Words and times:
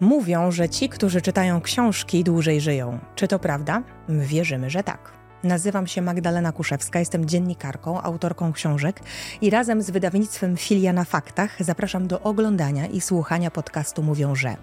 Mówią, 0.00 0.50
że 0.50 0.68
ci, 0.68 0.88
którzy 0.88 1.22
czytają 1.22 1.60
książki, 1.60 2.24
dłużej 2.24 2.60
żyją. 2.60 2.98
Czy 3.14 3.28
to 3.28 3.38
prawda? 3.38 3.82
My 4.08 4.26
wierzymy, 4.26 4.70
że 4.70 4.82
tak. 4.82 5.12
Nazywam 5.42 5.86
się 5.86 6.02
Magdalena 6.02 6.52
Kuszewska, 6.52 6.98
jestem 6.98 7.26
dziennikarką, 7.26 8.02
autorką 8.02 8.52
książek 8.52 9.00
i 9.40 9.50
razem 9.50 9.82
z 9.82 9.90
wydawnictwem 9.90 10.56
Filia 10.56 10.92
na 10.92 11.04
Faktach 11.04 11.64
zapraszam 11.64 12.06
do 12.06 12.20
oglądania 12.20 12.86
i 12.86 13.00
słuchania 13.00 13.50
podcastu 13.50 14.02
Mówią, 14.02 14.34
że. 14.34 14.56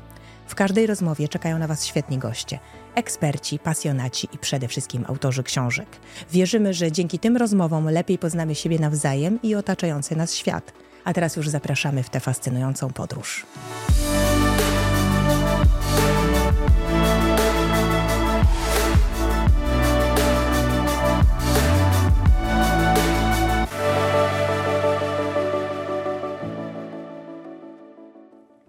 W 0.47 0.55
każdej 0.55 0.87
rozmowie 0.87 1.27
czekają 1.27 1.57
na 1.57 1.67
Was 1.67 1.85
świetni 1.85 2.17
goście, 2.17 2.59
eksperci, 2.95 3.59
pasjonaci 3.59 4.27
i 4.33 4.37
przede 4.37 4.67
wszystkim 4.67 5.05
autorzy 5.07 5.43
książek. 5.43 5.87
Wierzymy, 6.31 6.73
że 6.73 6.91
dzięki 6.91 7.19
tym 7.19 7.37
rozmowom 7.37 7.89
lepiej 7.89 8.17
poznamy 8.17 8.55
siebie 8.55 8.79
nawzajem 8.79 9.39
i 9.43 9.55
otaczający 9.55 10.15
nas 10.15 10.35
świat. 10.35 10.73
A 11.05 11.13
teraz 11.13 11.35
już 11.35 11.49
zapraszamy 11.49 12.03
w 12.03 12.09
tę 12.09 12.19
fascynującą 12.19 12.93
podróż. 12.93 13.45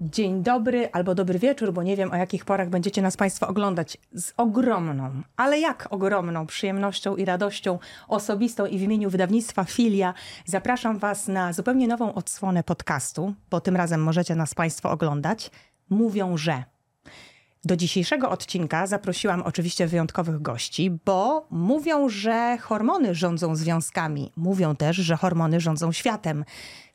Dzień 0.01 0.43
dobry 0.43 0.88
albo 0.93 1.15
dobry 1.15 1.38
wieczór, 1.38 1.73
bo 1.73 1.83
nie 1.83 1.97
wiem 1.97 2.12
o 2.12 2.16
jakich 2.16 2.45
porach 2.45 2.69
będziecie 2.69 3.02
nas 3.02 3.16
Państwo 3.16 3.48
oglądać. 3.48 3.98
Z 4.15 4.33
ogromną, 4.37 5.23
ale 5.37 5.59
jak 5.59 5.89
ogromną 5.91 6.47
przyjemnością 6.47 7.16
i 7.16 7.25
radością 7.25 7.79
osobistą 8.09 8.66
i 8.66 8.79
w 8.79 8.83
imieniu 8.83 9.11
wydawnictwa 9.11 9.65
Filia 9.65 10.15
zapraszam 10.45 10.98
Was 10.98 11.29
na 11.29 11.53
zupełnie 11.53 11.89
nową 11.89 12.15
odsłonę 12.15 12.62
podcastu, 12.62 13.34
bo 13.51 13.61
tym 13.61 13.77
razem 13.77 14.03
możecie 14.03 14.34
nas 14.34 14.55
Państwo 14.55 14.91
oglądać. 14.91 15.51
Mówią, 15.91 16.37
że. 16.37 16.65
Do 17.65 17.77
dzisiejszego 17.77 18.30
odcinka 18.30 18.87
zaprosiłam 18.87 19.42
oczywiście 19.42 19.87
wyjątkowych 19.87 20.42
gości, 20.42 20.91
bo 21.05 21.47
mówią, 21.50 22.09
że 22.09 22.59
hormony 22.61 23.15
rządzą 23.15 23.56
związkami. 23.56 24.33
Mówią 24.37 24.77
też, 24.77 24.97
że 24.97 25.17
hormony 25.17 25.61
rządzą 25.61 25.92
światem. 25.92 26.44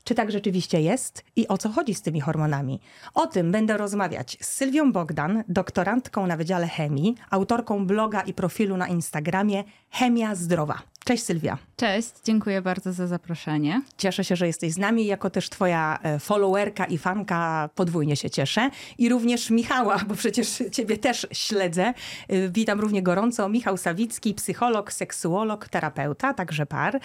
Czy 0.04 0.14
tak 0.14 0.30
rzeczywiście 0.30 0.80
jest 0.80 1.24
i 1.36 1.48
o 1.48 1.58
co 1.58 1.68
chodzi 1.68 1.94
z 1.94 2.02
tymi 2.02 2.20
hormonami? 2.20 2.80
O 3.14 3.26
tym 3.26 3.52
będę 3.52 3.76
rozmawiać 3.76 4.36
z 4.40 4.46
Sylwią 4.46 4.92
Bogdan, 4.92 5.44
doktorantką 5.48 6.26
na 6.26 6.36
Wydziale 6.36 6.68
Chemii, 6.68 7.14
autorką 7.30 7.86
bloga 7.86 8.20
i 8.20 8.34
profilu 8.34 8.76
na 8.76 8.88
Instagramie 8.88 9.64
Chemia 9.90 10.34
Zdrowa. 10.34 10.82
Cześć 11.04 11.24
Sylwia. 11.24 11.58
Cześć, 11.76 12.10
dziękuję 12.24 12.62
bardzo 12.62 12.92
za 12.92 13.06
zaproszenie. 13.06 13.82
Cieszę 13.98 14.24
się, 14.24 14.36
że 14.36 14.46
jesteś 14.46 14.72
z 14.72 14.78
nami. 14.78 15.06
Jako 15.06 15.30
też 15.30 15.50
twoja 15.50 15.98
e, 16.02 16.18
followerka 16.18 16.84
i 16.84 16.98
fanka 16.98 17.70
podwójnie 17.74 18.16
się 18.16 18.30
cieszę. 18.30 18.70
I 18.98 19.08
również 19.08 19.50
Michała, 19.50 19.98
bo 20.08 20.14
przecież 20.14 20.62
ciebie 20.72 20.96
też 20.98 21.26
śledzę. 21.32 21.94
E, 22.28 22.48
witam 22.48 22.80
równie 22.80 23.02
gorąco. 23.02 23.48
Michał 23.48 23.76
Sawicki, 23.76 24.34
psycholog, 24.34 24.92
seksuolog, 24.92 25.68
terapeuta, 25.68 26.34
także 26.34 26.66
par, 26.66 26.96
e, 26.96 27.00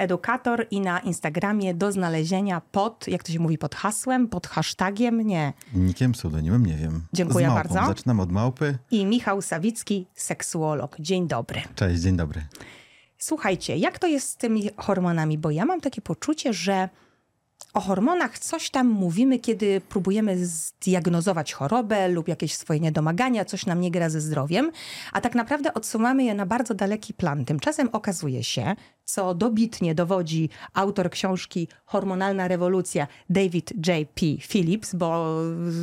edukator 0.00 0.66
i 0.70 0.80
na 0.80 0.98
Instagramie 0.98 1.74
do 1.74 1.92
znalezienia 1.92 2.62
pod, 2.72 3.08
jak 3.08 3.22
to 3.22 3.32
się 3.32 3.38
mówi, 3.38 3.58
pod 3.58 3.74
hasłem, 3.74 4.28
pod 4.28 4.46
hashtagiem, 4.46 5.20
nie. 5.20 5.52
Nikiem, 5.74 6.12
pseudonimem, 6.12 6.66
nie 6.66 6.76
wiem. 6.76 7.06
Dziękuję 7.12 7.48
bardzo. 7.48 7.74
Zaczynam 7.74 8.20
od 8.20 8.32
małpy. 8.32 8.78
I 8.90 9.06
Michał 9.06 9.42
Sawicki, 9.42 10.06
seksuolog. 10.14 10.96
Dzień 11.00 11.28
dobry. 11.28 11.62
Cześć, 11.74 12.02
dzień 12.02 12.16
dobry. 12.16 12.42
Słuchajcie, 13.22 13.76
jak 13.76 13.98
to 13.98 14.06
jest 14.06 14.28
z 14.28 14.36
tymi 14.36 14.70
hormonami? 14.76 15.38
Bo 15.38 15.50
ja 15.50 15.64
mam 15.64 15.80
takie 15.80 16.02
poczucie, 16.02 16.52
że 16.52 16.88
o 17.74 17.80
hormonach 17.80 18.38
coś 18.38 18.70
tam 18.70 18.86
mówimy, 18.86 19.38
kiedy 19.38 19.80
próbujemy 19.80 20.46
zdiagnozować 20.46 21.52
chorobę 21.52 22.08
lub 22.08 22.28
jakieś 22.28 22.54
swoje 22.54 22.80
niedomagania, 22.80 23.44
coś 23.44 23.66
nam 23.66 23.80
nie 23.80 23.90
gra 23.90 24.10
ze 24.10 24.20
zdrowiem, 24.20 24.72
a 25.12 25.20
tak 25.20 25.34
naprawdę 25.34 25.74
odsuwamy 25.74 26.24
je 26.24 26.34
na 26.34 26.46
bardzo 26.46 26.74
daleki 26.74 27.14
plan. 27.14 27.44
Tymczasem 27.44 27.88
okazuje 27.92 28.44
się, 28.44 28.76
co 29.04 29.34
dobitnie 29.34 29.94
dowodzi 29.94 30.48
autor 30.74 31.10
książki 31.10 31.68
Hormonalna 31.84 32.48
rewolucja 32.48 33.06
David 33.30 33.72
J. 33.86 34.08
P. 34.14 34.20
Phillips, 34.48 34.94
bo 34.94 35.36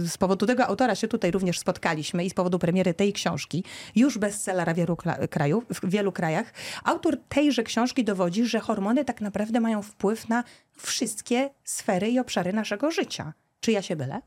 z 0.05 0.17
powodu 0.17 0.45
tego 0.45 0.65
autora 0.65 0.95
się 0.95 1.07
tutaj 1.07 1.31
również 1.31 1.59
spotkaliśmy 1.59 2.25
i 2.25 2.29
z 2.29 2.33
powodu 2.33 2.59
premiery 2.59 2.93
tej 2.93 3.13
książki, 3.13 3.63
już 3.95 4.17
bestsellera 4.17 4.73
wielu, 4.73 4.97
krajów, 5.29 5.63
w 5.69 5.89
wielu 5.89 6.11
krajach, 6.11 6.53
autor 6.83 7.17
tejże 7.29 7.63
książki 7.63 8.03
dowodzi, 8.03 8.45
że 8.45 8.59
hormony 8.59 9.05
tak 9.05 9.21
naprawdę 9.21 9.59
mają 9.59 9.81
wpływ 9.81 10.29
na 10.29 10.43
wszystkie 10.77 11.49
sfery 11.63 12.09
i 12.09 12.19
obszary 12.19 12.53
naszego 12.53 12.91
życia. 12.91 13.33
Czy 13.59 13.71
ja 13.71 13.81
się 13.81 13.95
byle? 13.95 14.21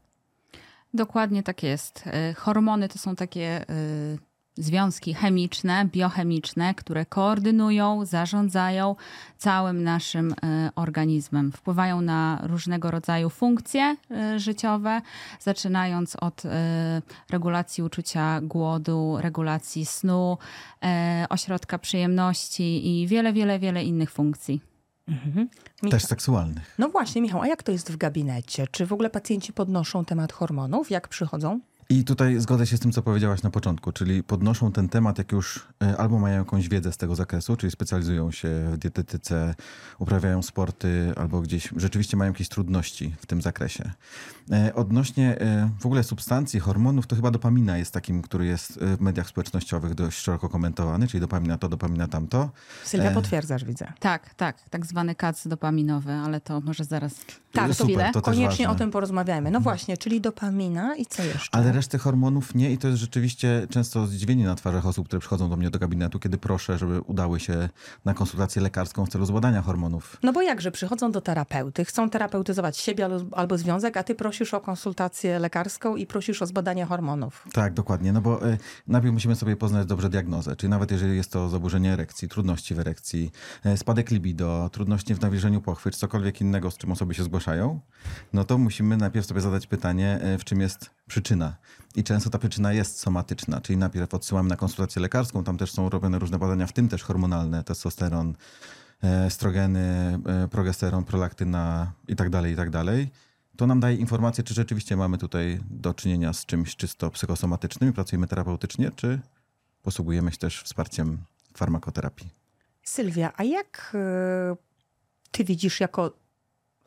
Dokładnie 0.95 1.43
tak 1.43 1.63
jest. 1.63 2.05
Y, 2.31 2.35
hormony 2.35 2.89
to 2.89 2.99
są 2.99 3.17
takie 3.17 3.65
y, 3.71 4.19
związki 4.57 5.15
chemiczne, 5.15 5.89
biochemiczne, 5.93 6.75
które 6.75 7.07
koordynują, 7.07 8.05
zarządzają 8.05 8.97
całym 9.39 9.83
naszym 9.83 10.35
e, 10.43 10.71
organizmem. 10.75 11.53
Wpływają 11.53 12.01
na 12.01 12.41
różnego 12.43 12.91
rodzaju 12.91 13.31
funkcje 13.31 13.97
e, 14.11 14.39
życiowe, 14.39 15.03
zaczynając 15.41 16.17
od 16.17 16.45
e, 16.45 17.03
regulacji 17.31 17.83
uczucia 17.83 18.41
głodu, 18.41 19.17
regulacji 19.21 19.87
snu, 19.87 20.39
ośrodka 21.29 21.79
przyjemności 21.79 22.89
i 23.03 23.07
wiele, 23.07 23.33
wiele, 23.33 23.59
wiele 23.59 23.85
innych 23.85 24.11
funkcji. 24.11 24.61
Mhm. 25.09 25.49
Też 25.91 26.05
seksualnych. 26.05 26.75
No 26.79 26.89
właśnie, 26.89 27.23
Michał, 27.23 27.43
a 27.43 27.47
jak 27.47 27.63
to 27.63 27.73
jest 27.73 27.93
w 27.93 27.97
gabinecie? 27.97 28.67
Czy 28.71 28.87
w 28.87 28.93
ogóle 28.93 29.11
pacjenci 29.11 29.53
podnoszą 29.53 30.05
temat 30.05 30.33
hormonów? 30.33 30.91
Jak 30.91 31.09
przychodzą? 31.09 31.61
I 31.93 32.05
tutaj 32.05 32.41
zgodzę 32.41 32.67
się 32.67 32.77
z 32.77 32.81
tym, 32.81 32.93
co 32.93 33.03
powiedziałaś 33.03 33.43
na 33.43 33.51
początku, 33.51 33.93
czyli 33.93 34.23
podnoszą 34.23 34.73
ten 34.73 34.89
temat, 34.89 35.19
jak 35.19 35.33
już 35.33 35.67
e, 35.83 35.97
albo 35.97 36.19
mają 36.19 36.39
jakąś 36.39 36.69
wiedzę 36.69 36.93
z 36.93 36.97
tego 36.97 37.15
zakresu, 37.15 37.57
czyli 37.57 37.71
specjalizują 37.71 38.31
się 38.31 38.49
w 38.73 38.79
dietetyce, 38.79 39.55
uprawiają 39.99 40.43
sporty, 40.43 41.13
albo 41.17 41.41
gdzieś 41.41 41.69
rzeczywiście 41.77 42.17
mają 42.17 42.33
jakieś 42.33 42.49
trudności 42.49 43.15
w 43.19 43.27
tym 43.27 43.43
zakresie. 43.43 43.91
E, 44.53 44.75
odnośnie 44.75 45.41
e, 45.41 45.71
w 45.81 45.87
ogóle 45.87 46.05
substancji, 46.05 46.61
hormonów, 46.61 47.07
to 47.07 47.17
chyba 47.17 47.31
dopamina 47.31 47.79
jest 47.79 47.95
takim, 47.95 48.23
który 48.23 48.47
jest 48.47 48.79
w 48.79 49.01
mediach 49.01 49.29
społecznościowych 49.29 49.95
dość 49.95 50.19
szeroko 50.19 50.49
komentowany, 50.49 51.09
czyli 51.09 51.21
dopamina 51.21 51.59
to, 51.59 51.69
dopamina 51.69 52.09
tamto. 52.09 52.51
Sylwia, 52.85 53.11
potwierdzasz, 53.11 53.65
widzę. 53.65 53.93
Tak, 54.01 54.35
tak, 54.35 54.69
tak 54.71 54.87
zwany 54.87 55.15
kac 55.15 55.49
dopaminowy, 55.49 56.13
ale 56.13 56.41
to 56.41 56.61
może 56.61 56.85
zaraz 56.85 57.15
tak, 57.53 57.75
Super, 57.75 58.13
to 58.13 58.23
koniecznie 58.23 58.71
o 58.71 58.75
tym 58.75 58.91
porozmawiamy. 58.91 59.51
No 59.51 59.61
właśnie, 59.61 59.97
czyli 59.97 60.21
dopamina 60.21 60.97
i 60.97 61.07
co 61.07 61.23
jeszcze? 61.23 61.49
Ale 61.59 61.73
reszty 61.83 61.99
hormonów 61.99 62.55
nie 62.55 62.73
i 62.73 62.79
to 62.79 62.89
jest 62.89 63.01
rzeczywiście 63.01 63.67
często 63.71 64.07
zdziwienie 64.07 64.45
na 64.45 64.55
twarzach 64.55 64.87
osób, 64.87 65.07
które 65.07 65.21
przychodzą 65.21 65.51
do 65.51 65.57
mnie 65.57 65.71
do 65.71 65.79
gabinetu, 65.79 66.19
kiedy 66.19 66.39
proszę, 66.39 66.79
żeby 66.79 67.01
udały 67.01 67.41
się 67.41 67.69
na 68.05 68.15
konsultację 68.15 68.63
lekarską 68.63 69.07
w 69.07 69.09
celu 69.09 69.27
zbadania 69.27 69.63
hormonów. 69.63 70.17
No 70.23 70.33
bo 70.33 70.43
jakże, 70.43 70.71
przychodzą 70.71 71.13
do 71.13 71.21
terapeuty, 71.21 71.85
chcą 71.85 72.11
terapeutyzować 72.11 72.77
siebie 72.77 73.09
albo, 73.33 73.59
związek, 73.59 73.97
a 73.97 74.03
ty 74.03 74.15
prosisz 74.15 74.55
o 74.55 74.61
konsultację 74.61 75.39
lekarską 75.39 75.97
i 75.97 76.07
prosisz 76.07 76.43
o 76.43 76.47
zbadanie 76.47 76.85
hormonów. 76.85 77.47
Tak, 77.53 77.75
dokładnie, 77.75 78.13
no 78.13 78.21
bo 78.21 78.49
y, 78.49 78.59
najpierw 78.87 79.15
musimy 79.15 79.37
sobie 79.37 79.57
poznać 79.57 79.87
dobrze 79.87 80.11
diagnozę, 80.11 80.57
czyli 80.57 80.71
nawet 80.71 80.91
jeżeli 80.91 81.17
jest 81.17 81.33
to 81.33 81.49
zaburzenie 81.49 81.93
erekcji, 81.93 82.29
trudności 82.29 82.75
w 82.75 82.81
erekcji, 82.81 83.31
y, 83.67 83.77
spadek 83.77 84.11
libido, 84.11 84.71
trudności 84.73 85.15
w 85.15 85.21
nawilżeniu 85.21 85.61
pochwy, 85.61 85.91
czy 85.91 85.99
cokolwiek 85.99 86.41
innego, 86.41 86.71
z 86.71 86.77
czym 86.77 86.93
osoby 86.93 87.15
się 87.15 87.23
zgłaszają, 87.23 87.81
no 88.33 88.45
to 88.45 88.59
musimy 88.59 88.97
najpierw 88.97 89.27
sobie 89.27 89.41
zadać 89.41 89.67
pytanie, 89.67 90.21
y, 90.35 90.39
w 90.39 90.45
czym 90.45 90.61
jest 90.61 90.91
przyczyna. 91.13 91.57
I 91.95 92.05
często 92.05 92.31
ta 92.31 92.39
przyczyna 92.39 92.73
jest 92.73 92.99
somatyczna, 92.99 93.61
czyli 93.61 93.77
najpierw 93.77 94.15
odsyłamy 94.15 94.49
na 94.49 94.57
konsultację 94.57 95.03
lekarską, 95.03 95.45
tam 95.45 95.59
też 95.59 95.73
są 95.73 95.89
robione 95.89 96.19
różne 96.19 96.39
badania, 96.39 96.67
w 96.67 96.73
tym 96.73 96.89
też 96.89 97.03
hormonalne, 97.03 97.65
testosteron, 97.65 98.35
e, 99.05 99.25
estrogeny, 99.27 100.19
e, 100.27 100.49
progesteron, 100.49 101.05
prolaktyna 101.05 101.93
itd., 102.09 102.31
tak 102.31 102.51
itd. 102.51 102.85
Tak 102.85 102.95
to 103.57 103.67
nam 103.67 103.81
daje 103.81 103.97
informację, 103.97 104.45
czy 104.45 104.55
rzeczywiście 104.55 104.97
mamy 104.97 105.19
tutaj 105.19 105.61
do 105.71 105.95
czynienia 105.95 106.33
z 106.33 106.47
czymś 106.47 106.77
czysto 106.77 107.11
psychosomatycznym 107.11 107.91
i 107.91 107.93
pracujemy 107.93 108.27
terapeutycznie, 108.27 108.91
czy 108.97 109.21
posługujemy 109.83 110.33
się 110.33 110.39
też 110.39 110.63
wsparciem 110.63 111.19
farmakoterapii. 111.57 112.31
Sylwia, 112.83 113.33
a 113.37 113.45
jak 113.45 113.93
e, 113.95 114.57
ty 115.31 115.45
widzisz 115.45 115.81
jako 115.81 116.22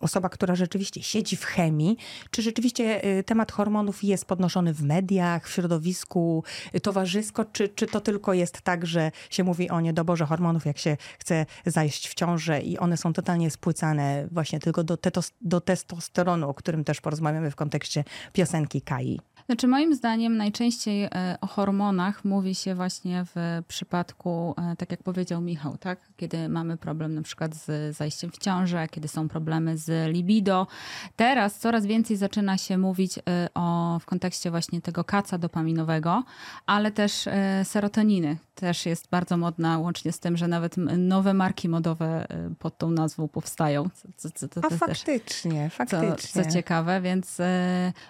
osoba, 0.06 0.30
która 0.30 0.56
rzeczywiście 0.56 1.04
siedzi 1.04 1.36
w 1.36 1.46
chemii, 1.46 1.98
czy 2.31 2.42
rzeczywiście 2.42 3.06
y, 3.06 3.24
temat 3.24 3.52
hormonów 3.52 4.04
jest 4.04 4.25
podnoszony 4.25 4.74
w 4.74 4.84
mediach, 4.84 5.48
w 5.48 5.52
środowisku 5.52 6.44
y, 6.75 6.80
towarzysko, 6.80 7.46
czy, 7.46 7.69
czy 7.69 7.88
to 7.88 8.02
tylko 8.02 8.34
jest 8.34 8.62
tak, 8.62 8.86
że 8.86 9.12
się 9.30 9.44
mówi 9.44 9.69
o 9.69 9.81
niedoborze 9.81 10.25
hormonów, 10.25 10.66
jak 10.66 10.78
się 10.78 10.98
chce 11.19 11.46
zajść 11.66 12.07
w 12.07 12.13
ciążę 12.13 12.62
i 12.62 12.78
one 12.78 12.98
są 12.98 13.13
totalnie 13.13 13.52
spłycane 13.52 14.28
właśnie 14.31 14.60
tylko 14.60 14.84
do, 14.84 14.98
tetos, 14.98 15.31
do 15.42 15.62
testosteronu, 15.62 16.50
o 16.50 16.54
którym 16.54 16.84
też 16.84 17.01
porozmawiamy 17.01 17.51
w 17.51 17.56
kontekście 17.56 18.04
piosenki 18.34 18.81
Kai? 18.81 19.19
Znaczy, 19.46 19.68
moim 19.68 19.96
zdaniem 19.96 20.38
najczęściej 20.38 21.04
e, 21.04 21.38
o 21.42 21.48
hormonach 21.48 22.26
mówi 22.26 22.56
się 22.56 22.76
właśnie 22.76 23.26
w 23.36 23.62
przypadku, 23.68 24.56
e, 24.58 24.76
tak 24.76 24.92
jak 24.92 25.04
powiedział 25.04 25.42
Michał, 25.42 25.78
tak? 25.78 26.00
kiedy 26.18 26.50
mamy 26.50 26.78
problem 26.78 27.16
na 27.16 27.22
przykład 27.22 27.56
z 27.56 27.96
zajściem 27.96 28.32
w 28.32 28.38
ciążę, 28.38 28.88
kiedy 28.92 29.08
są 29.08 29.30
problemy 29.30 29.78
z 29.78 30.12
libido. 30.14 30.68
Teraz 31.16 31.60
coraz 31.60 31.86
więcej 31.86 32.18
zaczyna 32.18 32.58
się 32.58 32.78
mówić 32.78 33.18
e, 33.18 33.22
o, 33.54 33.98
w 34.02 34.06
kontekście 34.06 34.52
właśnie 34.52 34.82
tego 34.82 35.04
kaca 35.04 35.38
dopaminowego, 35.38 36.24
ale 36.66 36.92
też 36.92 37.30
serotoniny. 37.64 38.38
Też 38.56 38.86
jest 38.86 39.10
bardzo 39.10 39.38
modna, 39.38 39.80
łącznie 39.80 40.12
z 40.12 40.19
tym, 40.19 40.38
że 40.38 40.48
nawet 40.48 40.78
nowe 40.98 41.34
marki 41.34 41.69
modowe 41.69 42.28
pod 42.60 42.78
tą 42.78 42.92
nazwą 42.92 43.28
powstają. 43.28 43.90
Co, 44.18 44.30
co, 44.31 44.48
to, 44.48 44.62
A 44.63 44.69
faktycznie, 44.69 45.63
też, 45.63 45.74
faktycznie. 45.74 46.44
Co, 46.44 46.50
co 46.50 46.56
ciekawe, 46.56 47.02
więc 47.02 47.38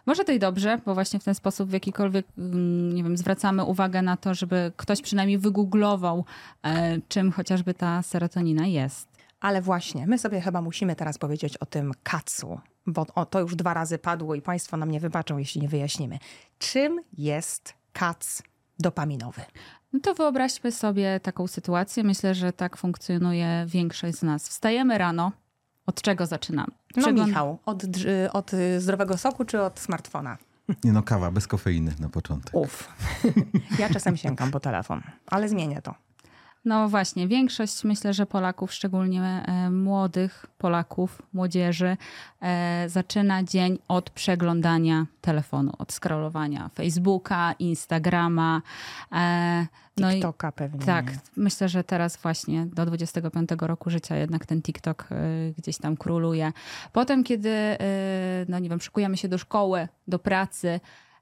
może 0.06 0.24
to 0.24 0.32
i 0.32 0.40
dobrze, 0.40 0.82
bo 0.86 0.94
właśnie 0.94 1.20
w 1.20 1.24
ten 1.24 1.36
sposób 1.36 1.70
w 1.70 1.74
jakikolwiek, 1.74 2.26
mm, 2.38 2.94
nie 2.96 3.04
wiem, 3.04 3.18
zwracamy 3.18 3.64
uwagę 3.64 4.02
na 4.02 4.18
to, 4.18 4.34
żeby 4.34 4.72
ktoś 4.78 5.02
przynajmniej 5.02 5.38
wygooglował, 5.38 6.26
e, 6.64 6.98
czym 7.08 7.32
chociażby 7.32 7.74
ta 7.74 8.04
serotonina 8.04 8.68
jest. 8.68 9.08
Ale 9.40 9.62
właśnie, 9.62 10.08
my 10.08 10.18
sobie 10.18 10.42
chyba 10.42 10.62
musimy 10.62 10.96
teraz 10.96 11.18
powiedzieć 11.18 11.58
o 11.58 11.66
tym 11.66 11.92
kacu, 12.04 12.60
bo 12.88 13.06
to 13.06 13.40
już 13.40 13.56
dwa 13.56 13.74
razy 13.74 13.98
padło 13.98 14.36
i 14.36 14.42
Państwo 14.42 14.78
nam 14.78 14.92
nie 14.92 15.00
wybaczą, 15.00 15.38
jeśli 15.38 15.62
nie 15.62 15.68
wyjaśnimy. 15.68 16.20
Czym 16.60 17.02
jest 17.18 17.74
kac 17.94 18.44
dopaminowy? 18.80 19.42
No 19.96 20.02
to 20.02 20.14
wyobraźmy 20.14 20.72
sobie 20.72 21.20
taką 21.20 21.48
sytuację. 21.48 22.04
Myślę, 22.04 22.36
że 22.36 22.54
tak 22.54 22.78
funkcjonuje 22.78 23.66
większość 23.68 24.18
z 24.18 24.24
nas. 24.24 24.50
Wstajemy 24.50 24.98
rano. 24.98 25.32
Od 25.86 26.02
czego 26.02 26.26
zaczynamy? 26.26 26.72
No 26.98 27.12
Michał, 27.12 27.60
od, 27.66 27.84
od 28.34 28.52
zdrowego 28.78 29.18
soku 29.18 29.46
czy 29.46 29.62
od 29.62 29.80
smartfona? 29.80 30.38
Nie 30.84 30.92
no, 30.92 31.04
kawa 31.04 31.32
bez 31.32 31.48
kofeiny 31.48 31.92
na 32.00 32.10
początek. 32.10 32.56
Uf. 32.56 32.90
Ja 33.80 33.90
czasem 33.90 34.18
sięgam 34.18 34.52
po 34.52 34.60
telefon, 34.60 35.02
ale 35.28 35.50
zmienię 35.50 35.82
to. 35.82 35.96
No 36.66 36.90
właśnie, 36.90 37.28
większość 37.28 37.84
myślę, 37.84 38.14
że 38.14 38.26
Polaków, 38.26 38.74
szczególnie 38.74 39.22
e, 39.22 39.70
młodych 39.70 40.46
Polaków, 40.58 41.22
młodzieży, 41.34 41.98
e, 42.42 42.86
zaczyna 42.90 43.44
dzień 43.44 43.80
od 43.88 44.10
przeglądania 44.10 45.06
telefonu, 45.22 45.74
od 45.78 45.94
scrollowania 45.94 46.70
Facebooka, 46.70 47.54
Instagrama. 47.60 48.62
E, 49.12 49.68
no 49.98 50.12
TikToka 50.12 50.52
pewnie. 50.52 50.86
Tak, 50.86 51.06
myślę, 51.36 51.70
że 51.70 51.84
teraz 51.84 52.18
właśnie 52.18 52.66
do 52.66 52.86
25 52.86 53.50
roku 53.62 53.90
życia 53.90 54.16
jednak 54.16 54.46
ten 54.46 54.62
TikTok 54.62 55.08
gdzieś 55.58 55.78
tam 55.78 55.98
króluje. 55.98 56.52
Potem, 56.94 57.24
kiedy, 57.24 57.78
no 58.48 58.60
nie 58.60 58.70
wiem, 58.70 58.82
szykujemy 58.82 59.18
się 59.18 59.28
do 59.28 59.38
szkoły, 59.38 59.88
do 60.08 60.20
pracy, 60.20 60.80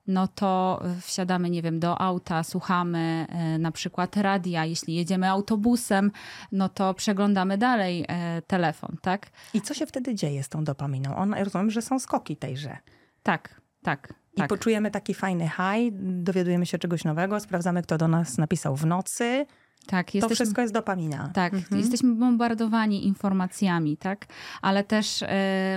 no 0.07 0.27
to 0.27 0.81
wsiadamy, 1.01 1.49
nie 1.49 1.61
wiem, 1.61 1.79
do 1.79 2.01
auta, 2.01 2.43
słuchamy 2.43 3.25
e, 3.29 3.57
na 3.57 3.71
przykład 3.71 4.17
radia. 4.17 4.65
Jeśli 4.65 4.95
jedziemy 4.95 5.29
autobusem, 5.29 6.11
no 6.51 6.69
to 6.69 6.93
przeglądamy 6.93 7.57
dalej 7.57 8.05
e, 8.07 8.41
telefon, 8.41 8.97
tak? 9.01 9.29
I 9.53 9.61
co 9.61 9.73
się 9.73 9.85
wtedy 9.85 10.15
dzieje 10.15 10.43
z 10.43 10.49
tą 10.49 10.63
dopaminą? 10.63 11.15
On, 11.15 11.33
rozumiem, 11.33 11.71
że 11.71 11.81
są 11.81 11.99
skoki 11.99 12.37
tejże. 12.37 12.77
Tak, 13.23 13.61
tak. 13.83 14.13
I 14.33 14.37
tak. 14.37 14.49
poczujemy 14.49 14.91
taki 14.91 15.13
fajny 15.13 15.49
high, 15.49 15.93
dowiadujemy 16.01 16.65
się 16.65 16.77
czegoś 16.77 17.03
nowego, 17.03 17.39
sprawdzamy, 17.39 17.83
kto 17.83 17.97
do 17.97 18.07
nas 18.07 18.37
napisał 18.37 18.75
w 18.75 18.85
nocy. 18.85 19.45
Tak, 19.85 20.15
jesteśmy, 20.15 20.29
to 20.29 20.35
wszystko 20.35 20.61
jest 20.61 20.73
dopamina. 20.73 21.29
Tak, 21.33 21.53
mhm. 21.53 21.81
jesteśmy 21.81 22.15
bombardowani 22.15 23.07
informacjami, 23.07 23.97
tak? 23.97 24.25
Ale 24.61 24.83
też 24.83 25.21
y, 25.21 25.27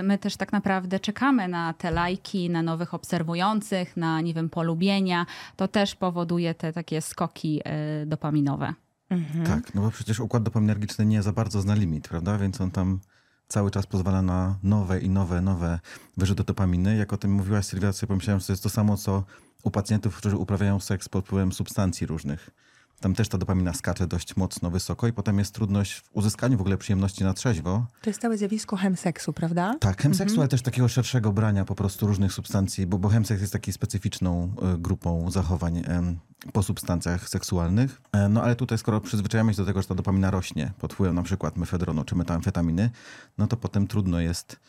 my 0.03 0.17
też 0.17 0.37
tak 0.37 0.51
naprawdę 0.51 0.99
czekamy 0.99 1.47
na 1.47 1.73
te 1.73 1.91
lajki, 1.91 2.49
na 2.49 2.61
nowych 2.61 2.93
obserwujących, 2.93 3.97
na, 3.97 4.21
nie 4.21 4.33
wiem, 4.33 4.49
polubienia. 4.49 5.25
To 5.55 5.67
też 5.67 5.95
powoduje 5.95 6.53
te 6.53 6.73
takie 6.73 7.01
skoki 7.01 7.61
y, 8.03 8.05
dopaminowe. 8.05 8.73
Mhm. 9.09 9.45
Tak, 9.45 9.75
no 9.75 9.81
bo 9.81 9.91
przecież 9.91 10.19
układ 10.19 10.43
dopaminergiczny 10.43 11.05
nie 11.05 11.23
za 11.23 11.31
bardzo 11.31 11.61
zna 11.61 11.75
limit, 11.75 12.07
prawda? 12.07 12.37
Więc 12.37 12.61
on 12.61 12.71
tam 12.71 12.99
cały 13.47 13.71
czas 13.71 13.87
pozwala 13.87 14.21
na 14.21 14.59
nowe 14.63 14.99
i 14.99 15.09
nowe, 15.09 15.41
nowe 15.41 15.79
wyrzuty 16.17 16.43
dopaminy. 16.43 16.97
Jak 16.97 17.13
o 17.13 17.17
tym 17.17 17.31
mówiłaś 17.31 17.65
Sylwia, 17.65 17.93
sobie 17.93 18.07
pomyślałem, 18.07 18.39
że 18.39 18.47
to 18.47 18.53
jest 18.53 18.63
to 18.63 18.69
samo, 18.69 18.97
co 18.97 19.23
u 19.63 19.71
pacjentów, 19.71 20.17
którzy 20.17 20.37
uprawiają 20.37 20.79
seks 20.79 21.09
pod 21.09 21.25
wpływem 21.25 21.51
substancji 21.51 22.07
różnych 22.07 22.49
tam 22.99 23.13
też 23.13 23.29
ta 23.29 23.37
dopamina 23.37 23.73
skacze 23.73 24.07
dość 24.07 24.35
mocno, 24.35 24.69
wysoko 24.69 25.07
i 25.07 25.13
potem 25.13 25.39
jest 25.39 25.53
trudność 25.53 25.93
w 25.93 26.09
uzyskaniu 26.13 26.57
w 26.57 26.61
ogóle 26.61 26.77
przyjemności 26.77 27.23
na 27.23 27.33
trzeźwo. 27.33 27.85
To 28.01 28.09
jest 28.09 28.21
całe 28.21 28.37
zjawisko 28.37 28.75
chemseksu, 28.75 29.33
prawda? 29.33 29.75
Tak, 29.79 30.01
chemseksu, 30.01 30.33
mhm. 30.33 30.39
ale 30.39 30.47
też 30.47 30.61
takiego 30.61 30.87
szerszego 30.87 31.33
brania 31.33 31.65
po 31.65 31.75
prostu 31.75 32.07
różnych 32.07 32.33
substancji, 32.33 32.87
bo, 32.87 32.97
bo 32.97 33.09
chemseks 33.09 33.41
jest 33.41 33.53
taką 33.53 33.71
specyficzną 33.71 34.53
y, 34.75 34.77
grupą 34.77 35.31
zachowań 35.31 35.77
y, 35.77 36.51
po 36.51 36.63
substancjach 36.63 37.29
seksualnych. 37.29 38.01
Y, 38.25 38.29
no 38.29 38.43
ale 38.43 38.55
tutaj 38.55 38.77
skoro 38.77 39.01
przyzwyczajamy 39.01 39.53
się 39.53 39.57
do 39.57 39.65
tego, 39.65 39.81
że 39.81 39.87
ta 39.87 39.95
dopamina 39.95 40.31
rośnie 40.31 40.71
pod 40.79 40.93
wpływem 40.93 41.15
na 41.15 41.23
przykład 41.23 41.57
mefedronu 41.57 42.03
czy 42.03 42.15
metamfetaminy, 42.15 42.89
no 43.37 43.47
to 43.47 43.57
potem 43.57 43.87
trudno 43.87 44.19
jest 44.19 44.59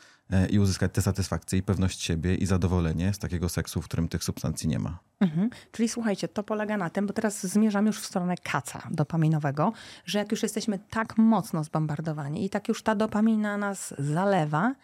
i 0.51 0.59
uzyskać 0.59 0.93
tę 0.93 1.03
satysfakcję 1.03 1.59
i 1.59 1.63
pewność 1.63 2.03
siebie 2.03 2.35
i 2.35 2.47
zadowolenie 2.47 3.15
z 3.15 3.19
takiego 3.19 3.49
seksu, 3.49 3.83
w 3.83 3.85
którym 3.85 4.09
tych 4.09 4.25
substancji 4.25 4.69
nie 4.69 4.79
ma. 4.79 4.99
Mhm. 5.21 5.51
Czyli 5.73 5.89
słuchajcie, 5.89 6.29
to 6.29 6.43
polega 6.43 6.77
na 6.77 6.91
tym, 6.91 7.07
bo 7.07 7.13
teraz 7.13 7.47
zmierzam 7.47 7.87
już 7.87 8.01
w 8.01 8.07
stronę 8.07 8.35
kaca 8.43 8.89
dopaminowego, 8.91 9.73
że 10.05 10.19
jak 10.19 10.31
już 10.31 10.43
jesteśmy 10.43 10.79
tak 10.91 11.19
mocno 11.19 11.65
zbombardowani 11.65 12.45
i 12.45 12.51
tak 12.51 12.69
już 12.69 12.83
ta 12.83 12.95
dopamina 12.95 13.57
nas 13.57 13.95
zalewa, 13.99 14.75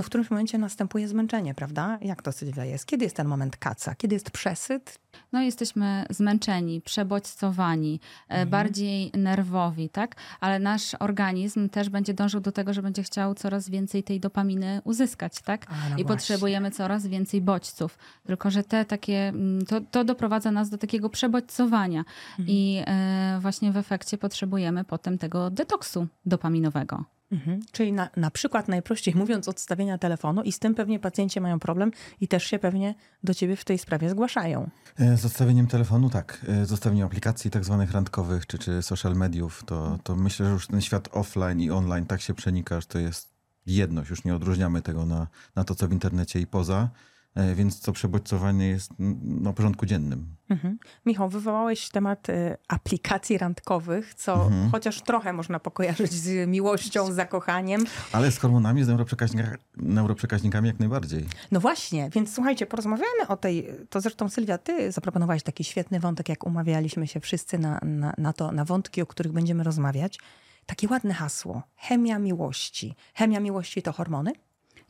no 0.00 0.04
w 0.04 0.06
którymś 0.06 0.30
momencie 0.30 0.58
następuje 0.58 1.08
zmęczenie, 1.08 1.54
prawda? 1.54 1.98
Jak 2.02 2.22
to 2.22 2.32
Sylwia 2.32 2.64
jest? 2.64 2.86
Kiedy 2.86 3.04
jest 3.04 3.16
ten 3.16 3.28
moment 3.28 3.56
kaca? 3.56 3.94
Kiedy 3.94 4.14
jest 4.14 4.30
przesyt? 4.30 4.98
No 5.32 5.42
jesteśmy 5.42 6.04
zmęczeni, 6.10 6.80
przebodźcowani, 6.80 8.00
e, 8.28 8.32
mhm. 8.32 8.48
bardziej 8.48 9.10
nerwowi, 9.14 9.88
tak? 9.88 10.16
Ale 10.40 10.58
nasz 10.58 10.96
organizm 10.98 11.68
też 11.68 11.88
będzie 11.88 12.14
dążył 12.14 12.40
do 12.40 12.52
tego, 12.52 12.72
że 12.72 12.82
będzie 12.82 13.02
chciał 13.02 13.34
coraz 13.34 13.68
więcej 13.68 14.02
tej 14.02 14.20
dopaminy 14.20 14.80
uzyskać, 14.84 15.40
tak? 15.40 15.66
A, 15.68 15.74
no 15.74 15.76
I 15.76 15.88
właśnie. 15.88 16.04
potrzebujemy 16.04 16.70
coraz 16.70 17.06
więcej 17.06 17.40
bodźców. 17.40 17.98
Tylko, 18.26 18.50
że 18.50 18.62
te 18.62 18.84
takie, 18.84 19.28
mm, 19.28 19.66
to, 19.66 19.80
to 19.80 20.04
doprowadza 20.04 20.50
nas 20.50 20.70
do 20.70 20.78
takiego 20.78 21.10
przebodźcowania 21.10 22.04
mhm. 22.30 22.48
i 22.48 22.82
e, 22.86 23.38
właśnie 23.40 23.72
w 23.72 23.76
efekcie 23.76 24.18
potrzebujemy 24.18 24.84
potem 24.84 25.18
tego 25.18 25.50
detoksu 25.50 26.06
dopaminowego. 26.26 27.04
Mhm. 27.32 27.60
Czyli 27.72 27.92
na, 27.92 28.08
na 28.16 28.30
przykład, 28.30 28.68
najprościej 28.68 29.14
mówiąc, 29.14 29.48
odstawienia 29.48 29.98
telefonu 29.98 30.42
i 30.42 30.52
z 30.52 30.58
tym 30.58 30.74
pewnie 30.74 30.98
pacjenci 30.98 31.40
mają 31.40 31.58
problem 31.58 31.90
i 32.20 32.28
też 32.28 32.44
się 32.44 32.58
pewnie 32.58 32.94
do 33.24 33.34
ciebie 33.34 33.56
w 33.56 33.64
tej 33.64 33.78
sprawie 33.78 34.10
zgłaszają. 34.10 34.70
E, 34.98 35.16
z 35.16 35.24
odstawieniem 35.24 35.66
telefonu, 35.66 36.10
tak. 36.10 36.46
E, 36.48 36.66
z 36.66 36.72
odstawieniem 36.72 37.06
aplikacji 37.06 37.50
tak 37.50 37.64
zwanych 37.64 37.92
randkowych 37.92 38.46
czy, 38.46 38.58
czy 38.58 38.82
social 38.82 39.16
mediów, 39.16 39.62
to, 39.66 39.98
to 40.02 40.16
myślę, 40.16 40.46
że 40.46 40.52
już 40.52 40.66
ten 40.66 40.80
świat 40.80 41.08
offline 41.12 41.60
i 41.60 41.70
online 41.70 42.06
tak 42.06 42.20
się 42.20 42.34
przenika, 42.34 42.80
że 42.80 42.86
to 42.86 42.98
jest 42.98 43.30
jedność. 43.66 44.10
Już 44.10 44.24
nie 44.24 44.34
odróżniamy 44.34 44.82
tego 44.82 45.06
na, 45.06 45.26
na 45.56 45.64
to, 45.64 45.74
co 45.74 45.88
w 45.88 45.92
internecie 45.92 46.40
i 46.40 46.46
poza. 46.46 46.90
E, 47.34 47.54
więc 47.54 47.80
to 47.80 47.92
przebodźcowanie 47.92 48.68
jest 48.68 48.92
na 49.22 49.52
porządku 49.52 49.86
dziennym. 49.86 50.36
Mhm. 50.48 50.78
Michał, 51.06 51.28
wywołałeś 51.28 51.88
temat 51.88 52.28
y, 52.28 52.56
aplikacji 52.68 53.38
randkowych, 53.38 54.14
co 54.14 54.34
mhm. 54.34 54.70
chociaż 54.70 55.02
trochę 55.02 55.32
można 55.32 55.60
pokojarzyć 55.60 56.12
z 56.12 56.48
miłością, 56.48 57.12
z 57.12 57.14
zakochaniem. 57.14 57.84
Ale 58.12 58.32
z 58.32 58.38
hormonami, 58.38 58.84
z 58.84 58.88
neuroprzekaźnikami, 58.88 59.56
neuroprzekaźnikami 59.76 60.68
jak 60.68 60.78
najbardziej. 60.78 61.26
No 61.52 61.60
właśnie, 61.60 62.10
więc 62.10 62.34
słuchajcie, 62.34 62.66
porozmawiamy 62.66 63.28
o 63.28 63.36
tej, 63.36 63.66
to 63.90 64.00
zresztą 64.00 64.28
Sylwia, 64.28 64.58
ty 64.58 64.92
zaproponowałeś 64.92 65.42
taki 65.42 65.64
świetny 65.64 66.00
wątek, 66.00 66.28
jak 66.28 66.46
umawialiśmy 66.46 67.06
się 67.06 67.20
wszyscy 67.20 67.58
na, 67.58 67.80
na, 67.82 68.14
na 68.18 68.32
to, 68.32 68.52
na 68.52 68.64
wątki, 68.64 69.02
o 69.02 69.06
których 69.06 69.32
będziemy 69.32 69.64
rozmawiać. 69.64 70.18
Takie 70.66 70.88
ładne 70.88 71.14
hasło, 71.14 71.62
chemia 71.76 72.18
miłości. 72.18 72.94
Chemia 73.14 73.40
miłości 73.40 73.82
to 73.82 73.92
hormony? 73.92 74.32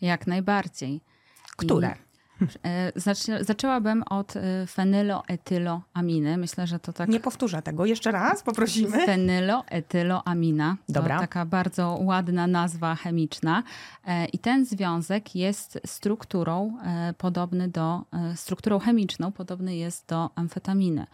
Jak 0.00 0.26
najbardziej. 0.26 1.00
Które? 1.56 1.88
I 1.88 2.09
zaczęłabym 3.40 4.02
od 4.02 4.37
e, 4.37 4.66
fenyloetyloaminy. 4.66 6.37
Myślę, 6.37 6.66
że 6.66 6.78
to 6.78 6.92
tak. 6.92 7.09
Nie 7.09 7.20
powtórzę 7.20 7.62
tego. 7.62 7.87
Jeszcze 7.87 8.11
raz 8.11 8.42
poprosimy. 8.42 9.06
Fenyloetyloamina. 9.06 10.76
Dobra. 10.88 11.14
To 11.14 11.20
taka 11.20 11.47
bardzo 11.47 11.99
ładna 12.02 12.47
nazwa 12.47 12.94
chemiczna. 12.94 13.62
E, 14.06 14.26
I 14.26 14.38
ten 14.38 14.64
związek 14.64 15.37
jest 15.37 15.80
strukturą 15.87 16.78
podobny 17.18 17.68
do, 17.68 18.04
strukturą 18.35 18.78
chemiczną 18.78 19.32
podobny 19.32 19.76
jest 19.76 20.06
do 20.09 20.30
amfetaminy. 20.35 21.06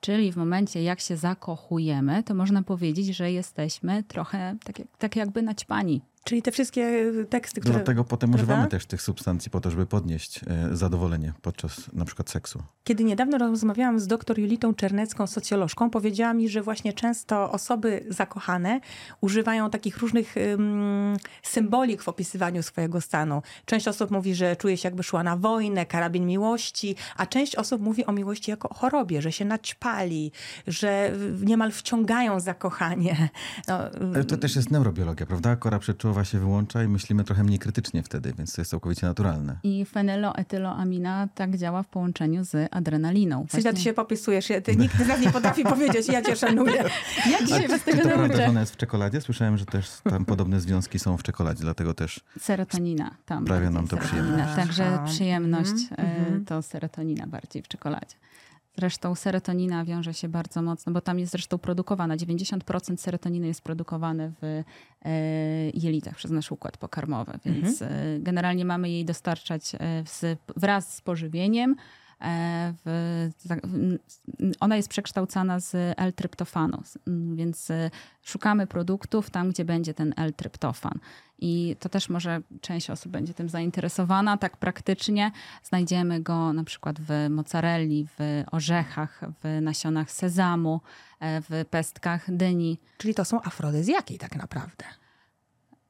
Czyli 0.00 0.32
w 0.32 0.36
momencie, 0.36 0.82
jak 0.82 1.00
się 1.00 1.16
zakochujemy, 1.16 2.22
to 2.22 2.34
można 2.34 2.62
powiedzieć, 2.62 3.06
że 3.16 3.32
jesteśmy 3.32 4.02
trochę 4.02 4.56
tak, 4.64 4.76
tak 4.98 5.16
jakby 5.16 5.42
naćpani 5.42 6.02
Czyli 6.24 6.42
te 6.42 6.52
wszystkie 6.52 7.12
teksty, 7.30 7.60
które... 7.60 7.74
Dlatego 7.74 8.04
potem 8.04 8.30
prawda? 8.30 8.44
używamy 8.44 8.68
też 8.68 8.86
tych 8.86 9.02
substancji 9.02 9.50
po 9.50 9.60
to, 9.60 9.70
żeby 9.70 9.86
podnieść 9.86 10.40
e, 10.46 10.76
zadowolenie 10.76 11.32
podczas 11.42 11.92
na 11.92 12.04
przykład 12.04 12.30
seksu. 12.30 12.62
Kiedy 12.84 13.04
niedawno 13.04 13.38
rozmawiałam 13.38 14.00
z 14.00 14.06
doktor 14.06 14.38
Julitą 14.38 14.74
Czernecką, 14.74 15.26
socjolożką, 15.26 15.90
powiedziała 15.90 16.34
mi, 16.34 16.48
że 16.48 16.62
właśnie 16.62 16.92
często 16.92 17.52
osoby 17.52 18.04
zakochane 18.08 18.80
używają 19.20 19.70
takich 19.70 19.98
różnych 19.98 20.36
ym, 20.36 21.16
symbolik 21.42 22.02
w 22.02 22.08
opisywaniu 22.08 22.62
swojego 22.62 23.00
stanu. 23.00 23.42
Część 23.64 23.88
osób 23.88 24.10
mówi, 24.10 24.34
że 24.34 24.56
czuje 24.56 24.76
się 24.76 24.86
jakby 24.88 25.02
szła 25.02 25.22
na 25.22 25.36
wojnę, 25.36 25.86
karabin 25.86 26.26
miłości, 26.26 26.96
a 27.16 27.26
część 27.26 27.56
osób 27.56 27.82
mówi 27.82 28.06
o 28.06 28.12
miłości 28.12 28.50
jako 28.50 28.68
o 28.68 28.74
chorobie, 28.74 29.22
że 29.22 29.32
się 29.32 29.44
naćpali, 29.44 30.32
że 30.66 31.12
niemal 31.42 31.72
wciągają 31.72 32.40
zakochanie. 32.40 33.28
No, 33.68 33.78
to 34.28 34.36
też 34.36 34.56
jest 34.56 34.70
neurobiologia, 34.70 35.26
prawda? 35.26 35.56
Kora 35.56 35.78
przeczuwa 35.78 36.13
się 36.24 36.38
wyłącza 36.38 36.82
i 36.82 36.88
myślimy 36.88 37.24
trochę 37.24 37.44
mniej 37.44 37.58
krytycznie 37.58 38.02
wtedy, 38.02 38.32
więc 38.38 38.52
to 38.52 38.60
jest 38.60 38.70
całkowicie 38.70 39.06
naturalne. 39.06 39.56
I 39.62 39.84
fenyloetyloamina 39.84 41.28
tak 41.34 41.56
działa 41.56 41.82
w 41.82 41.88
połączeniu 41.88 42.44
z 42.44 42.68
adrenaliną. 42.70 43.46
Sylwia, 43.50 43.72
ty 43.72 43.80
się 43.80 43.92
popisujesz. 43.92 44.48
Ty, 44.64 44.76
nikt 44.76 45.04
z 45.04 45.08
nas 45.08 45.20
nie 45.20 45.32
potrafi 45.32 45.64
powiedzieć, 45.74 46.08
ja 46.08 46.22
cię 46.22 46.36
szanuję. 46.36 46.84
Ja 47.30 47.38
dzisiaj 47.46 47.68
czy 47.68 47.78
tego 47.80 48.02
to 48.02 48.08
prawda, 48.08 48.22
że 48.22 48.28
nauczę. 48.28 48.48
ona 48.48 48.60
jest 48.60 48.72
w 48.72 48.76
czekoladzie? 48.76 49.20
Słyszałem, 49.20 49.56
że 49.58 49.66
też 49.66 49.90
tam 50.10 50.24
podobne 50.24 50.60
związki 50.60 50.98
są 50.98 51.16
w 51.16 51.22
czekoladzie, 51.22 51.60
dlatego 51.62 51.94
też 51.94 52.20
Serotonina 52.38 53.10
tam. 53.26 53.44
Bardziej 53.44 53.70
nam 53.70 53.88
to 53.88 53.96
serotonina. 53.96 54.26
przyjemność. 54.46 54.56
Także 54.56 54.98
przyjemność 55.06 55.72
Mhm, 55.90 56.42
e, 56.42 56.44
to 56.44 56.62
serotonina 56.62 57.26
bardziej 57.26 57.62
w 57.62 57.68
czekoladzie. 57.68 58.16
Zresztą 58.78 59.14
serotonina 59.14 59.84
wiąże 59.84 60.14
się 60.14 60.28
bardzo 60.28 60.62
mocno, 60.62 60.92
bo 60.92 61.00
tam 61.00 61.18
jest 61.18 61.32
zresztą 61.32 61.58
produkowana. 61.58 62.16
90% 62.16 62.96
serotoniny 62.96 63.46
jest 63.46 63.62
produkowane 63.62 64.32
w 64.42 64.44
e, 64.44 64.62
jelitach 65.70 66.16
przez 66.16 66.30
nasz 66.30 66.52
układ 66.52 66.76
pokarmowy, 66.76 67.38
więc 67.44 67.82
e, 67.82 67.90
generalnie 68.18 68.64
mamy 68.64 68.90
jej 68.90 69.04
dostarczać 69.04 69.74
e, 69.74 69.78
wraz 70.56 70.94
z 70.94 71.00
pożywieniem. 71.00 71.76
W, 72.84 73.28
ona 74.60 74.76
jest 74.76 74.88
przekształcana 74.88 75.60
z 75.60 75.74
L-tryptofanu, 75.96 76.82
więc 77.34 77.68
szukamy 78.22 78.66
produktów 78.66 79.30
tam, 79.30 79.50
gdzie 79.50 79.64
będzie 79.64 79.94
ten 79.94 80.14
L-tryptofan. 80.16 80.98
I 81.38 81.76
to 81.80 81.88
też 81.88 82.08
może 82.08 82.40
część 82.60 82.90
osób 82.90 83.12
będzie 83.12 83.34
tym 83.34 83.48
zainteresowana. 83.48 84.36
Tak 84.36 84.56
praktycznie 84.56 85.30
znajdziemy 85.62 86.20
go 86.20 86.52
na 86.52 86.64
przykład 86.64 86.96
w 87.00 87.26
mozzarelli, 87.30 88.06
w 88.18 88.44
orzechach, 88.52 89.20
w 89.42 89.60
nasionach 89.62 90.10
sezamu, 90.10 90.80
e, 91.20 91.40
w 91.40 91.64
pestkach 91.70 92.36
dyni. 92.36 92.78
Czyli 92.98 93.14
to 93.14 93.24
są 93.24 93.42
afrodyzjaki 93.42 94.18
tak 94.18 94.36
naprawdę. 94.36 94.84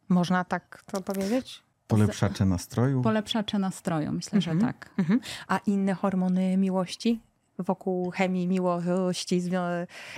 Można 0.08 0.44
tak 0.44 0.84
to 0.86 1.00
powiedzieć? 1.00 1.64
polepszacze 1.88 2.44
nastroju. 2.44 3.02
Polepszacze 3.02 3.58
nastroju, 3.58 4.12
myślę, 4.12 4.40
że 4.40 4.56
tak. 4.56 4.90
Mhm. 4.98 5.20
A 5.48 5.58
inne 5.58 5.94
hormony 5.94 6.56
miłości 6.56 7.20
wokół 7.58 8.10
chemii 8.10 8.46
miłości 8.48 9.42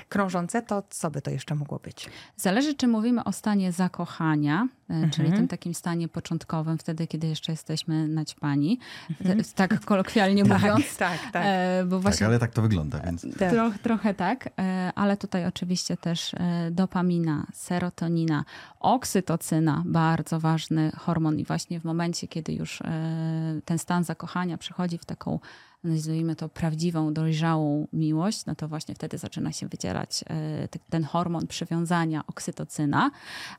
krążące, 0.09 0.63
to 0.63 0.83
co 0.91 1.11
by 1.11 1.23
to 1.23 1.31
jeszcze 1.31 1.55
mogło 1.55 1.79
być? 1.79 2.11
Zależy, 2.37 2.75
czy 2.75 2.89
mówimy 2.89 3.25
o 3.25 3.33
stanie 3.33 3.73
zakochania, 3.73 4.69
e, 4.91 5.11
czyli 5.11 5.27
Mhm. 5.29 5.33
tym 5.37 5.49
takim 5.49 5.75
stanie 5.75 6.09
początkowym, 6.09 6.79
wtedy, 6.79 7.07
kiedy 7.07 7.27
jeszcze 7.27 7.53
jesteśmy 7.53 8.09
naćpani, 8.09 8.79
Te- 9.25 9.37
tak 9.55 9.81
kolokwialnie 9.85 10.45
mówiąc. 10.55 10.97
tak, 10.97 11.19
tak. 11.33 11.43
E, 11.47 11.85
Bo 11.87 11.97
Tak, 11.97 12.03
właśnie 12.03 12.27
ale 12.27 12.39
tak 12.39 12.53
to 12.53 12.63
wygląda, 12.63 12.99
więc 13.01 13.27
tak. 13.39 13.51
Tro, 13.53 13.71
trochę 13.83 14.15
tak, 14.15 14.49
e, 14.59 14.93
ale 14.95 15.17
tutaj 15.17 15.47
oczywiście 15.47 15.97
też 15.97 16.35
e, 16.35 16.71
dopamina, 16.71 17.47
serotonina, 17.53 18.45
oksytocyna, 18.81 19.83
bardzo 19.87 20.41
ważny 20.41 20.91
hormon 20.99 21.39
i 21.39 21.45
właśnie 21.45 21.81
w 21.81 21.85
momencie, 21.85 22.29
kiedy 22.29 22.53
już 22.53 22.81
e, 22.83 23.61
ten 23.65 23.79
stan 23.79 24.05
zakochania 24.05 24.59
przechodzi 24.59 24.99
w 24.99 25.05
taką, 25.05 25.39
nazwijmy 25.85 26.37
to 26.37 26.49
prawdziwą, 26.49 27.15
dojrzałą 27.15 27.89
miłość, 27.93 28.47
no 28.47 28.55
to 28.55 28.69
właśnie 28.69 28.95
wtedy 28.95 29.19
zaczyna 29.19 29.53
się 29.53 29.69
wydzielać 29.69 30.25
e, 30.27 30.69
te- 30.69 30.79
ten 30.91 31.05
hormon 31.05 31.47
przywiązania, 31.47 32.25
oksytocyna. 32.27 33.11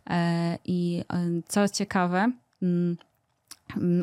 E, 0.09 0.57
I 0.65 1.03
e, 1.13 1.41
co 1.47 1.69
ciekawe, 1.69 2.31
mm, 2.61 2.97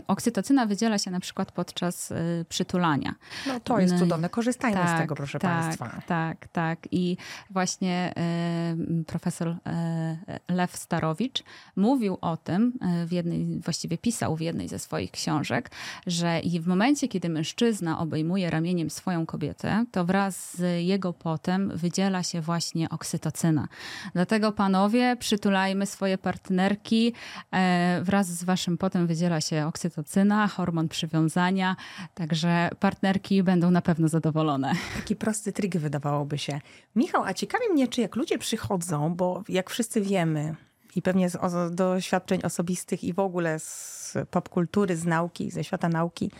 oksytocyna 0.08 0.66
wydziela 0.66 0.98
się 0.98 1.10
na 1.10 1.20
przykład 1.20 1.52
podczas 1.52 2.12
e, 2.12 2.16
przytulania. 2.48 3.14
No 3.46 3.60
to 3.60 3.80
jest 3.80 3.94
i- 3.94 3.98
cudowne. 3.98 4.28
Korzystajmy 4.28 4.80
z 4.96 4.98
tego, 4.98 5.14
proszę 5.14 5.38
tak, 5.38 5.50
Państwa. 5.62 6.02
Tak, 6.06 6.48
tak. 6.48 6.78
I 6.90 7.16
właśnie 7.50 8.12
e, 8.16 8.76
profesor 9.06 9.48
e, 9.48 10.16
Lew 10.48 10.76
Starowicz 10.76 11.42
mówił 11.76 12.18
o 12.20 12.36
tym, 12.36 12.72
w 13.06 13.12
jednej, 13.12 13.60
właściwie 13.60 13.98
pisał 13.98 14.36
w 14.36 14.40
jednej 14.40 14.68
ze 14.68 14.78
swoich 14.78 15.10
książek, 15.10 15.70
że 16.06 16.40
i 16.40 16.60
w 16.60 16.66
momencie, 16.66 17.08
kiedy 17.08 17.28
mężczyzna 17.28 17.98
obejmuje 17.98 18.50
ramieniem 18.50 18.90
swoją 18.90 19.26
kobietę, 19.26 19.84
to 19.92 20.04
wraz 20.04 20.56
z 20.56 20.84
jego 20.86 21.12
potem 21.12 21.76
wydziela 21.76 22.22
się 22.22 22.40
właśnie 22.40 22.88
oksytocyna. 22.88 23.68
Dlatego 24.14 24.52
panowie, 24.52 25.16
przytulajmy 25.20 25.86
swoje 25.86 26.18
partnerki, 26.18 27.12
e, 27.52 28.00
wraz 28.02 28.26
z 28.26 28.44
waszym 28.44 28.78
potem 28.78 29.06
wydziela 29.06 29.40
się 29.40 29.53
oksytocyna, 29.62 30.48
hormon 30.48 30.88
przywiązania, 30.88 31.76
także 32.14 32.70
partnerki 32.80 33.42
będą 33.42 33.70
na 33.70 33.82
pewno 33.82 34.08
zadowolone. 34.08 34.72
Taki 34.96 35.16
prosty 35.16 35.52
trik 35.52 35.76
wydawałoby 35.76 36.38
się. 36.38 36.60
Michał, 36.96 37.24
a 37.24 37.34
ciekawi 37.34 37.64
mnie, 37.72 37.88
czy 37.88 38.00
jak 38.00 38.16
ludzie 38.16 38.38
przychodzą, 38.38 39.14
bo 39.14 39.42
jak 39.48 39.70
wszyscy 39.70 40.00
wiemy 40.00 40.54
i 40.96 41.02
pewnie 41.02 41.30
z 41.30 41.36
doświadczeń 41.74 42.40
osobistych 42.42 43.04
i 43.04 43.12
w 43.12 43.18
ogóle 43.18 43.58
z 43.58 43.94
popkultury, 44.30 44.96
z 44.96 45.04
nauki, 45.04 45.50
ze 45.50 45.64
świata 45.64 45.88
nauki, 45.88 46.30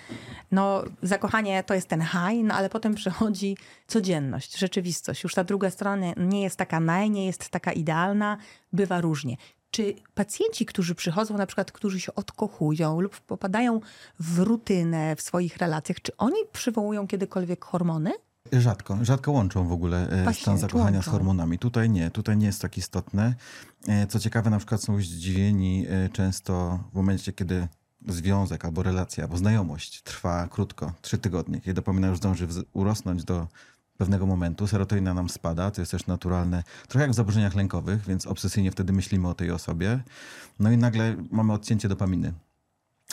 no 0.52 0.85
zakochanie 1.02 1.64
to 1.64 1.75
jest 1.75 1.88
ten 1.88 2.00
high, 2.00 2.44
no 2.44 2.54
ale 2.54 2.71
potem 2.71 2.94
przychodzi 2.94 3.56
codzienność, 3.87 4.59
rzeczywistość. 4.59 5.23
Już 5.23 5.35
ta 5.35 5.44
druga 5.44 5.71
strona 5.71 6.12
nie 6.16 6.42
jest 6.42 6.56
taka 6.56 6.80
naj, 6.80 7.11
nie 7.11 7.26
jest 7.26 7.49
taka 7.49 7.73
idealna, 7.73 8.37
bywa 8.73 9.00
różnie. 9.00 9.37
Czy 9.75 9.95
pacjenci, 10.14 10.66
którzy 10.66 10.95
przychodzą, 10.95 11.37
na 11.37 11.47
przykład, 11.47 11.73
którzy 11.73 12.00
się 12.00 12.14
odkochują 12.14 13.00
lub 13.00 13.21
popadają 13.21 13.81
w 14.21 14.38
rutynę 14.38 15.16
w 15.16 15.23
swoich 15.23 15.57
relacjach, 15.57 16.00
czy 16.02 16.16
oni 16.16 16.37
przywołują 16.52 17.07
kiedykolwiek 17.07 17.64
hormony? 17.64 18.12
rzadko, 18.52 18.99
rzadko 19.02 19.33
łączą 19.33 19.69
w 19.69 19.73
ogóle 19.73 20.09
e, 20.11 20.25
Właśnie, 20.25 20.43
stan 20.43 20.59
zakochania 20.59 21.02
z 21.02 21.07
hormonami. 21.07 21.59
Tutaj 21.59 21.90
nie, 21.90 22.11
tutaj 22.11 22.37
nie 22.37 22.47
jest 22.47 22.62
tak 22.62 22.78
istotne. 22.78 23.35
E, 23.88 24.07
Co 24.07 24.21
ciekawe, 24.21 24.50
na 24.50 24.59
przykład 24.59 24.83
są 24.83 25.00
zdziwieni 25.00 25.87
e, 25.88 26.09
często 26.09 26.81
w 26.93 26.97
momencie, 26.97 27.33
kiedy 27.33 27.69
związek 28.09 28.64
albo 28.64 28.83
relacja, 28.83 29.25
albo 29.25 29.37
znajomość 29.37 30.02
trwa 30.02 30.49
krótko, 30.49 30.93
trzy 31.02 31.19
tygodnie, 31.19 31.61
kiedy 31.61 31.75
dopamina 31.75 32.09
już 32.09 32.19
zdąży 32.19 32.49
urosnąć 32.73 33.25
do 33.25 33.49
pewnego 33.98 34.26
momentu, 34.26 34.66
serotonina 34.66 35.14
nam 35.14 35.28
spada, 35.28 35.70
to 35.70 35.82
jest 35.82 35.90
też 35.92 36.06
naturalne, 36.06 36.62
trochę 36.88 37.02
jak 37.02 37.10
w 37.10 37.14
zaburzeniach 37.14 37.54
lękowych, 37.54 38.06
więc 38.06 38.26
obsesyjnie 38.26 38.70
wtedy 38.70 38.92
myślimy 38.92 39.28
o 39.28 39.34
tej 39.34 39.50
osobie. 39.50 40.00
No 40.60 40.70
i 40.70 40.76
nagle 40.76 41.16
mamy 41.30 41.52
odcięcie 41.52 41.88
dopaminy. 41.88 42.32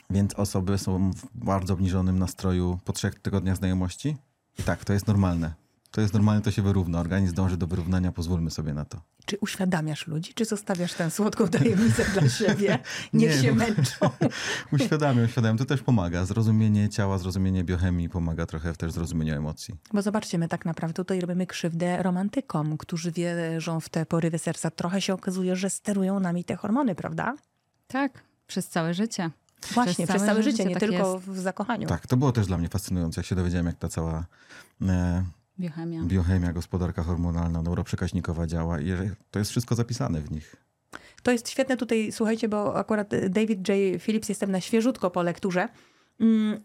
Więc 0.09 0.33
osoby 0.33 0.77
są 0.77 1.11
w 1.11 1.45
bardzo 1.45 1.73
obniżonym 1.73 2.19
nastroju 2.19 2.79
po 2.85 2.93
trzech 2.93 3.19
tygodniach 3.19 3.57
znajomości. 3.57 4.17
I 4.59 4.63
tak, 4.63 4.85
to 4.85 4.93
jest 4.93 5.07
normalne. 5.07 5.60
To 5.91 6.01
jest 6.01 6.13
normalne, 6.13 6.41
to 6.41 6.51
się 6.51 6.61
wyrówna. 6.61 6.99
Organizm 6.99 7.35
dąży 7.35 7.57
do 7.57 7.67
wyrównania, 7.67 8.11
pozwólmy 8.11 8.51
sobie 8.51 8.73
na 8.73 8.85
to. 8.85 9.01
Czy 9.25 9.37
uświadamiasz 9.37 10.07
ludzi, 10.07 10.33
czy 10.33 10.45
zostawiasz 10.45 10.93
tę 10.93 11.11
słodką 11.11 11.47
tajemnicę 11.47 12.05
dla 12.13 12.29
siebie? 12.39 12.79
Niech 13.13 13.35
Nie, 13.35 13.41
się 13.41 13.55
męczą. 13.55 14.09
Uświadamiam, 14.73 15.25
uświadamiam. 15.25 15.57
To 15.57 15.65
też 15.65 15.81
pomaga. 15.81 16.25
Zrozumienie 16.25 16.89
ciała, 16.89 17.17
zrozumienie 17.17 17.63
biochemii 17.63 18.09
pomaga 18.09 18.45
trochę 18.45 18.73
w 18.73 18.77
też 18.77 18.91
zrozumieniu 18.91 19.35
emocji. 19.35 19.75
Bo 19.93 20.01
zobaczcie, 20.01 20.37
my 20.37 20.47
tak 20.47 20.65
naprawdę 20.65 20.93
tutaj 20.93 21.21
robimy 21.21 21.47
krzywdę 21.47 22.03
romantykom, 22.03 22.77
którzy 22.77 23.11
wierzą 23.11 23.79
w 23.79 23.89
te 23.89 24.05
porywy 24.05 24.39
serca. 24.39 24.71
Trochę 24.71 25.01
się 25.01 25.13
okazuje, 25.13 25.55
że 25.55 25.69
sterują 25.69 26.19
nami 26.19 26.43
te 26.43 26.55
hormony, 26.55 26.95
prawda? 26.95 27.35
Tak, 27.87 28.23
przez 28.47 28.67
całe 28.67 28.93
życie. 28.93 29.29
Właśnie, 29.73 30.07
przez 30.07 30.23
całe, 30.23 30.43
życie, 30.43 30.65
nie 30.65 30.73
tak 30.75 30.79
tylko 30.79 31.13
jest. 31.13 31.25
w 31.25 31.39
zakochaniu. 31.39 31.87
Tak, 31.87 32.07
to 32.07 32.17
było 32.17 32.31
też 32.31 32.47
dla 32.47 32.57
mnie 32.57 32.69
fascynujące, 32.69 33.21
jak 33.21 33.25
się 33.25 33.35
dowiedziałem, 33.35 33.65
jak 33.65 33.77
ta 33.77 33.89
cała 33.89 34.25
e, 34.81 35.23
Biochemia. 35.61 36.03
biochemia, 36.03 36.53
gospodarka 36.53 37.03
hormonalna, 37.03 37.61
neuroprzekaźnikowa 37.61 38.47
działa 38.47 38.79
i 38.79 38.91
to 39.31 39.39
jest 39.39 39.51
wszystko 39.51 39.75
zapisane 39.75 40.21
w 40.21 40.31
nich. 40.31 40.55
To 41.23 41.31
jest 41.31 41.49
świetne 41.49 41.77
tutaj, 41.77 42.11
słuchajcie, 42.11 42.49
bo 42.49 42.77
akurat 42.77 43.09
David 43.29 43.67
J. 43.67 44.01
Phillips, 44.01 44.29
jestem 44.29 44.51
na 44.51 44.61
świeżutko 44.61 45.11
po 45.11 45.23
lekturze. 45.23 45.69
Mm, 46.19 46.59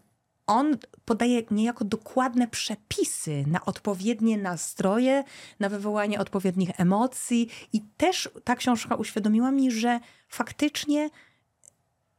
On 0.47 0.77
podaje 1.05 1.41
niejako 1.51 1.85
dokładne 1.85 2.47
przepisy 2.47 3.43
na 3.47 3.65
odpowiednie 3.65 4.37
nastroje, 4.37 5.23
na 5.59 5.69
wywołanie 5.69 6.19
odpowiednich 6.19 6.69
emocji. 6.79 7.49
I 7.73 7.81
też 7.97 8.29
ta 8.43 8.55
książka 8.55 8.95
uświadomiła 8.95 9.51
mi, 9.51 9.71
że 9.71 9.99
faktycznie 10.29 11.09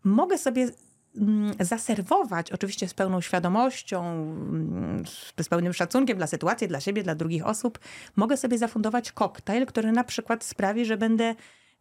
mogę 0.05 0.39
sobie 0.39 0.71
zaserwować, 1.61 2.53
oczywiście 2.53 2.89
z 2.89 2.95
pełną 2.95 3.21
świadomością, 3.21 4.05
mm, 4.05 5.03
z 5.41 5.49
pełnym 5.49 5.73
szacunkiem 5.73 6.19
dla 6.19 6.27
sytuacji, 6.27 6.69
dla 6.69 6.81
siebie, 6.81 7.03
dla 7.03 7.15
drugich 7.15 7.47
osób, 7.47 7.79
mogę 8.17 8.37
sobie 8.37 8.59
zafundować 8.59 9.13
koktajl, 9.13 9.67
który 9.67 9.93
na 9.93 10.05
przykład 10.05 10.45
sprawi, 10.45 10.85
że 10.85 10.97
będę 10.97 11.35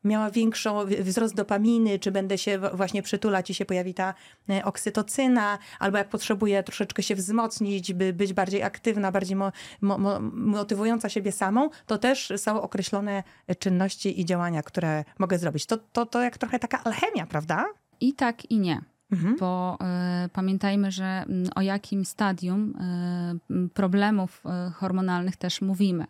miała 0.03 0.31
większą 0.31 0.85
wzrost 0.85 1.35
dopaminy, 1.35 1.99
czy 1.99 2.11
będę 2.11 2.37
się 2.37 2.59
właśnie 2.73 3.01
przytulać 3.03 3.49
i 3.49 3.53
się 3.53 3.65
pojawi 3.65 3.93
ta 3.93 4.13
e, 4.49 4.65
oksytocyna, 4.65 5.57
albo 5.79 5.97
jak 5.97 6.09
potrzebuję 6.09 6.63
troszeczkę 6.63 7.03
się 7.03 7.15
wzmocnić, 7.15 7.93
by 7.93 8.13
być 8.13 8.33
bardziej 8.33 8.63
aktywna, 8.63 9.11
bardziej 9.11 9.35
mo, 9.35 9.51
mo, 9.81 10.19
motywująca 10.33 11.09
siebie 11.09 11.31
samą, 11.31 11.69
to 11.85 11.97
też 11.97 12.33
są 12.37 12.61
określone 12.61 13.23
czynności 13.59 14.21
i 14.21 14.25
działania, 14.25 14.63
które 14.63 15.03
mogę 15.19 15.37
zrobić. 15.37 15.65
To, 15.65 15.77
to, 15.77 16.05
to 16.05 16.21
jak 16.21 16.37
trochę 16.37 16.59
taka 16.59 16.83
alchemia, 16.83 17.25
prawda? 17.25 17.65
I 17.99 18.13
tak, 18.13 18.51
i 18.51 18.59
nie. 18.59 18.81
Mhm. 19.11 19.35
Bo 19.39 19.77
y, 20.25 20.29
pamiętajmy, 20.29 20.91
że 20.91 21.05
mm, 21.05 21.49
o 21.55 21.61
jakim 21.61 22.05
stadium 22.05 22.73
y, 23.49 23.69
problemów 23.69 24.43
y, 24.67 24.71
hormonalnych 24.71 25.35
też 25.35 25.61
mówimy. 25.61 26.05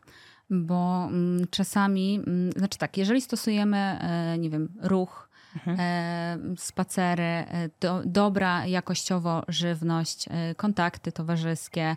Bo 0.49 1.05
mm, 1.05 1.47
czasami, 1.49 2.15
mm, 2.27 2.51
znaczy 2.51 2.77
tak, 2.77 2.97
jeżeli 2.97 3.21
stosujemy, 3.21 3.99
nie 4.39 4.49
wiem, 4.49 4.69
ruch, 4.81 5.26
y, 5.67 6.57
spacery, 6.57 7.23
y, 7.23 7.69
do, 7.79 8.01
dobra 8.05 8.65
jakościowo 8.65 9.43
żywność, 9.47 10.27
y, 10.51 10.55
kontakty 10.55 11.11
towarzyskie, 11.11 11.95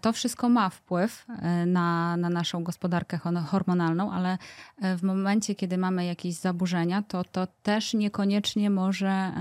to 0.00 0.12
wszystko 0.12 0.48
ma 0.48 0.70
wpływ 0.70 1.26
na, 1.66 2.16
na 2.16 2.30
naszą 2.30 2.64
gospodarkę 2.64 3.18
hormonalną, 3.46 4.12
ale 4.12 4.38
w 4.96 5.02
momencie, 5.02 5.54
kiedy 5.54 5.78
mamy 5.78 6.04
jakieś 6.04 6.34
zaburzenia, 6.34 7.02
to 7.02 7.24
to 7.24 7.46
też 7.62 7.94
niekoniecznie 7.94 8.70
może 8.70 9.32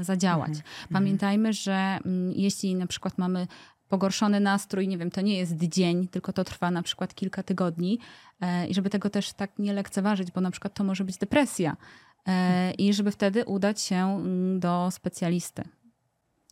zadziałać. 0.00 0.52
Pamiętajmy, 0.92 1.52
że 1.52 1.98
mm, 2.04 2.32
jeśli 2.32 2.74
na 2.74 2.86
przykład 2.86 3.18
mamy 3.18 3.46
pogorszony 3.88 4.40
nastrój, 4.40 4.88
nie 4.88 4.98
wiem, 4.98 5.10
to 5.10 5.20
nie 5.20 5.38
jest 5.38 5.56
dzień, 5.56 6.08
tylko 6.08 6.32
to 6.32 6.44
trwa 6.44 6.70
na 6.70 6.82
przykład 6.82 7.14
kilka 7.14 7.42
tygodni 7.42 7.98
e, 8.40 8.66
i 8.66 8.74
żeby 8.74 8.90
tego 8.90 9.10
też 9.10 9.32
tak 9.32 9.58
nie 9.58 9.72
lekceważyć, 9.72 10.30
bo 10.30 10.40
na 10.40 10.50
przykład 10.50 10.74
to 10.74 10.84
może 10.84 11.04
być 11.04 11.18
depresja 11.18 11.72
e, 11.72 11.76
i 12.78 12.94
żeby 12.94 13.10
wtedy 13.10 13.44
udać 13.44 13.80
się 13.80 13.96
mm, 13.96 14.60
do 14.60 14.88
specjalisty. 14.90 15.62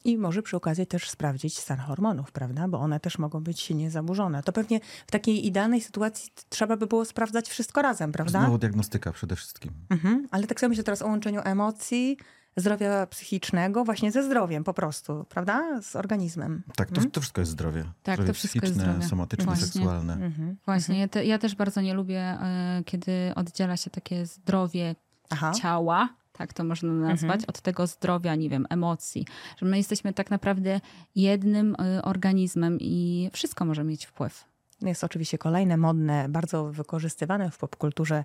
I 0.04 0.19
może 0.19 0.43
przy 0.43 0.57
okazji 0.57 0.87
też 0.87 1.11
sprawdzić 1.11 1.59
stan 1.59 1.78
hormonów, 1.78 2.33
prawda? 2.33 2.69
Bo 2.69 2.78
one 2.81 3.00
też 3.00 3.19
mogą 3.19 3.40
być 3.40 3.61
silnie 3.61 3.90
zaburzone. 3.90 4.43
To 4.43 4.52
pewnie 4.52 4.81
w 5.07 5.11
takiej 5.11 5.47
idealnej 5.47 5.81
sytuacji 5.81 6.33
trzeba 6.49 6.76
by 6.76 6.87
było 6.87 7.04
sprawdzać 7.04 7.49
wszystko 7.49 7.83
razem, 7.83 8.12
prawda? 8.12 8.40
Znowu 8.40 8.59
diagnostyka 8.59 9.12
przede 9.12 9.37
wszystkim. 9.37 9.73
Mhm. 9.90 10.28
Ale 10.31 10.47
tak 10.47 10.61
sobie 10.61 10.69
myślę 10.69 10.85
teraz 10.85 11.02
o 11.02 11.07
łączeniu 11.07 11.40
emocji, 11.45 12.16
zdrowia 12.57 13.07
psychicznego 13.07 13.85
właśnie 13.85 14.12
ze 14.12 14.23
zdrowiem 14.23 14.64
po 14.64 14.75
prostu, 14.75 15.25
prawda? 15.28 15.83
Z 15.83 15.97
organizmem. 15.97 16.62
Tak, 16.76 16.90
to, 16.90 17.00
to 17.12 17.21
wszystko 17.21 17.40
jest 17.40 17.50
zdrowie. 17.50 17.85
Tak, 18.02 18.14
zdrowie 18.14 18.26
to 18.26 18.35
wszystko 18.35 18.59
jest 18.59 18.75
psychiczne, 18.75 18.93
zdrowie. 18.93 19.09
somatyczne, 19.09 19.45
Właśnie. 19.45 19.66
seksualne. 19.66 20.12
Mhm. 20.12 20.57
Właśnie, 20.64 20.99
ja, 20.99 21.09
te, 21.09 21.25
ja 21.25 21.38
też 21.38 21.54
bardzo 21.54 21.81
nie 21.81 21.95
lubię, 21.95 22.21
e, 22.21 22.83
kiedy 22.85 23.33
oddziela 23.35 23.76
się 23.76 23.90
takie 23.90 24.26
zdrowie 24.26 24.95
Aha. 25.31 25.52
ciała, 25.52 26.09
tak 26.33 26.52
to 26.52 26.64
można 26.64 26.93
nazwać, 26.93 27.45
od 27.45 27.61
tego 27.61 27.87
zdrowia, 27.87 28.35
nie 28.35 28.49
wiem, 28.49 28.66
emocji. 28.71 29.26
Że 29.57 29.66
my 29.66 29.76
jesteśmy 29.76 30.12
tak 30.12 30.31
naprawdę 30.31 30.81
jednym 31.14 31.76
e, 31.78 32.02
organizmem 32.02 32.78
i 32.81 33.31
wszystko 33.33 33.64
może 33.64 33.85
mieć 33.85 34.07
wpływ. 34.07 34.45
Jest 34.83 35.04
oczywiście 35.04 35.38
kolejne 35.38 35.76
modne, 35.76 36.28
bardzo 36.28 36.73
wykorzystywane 36.73 37.50
w 37.50 37.59
popkulturze 37.59 38.25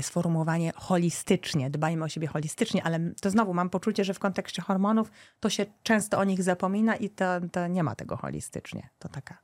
sformułowanie 0.00 0.72
holistycznie. 0.76 1.70
Dbajmy 1.70 2.04
o 2.04 2.08
siebie 2.08 2.26
holistycznie, 2.26 2.84
ale 2.84 3.00
to 3.20 3.30
znowu 3.30 3.54
mam 3.54 3.70
poczucie, 3.70 4.04
że 4.04 4.14
w 4.14 4.18
kontekście 4.18 4.62
hormonów 4.62 5.10
to 5.40 5.50
się 5.50 5.66
często 5.82 6.18
o 6.18 6.24
nich 6.24 6.42
zapomina 6.42 6.96
i 6.96 7.10
to, 7.10 7.24
to 7.52 7.66
nie 7.66 7.82
ma 7.82 7.94
tego 7.94 8.16
holistycznie. 8.16 8.88
To 8.98 9.08
taka, 9.08 9.38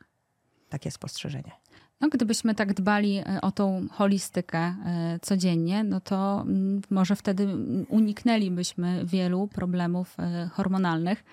takie 0.69 0.91
spostrzeżenie. 0.91 1.53
No, 2.01 2.09
gdybyśmy 2.09 2.55
tak 2.55 2.75
dbali 2.75 3.17
e, 3.19 3.41
o 3.43 3.53
tą 3.53 3.87
holistykę 3.93 4.59
e, 4.59 4.75
codziennie, 5.23 5.85
no 5.85 6.01
to 6.01 6.41
mm, 6.41 6.81
może 6.91 7.17
wtedy 7.17 7.49
uniknęlibyśmy 7.89 9.05
wielu 9.05 9.49
problemów 9.49 10.17
e, 10.19 10.49
hormonalnych. 10.53 11.25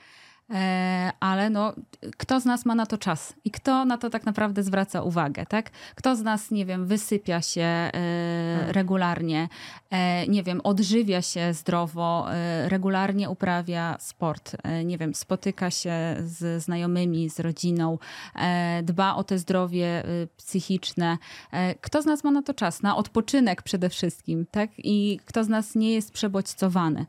E, 0.54 1.12
Ale 1.20 1.50
no, 1.50 1.74
kto 2.18 2.40
z 2.40 2.46
nas 2.46 2.66
ma 2.66 2.76
na 2.76 2.86
to 2.86 2.98
czas 2.98 3.34
i 3.46 3.52
kto 3.52 3.86
na 3.86 3.98
to 3.98 4.10
tak 4.10 4.26
naprawdę 4.26 4.64
zwraca 4.64 5.02
uwagę, 5.02 5.46
tak? 5.46 5.70
Kto 5.96 6.16
z 6.16 6.22
nas, 6.22 6.52
nie 6.52 6.66
wiem, 6.66 6.88
wysypia 6.88 7.42
się 7.42 7.62
e, 7.62 7.92
regularnie, 8.68 9.50
e, 9.90 10.28
nie 10.28 10.44
wiem, 10.44 10.62
odżywia 10.64 11.22
się 11.22 11.54
zdrowo, 11.54 12.28
regularnie 12.66 13.30
uprawia 13.30 13.98
sport, 14.00 14.56
nie 14.86 14.98
wiem, 14.98 15.16
spotyka 15.16 15.72
się 15.72 15.94
z 16.20 16.64
znajomymi, 16.64 17.30
z 17.30 17.40
rodziną, 17.40 17.98
dba 18.84 19.16
o 19.16 19.24
te 19.24 19.38
zdrowie 19.38 20.04
psychiczne. 20.38 21.18
Kto 21.82 22.02
z 22.02 22.06
nas 22.06 22.24
ma 22.24 22.32
na 22.32 22.42
to 22.42 22.54
czas? 22.54 22.82
Na 22.82 22.96
odpoczynek 22.96 23.62
przede 23.62 23.90
wszystkim, 23.90 24.46
tak? 24.52 24.70
I 24.78 25.20
kto 25.26 25.44
z 25.44 25.50
nas 25.50 25.76
nie 25.76 25.94
jest 25.94 26.12
przebodźcowany? 26.12 27.06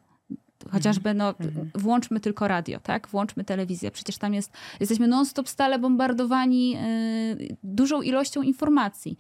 Chociażby, 0.71 1.15
no, 1.15 1.35
włączmy 1.75 2.21
tylko 2.21 2.49
radio, 2.49 2.81
tak? 2.81 3.09
Włączmy 3.09 3.45
telewizję. 3.45 3.91
Przecież 3.91 4.19
tam 4.19 4.35
jest, 4.35 4.53
jesteśmy 4.81 5.09
non-stop 5.09 5.49
stale 5.49 5.79
bombardowani 5.79 6.77
y, 6.77 7.57
dużą 7.63 8.03
ilością 8.03 8.43
informacji. 8.43 9.19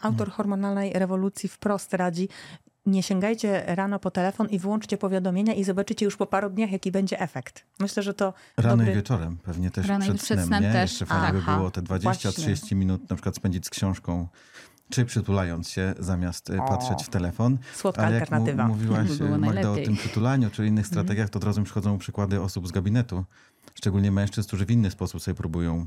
Autor 0.00 0.30
hormonalnej 0.30 0.92
rewolucji 0.92 1.48
wprost 1.48 1.94
radzi, 1.94 2.28
nie 2.88 3.02
sięgajcie 3.02 3.62
rano 3.66 3.98
po 3.98 4.10
telefon 4.10 4.48
i 4.48 4.58
włączcie 4.58 4.98
powiadomienia 4.98 5.54
i 5.54 5.64
zobaczycie 5.64 6.04
już 6.04 6.16
po 6.16 6.26
paru 6.26 6.50
dniach, 6.50 6.70
jaki 6.70 6.90
będzie 6.92 7.20
efekt. 7.20 7.64
Myślę, 7.80 8.02
że 8.02 8.14
to 8.14 8.34
Rano 8.56 8.76
dobry... 8.76 8.92
i 8.92 8.94
wieczorem, 8.94 9.36
pewnie 9.36 9.70
też 9.70 9.86
Rano 9.86 10.04
i 10.04 10.08
przed, 10.08 10.22
przed 10.22 10.38
snem, 10.38 10.46
snem 10.46 10.62
nie? 10.62 10.72
też. 10.72 10.90
Jeszcze 10.90 11.06
fajnie 11.06 11.32
by 11.32 11.38
Aha, 11.38 11.56
było 11.56 11.70
te 11.70 11.82
20-30 11.82 12.76
minut 12.76 13.10
na 13.10 13.16
przykład 13.16 13.36
spędzić 13.36 13.66
z 13.66 13.70
książką, 13.70 14.28
czy 14.90 15.04
przytulając 15.04 15.70
się, 15.70 15.94
zamiast 15.98 16.50
y, 16.50 16.56
patrzeć 16.56 17.04
w 17.04 17.08
telefon. 17.08 17.58
Słodka 17.74 18.02
Ale 18.02 18.14
jak 18.14 18.22
alternatywa. 18.22 18.66
Mu, 18.66 18.74
mówiłaś 18.74 19.10
y, 19.20 19.24
Magda 19.24 19.34
o 19.34 19.38
najlepiej. 19.38 19.84
tym 19.84 19.96
przytulaniu, 19.96 20.50
czy 20.50 20.66
innych 20.66 20.86
strategiach, 20.86 21.30
to 21.30 21.38
od 21.38 21.44
razu 21.44 21.60
mi 21.60 21.64
przychodzą 21.64 21.98
przykłady 21.98 22.40
osób 22.40 22.68
z 22.68 22.72
gabinetu, 22.72 23.24
szczególnie 23.74 24.12
mężczyzn, 24.12 24.48
którzy 24.48 24.66
w 24.66 24.70
inny 24.70 24.90
sposób 24.90 25.22
sobie 25.22 25.34
próbują 25.34 25.86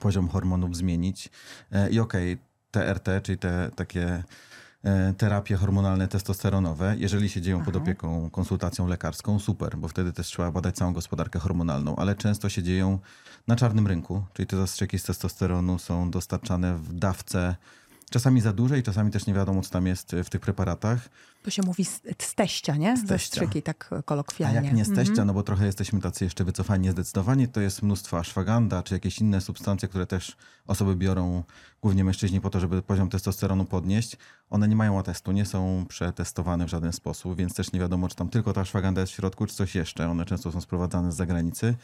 poziom 0.00 0.28
hormonów 0.28 0.76
zmienić. 0.76 1.30
E, 1.72 1.90
I 1.90 2.00
okej, 2.00 2.38
TRT, 2.70 3.08
czyli 3.22 3.38
te 3.38 3.70
takie 3.76 4.22
e, 4.84 5.14
terapie 5.18 5.56
hormonalne 5.56 6.08
testosteronowe, 6.08 6.96
jeżeli 6.98 7.28
się 7.28 7.40
dzieją 7.40 7.64
pod 7.64 7.76
opieką, 7.76 8.30
konsultacją 8.30 8.86
lekarską, 8.86 9.38
super, 9.38 9.76
bo 9.76 9.88
wtedy 9.88 10.12
też 10.12 10.26
trzeba 10.26 10.50
badać 10.50 10.76
całą 10.76 10.92
gospodarkę 10.92 11.38
hormonalną, 11.38 11.96
ale 11.96 12.14
często 12.14 12.48
się 12.48 12.62
dzieją 12.62 12.98
na 13.46 13.56
czarnym 13.56 13.86
rynku, 13.86 14.24
czyli 14.32 14.46
te 14.46 14.56
zastrzyki 14.56 14.98
z 14.98 15.02
testosteronu 15.02 15.78
są 15.78 16.10
dostarczane 16.10 16.78
w 16.78 16.92
dawce 16.92 17.56
czasami 18.14 18.40
za 18.40 18.52
dużej, 18.52 18.82
czasami 18.82 19.10
też 19.10 19.26
nie 19.26 19.34
wiadomo, 19.34 19.62
co 19.62 19.70
tam 19.70 19.86
jest 19.86 20.16
w 20.24 20.30
tych 20.30 20.40
preparatach. 20.40 21.08
To 21.42 21.50
się 21.50 21.62
mówi 21.62 21.84
z, 21.84 22.00
z 22.22 22.34
teścia, 22.34 22.76
nie? 22.76 22.96
Z 22.96 23.06
teścia. 23.06 23.40
Tak 23.64 23.90
A 23.98 24.02
kolokwialnie. 24.02 24.54
jak 24.68 24.72
nie 24.76 24.84
z 24.84 24.88
teścia, 24.88 25.10
Mhm. 25.10 25.26
no 25.26 25.34
bo 25.34 25.42
trochę 25.42 25.66
jesteśmy 25.66 26.00
tacy 26.00 26.24
jeszcze 26.24 26.44
wycofani 26.44 26.90
zdecydowanie, 26.90 27.48
to 27.48 27.60
jest 27.60 27.82
mnóstwo 27.82 28.18
ashwaganda, 28.18 28.82
czy 28.82 28.94
jakieś 28.94 29.18
inne 29.18 29.40
substancje, 29.40 29.88
które 29.88 30.06
też 30.06 30.36
osoby 30.66 30.96
biorą, 30.96 31.42
głównie 31.82 32.04
mężczyźni, 32.04 32.40
po 32.40 32.50
to, 32.50 32.60
żeby 32.60 32.82
poziom 32.82 33.08
testosteronu 33.10 33.64
podnieść. 33.64 34.16
One 34.50 34.68
nie 34.68 34.76
mają 34.76 34.98
atestu, 34.98 35.32
nie 35.32 35.46
są 35.46 35.86
przetestowane 35.88 36.66
w 36.66 36.68
żaden 36.68 36.92
sposób, 36.92 37.36
więc 37.36 37.54
też 37.54 37.72
nie 37.72 37.80
wiadomo, 37.80 38.08
czy 38.08 38.16
tam 38.16 38.28
tylko 38.28 38.52
ta 38.52 38.60
ashwaganda 38.60 39.00
jest 39.00 39.12
w 39.12 39.16
środku, 39.16 39.46
czy 39.46 39.54
coś 39.54 39.74
jeszcze. 39.74 40.08
One 40.10 40.24
często 40.24 40.52
są 40.52 40.60
sprowadzane 40.60 41.12
z 41.12 41.16
zagranicy, 41.16 41.74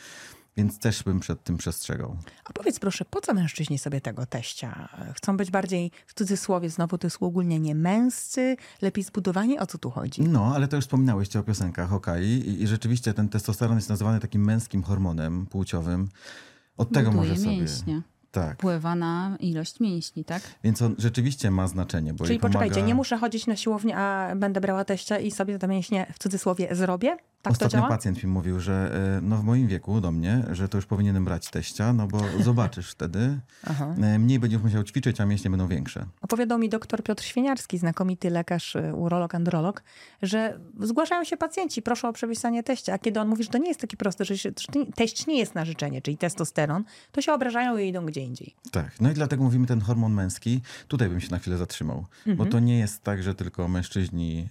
więc 0.60 0.78
też 0.78 1.02
bym 1.02 1.20
przed 1.20 1.44
tym 1.44 1.56
przestrzegał. 1.56 2.16
A 2.44 2.52
powiedz 2.52 2.78
proszę, 2.78 3.04
po 3.04 3.20
co 3.20 3.34
mężczyźni 3.34 3.78
sobie 3.78 4.00
tego 4.00 4.26
teścia? 4.26 4.88
Chcą 5.16 5.36
być 5.36 5.50
bardziej, 5.50 5.90
w 6.06 6.14
cudzysłowie, 6.14 6.70
znowu 6.70 6.98
to 6.98 7.06
jest 7.06 7.16
uogólnienie 7.20 7.74
męscy, 7.74 8.56
lepiej 8.82 9.04
zbudowani? 9.04 9.58
O 9.58 9.66
co 9.66 9.78
tu 9.78 9.90
chodzi? 9.90 10.22
No, 10.22 10.52
ale 10.54 10.68
to 10.68 10.76
już 10.76 10.84
wspominałeś 10.84 11.36
o 11.36 11.42
piosenkach, 11.42 11.92
okej. 11.92 12.26
I, 12.26 12.62
I 12.62 12.66
rzeczywiście 12.66 13.14
ten 13.14 13.28
testosteron 13.28 13.76
jest 13.76 13.88
nazywany 13.88 14.20
takim 14.20 14.44
męskim 14.44 14.82
hormonem 14.82 15.46
płciowym. 15.46 16.08
Od 16.76 16.92
tego 16.92 17.10
Buduje 17.10 17.30
może 17.30 17.42
sobie... 17.42 17.56
mięśnie. 17.56 18.02
Tak. 18.30 18.54
Wpływa 18.54 18.94
na 18.94 19.36
ilość 19.40 19.80
mięśni, 19.80 20.24
tak? 20.24 20.42
Więc 20.64 20.82
on 20.82 20.94
rzeczywiście 20.98 21.50
ma 21.50 21.68
znaczenie, 21.68 22.14
bo 22.14 22.24
Czyli 22.24 22.38
pomaga... 22.38 22.58
poczekajcie, 22.58 22.86
nie 22.86 22.94
muszę 22.94 23.18
chodzić 23.18 23.46
na 23.46 23.56
siłownię, 23.56 23.96
a 23.96 24.36
będę 24.36 24.60
brała 24.60 24.84
teścia 24.84 25.18
i 25.18 25.30
sobie 25.30 25.58
te 25.58 25.68
mięśnie 25.68 26.06
w 26.14 26.18
cudzysłowie 26.18 26.74
zrobię? 26.74 27.16
Tak 27.42 27.52
Ostatnio 27.52 27.88
pacjent 27.88 28.24
mi 28.24 28.30
mówił, 28.30 28.60
że 28.60 28.92
e, 29.18 29.20
no 29.20 29.36
w 29.36 29.44
moim 29.44 29.68
wieku 29.68 30.00
do 30.00 30.12
mnie, 30.12 30.44
że 30.52 30.68
to 30.68 30.78
już 30.78 30.86
powinienem 30.86 31.24
brać 31.24 31.50
teścia, 31.50 31.92
no 31.92 32.06
bo 32.06 32.20
zobaczysz 32.44 32.90
wtedy, 32.90 33.40
Aha. 33.66 33.94
e, 34.02 34.18
mniej 34.18 34.38
będziesz 34.38 34.62
musiał 34.62 34.82
ćwiczyć, 34.84 35.20
a 35.20 35.26
mięśnie 35.26 35.50
będą 35.50 35.68
większe. 35.68 36.06
Opowiadał 36.20 36.58
mi 36.58 36.68
doktor 36.68 37.02
Piotr 37.02 37.24
Świeniarski, 37.24 37.78
znakomity 37.78 38.30
lekarz, 38.30 38.76
y, 38.76 38.94
urolog, 38.94 39.34
androlog, 39.34 39.82
że 40.22 40.60
zgłaszają 40.80 41.24
się 41.24 41.36
pacjenci, 41.36 41.82
proszą 41.82 42.08
o 42.08 42.12
przepisanie 42.12 42.62
teścia, 42.62 42.92
a 42.92 42.98
kiedy 42.98 43.20
on 43.20 43.28
mówi, 43.28 43.44
że 43.44 43.50
to 43.50 43.58
nie 43.58 43.68
jest 43.68 43.80
takie 43.80 43.96
proste, 43.96 44.24
że, 44.24 44.38
się, 44.38 44.50
że 44.60 44.84
teść 44.94 45.26
nie 45.26 45.38
jest 45.38 45.54
na 45.54 45.64
życzenie, 45.64 46.02
czyli 46.02 46.16
testosteron, 46.16 46.84
to 47.12 47.22
się 47.22 47.32
obrażają 47.32 47.78
i 47.78 47.88
idą 47.88 48.06
gdzie 48.06 48.20
indziej. 48.20 48.54
Tak, 48.70 49.00
no 49.00 49.10
i 49.10 49.14
dlatego 49.14 49.44
mówimy 49.44 49.66
ten 49.66 49.80
hormon 49.80 50.12
męski. 50.12 50.60
Tutaj 50.88 51.08
bym 51.08 51.20
się 51.20 51.30
na 51.30 51.38
chwilę 51.38 51.56
zatrzymał, 51.56 52.06
bo 52.36 52.46
to 52.46 52.60
nie 52.60 52.78
jest 52.78 53.02
tak, 53.02 53.22
że 53.22 53.34
tylko 53.34 53.68
mężczyźni 53.68 54.48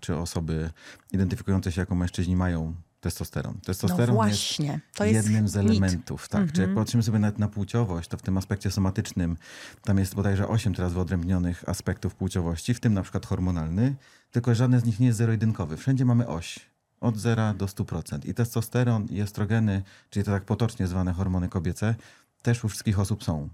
czy 0.00 0.16
osoby 0.16 0.70
identyfikujące 1.12 1.72
się 1.72 1.80
jako 1.80 1.94
mężczyźni 1.94 2.31
mają 2.36 2.74
testosteron. 3.00 3.54
No 3.54 3.60
Testosteron 3.64 4.14
właśnie, 4.14 4.66
jest 4.66 4.80
to 4.94 5.04
jest 5.04 5.26
jednym 5.26 5.48
z 5.48 5.56
mit. 5.56 5.64
elementów. 5.70 6.28
Tak. 6.28 6.52
Czy 6.52 6.60
jak 6.60 6.68
Mhm. 6.70 6.74
patrzymy 6.84 7.02
sobie 7.02 7.18
nawet 7.18 7.38
na 7.38 7.48
płciowość, 7.48 8.08
to 8.08 8.16
w 8.16 8.22
tym 8.22 8.38
aspekcie 8.38 8.70
somatycznym 8.70 9.36
tam 9.84 9.98
jest 9.98 10.14
bodajże 10.14 10.48
8 10.48 10.74
teraz 10.74 10.92
wyodrębnionych 10.92 11.68
aspektów 11.68 12.14
płciowości, 12.14 12.74
w 12.74 12.80
tym 12.80 12.94
na 12.94 13.02
przykład 13.02 13.26
hormonalny, 13.26 13.94
tylko 14.30 14.54
żaden 14.54 14.80
z 14.80 14.84
nich 14.84 15.00
nie 15.00 15.06
jest 15.06 15.18
zero-jedynkowy. 15.18 15.76
Wszędzie 15.76 16.04
mamy 16.04 16.26
oś. 16.28 16.58
Od 17.00 17.16
0 17.18 17.54
do 17.54 17.66
100%. 17.66 18.28
I 18.28 18.34
testosteron 18.34 19.06
i 19.10 19.20
estrogeny, 19.20 19.82
czyli 20.10 20.24
to 20.24 20.30
tak 20.30 20.44
potocznie 20.44 20.86
zwane 20.86 21.12
hormony 21.12 21.48
kobiece, 21.48 21.94
też 22.42 22.64
u 22.64 22.68
wszystkich 22.68 22.98
osób 22.98 23.24
są. 23.24 23.48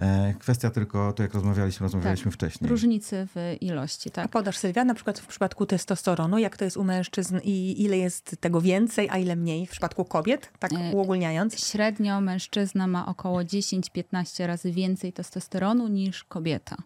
E, 0.00 0.34
kwestia 0.38 0.70
tylko, 0.70 1.12
tu 1.12 1.22
jak 1.22 1.34
rozmawialiśmy, 1.34 1.84
rozmawialiśmy 1.84 2.30
wcześniej. 2.30 2.70
Różnicy 2.70 3.26
w 3.34 3.56
ilości, 3.60 4.08
A 4.08 4.12
tak? 4.12 4.30
podasz 4.30 4.58
Sylwia, 4.58 4.84
na 4.84 4.94
przykład 4.94 5.18
w 5.18 5.26
przypadku 5.26 5.66
testosteronu, 5.66 6.38
jak 6.38 6.56
to 6.56 6.64
jest 6.64 6.76
u 6.76 6.84
mężczyzn 6.84 7.38
i 7.44 7.82
ile 7.82 7.98
jest 7.98 8.36
tego 8.40 8.60
więcej, 8.60 9.08
a 9.10 9.18
ile 9.18 9.36
mniej 9.36 9.66
w 9.66 9.70
przypadku 9.70 10.04
kobiet, 10.04 10.50
tak 10.58 10.72
E, 10.72 10.92
uogólniając? 10.92 11.66
Średnio 11.66 12.20
mężczyzna 12.20 12.86
ma 12.86 13.06
około 13.06 13.40
10-15 13.40 14.46
razy 14.46 14.72
więcej 14.72 15.12
testosteronu 15.12 15.88
niż 15.88 16.24
kobieta. 16.24 16.76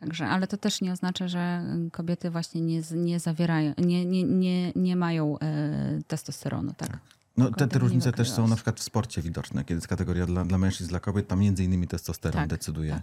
Także, 0.00 0.26
ale 0.26 0.46
to 0.46 0.56
też 0.56 0.80
nie 0.80 0.92
oznacza, 0.92 1.28
że 1.28 1.64
kobiety 1.92 2.30
właśnie 2.30 2.60
nie, 2.60 2.82
nie 2.94 3.20
zawierają, 3.20 3.72
nie, 3.78 4.04
nie, 4.04 4.24
nie, 4.24 4.72
nie 4.76 4.96
mają 4.96 5.38
e, 5.38 5.98
testosteronu, 6.06 6.72
tak? 6.76 6.98
No, 7.36 7.50
te, 7.50 7.68
te 7.68 7.78
różnice 7.78 8.12
też 8.12 8.30
są 8.30 8.48
na 8.48 8.54
przykład 8.54 8.80
w 8.80 8.82
sporcie 8.82 9.22
widoczne, 9.22 9.64
kiedy 9.64 9.74
jest 9.74 9.88
kategoria 9.88 10.26
dla, 10.26 10.44
dla 10.44 10.58
mężczyzn, 10.58 10.90
dla 10.90 11.00
kobiet, 11.00 11.28
tam 11.28 11.40
między 11.40 11.64
innymi 11.64 11.88
testosteron 11.88 12.40
Tak, 12.40 12.48
decyduje 12.48 13.02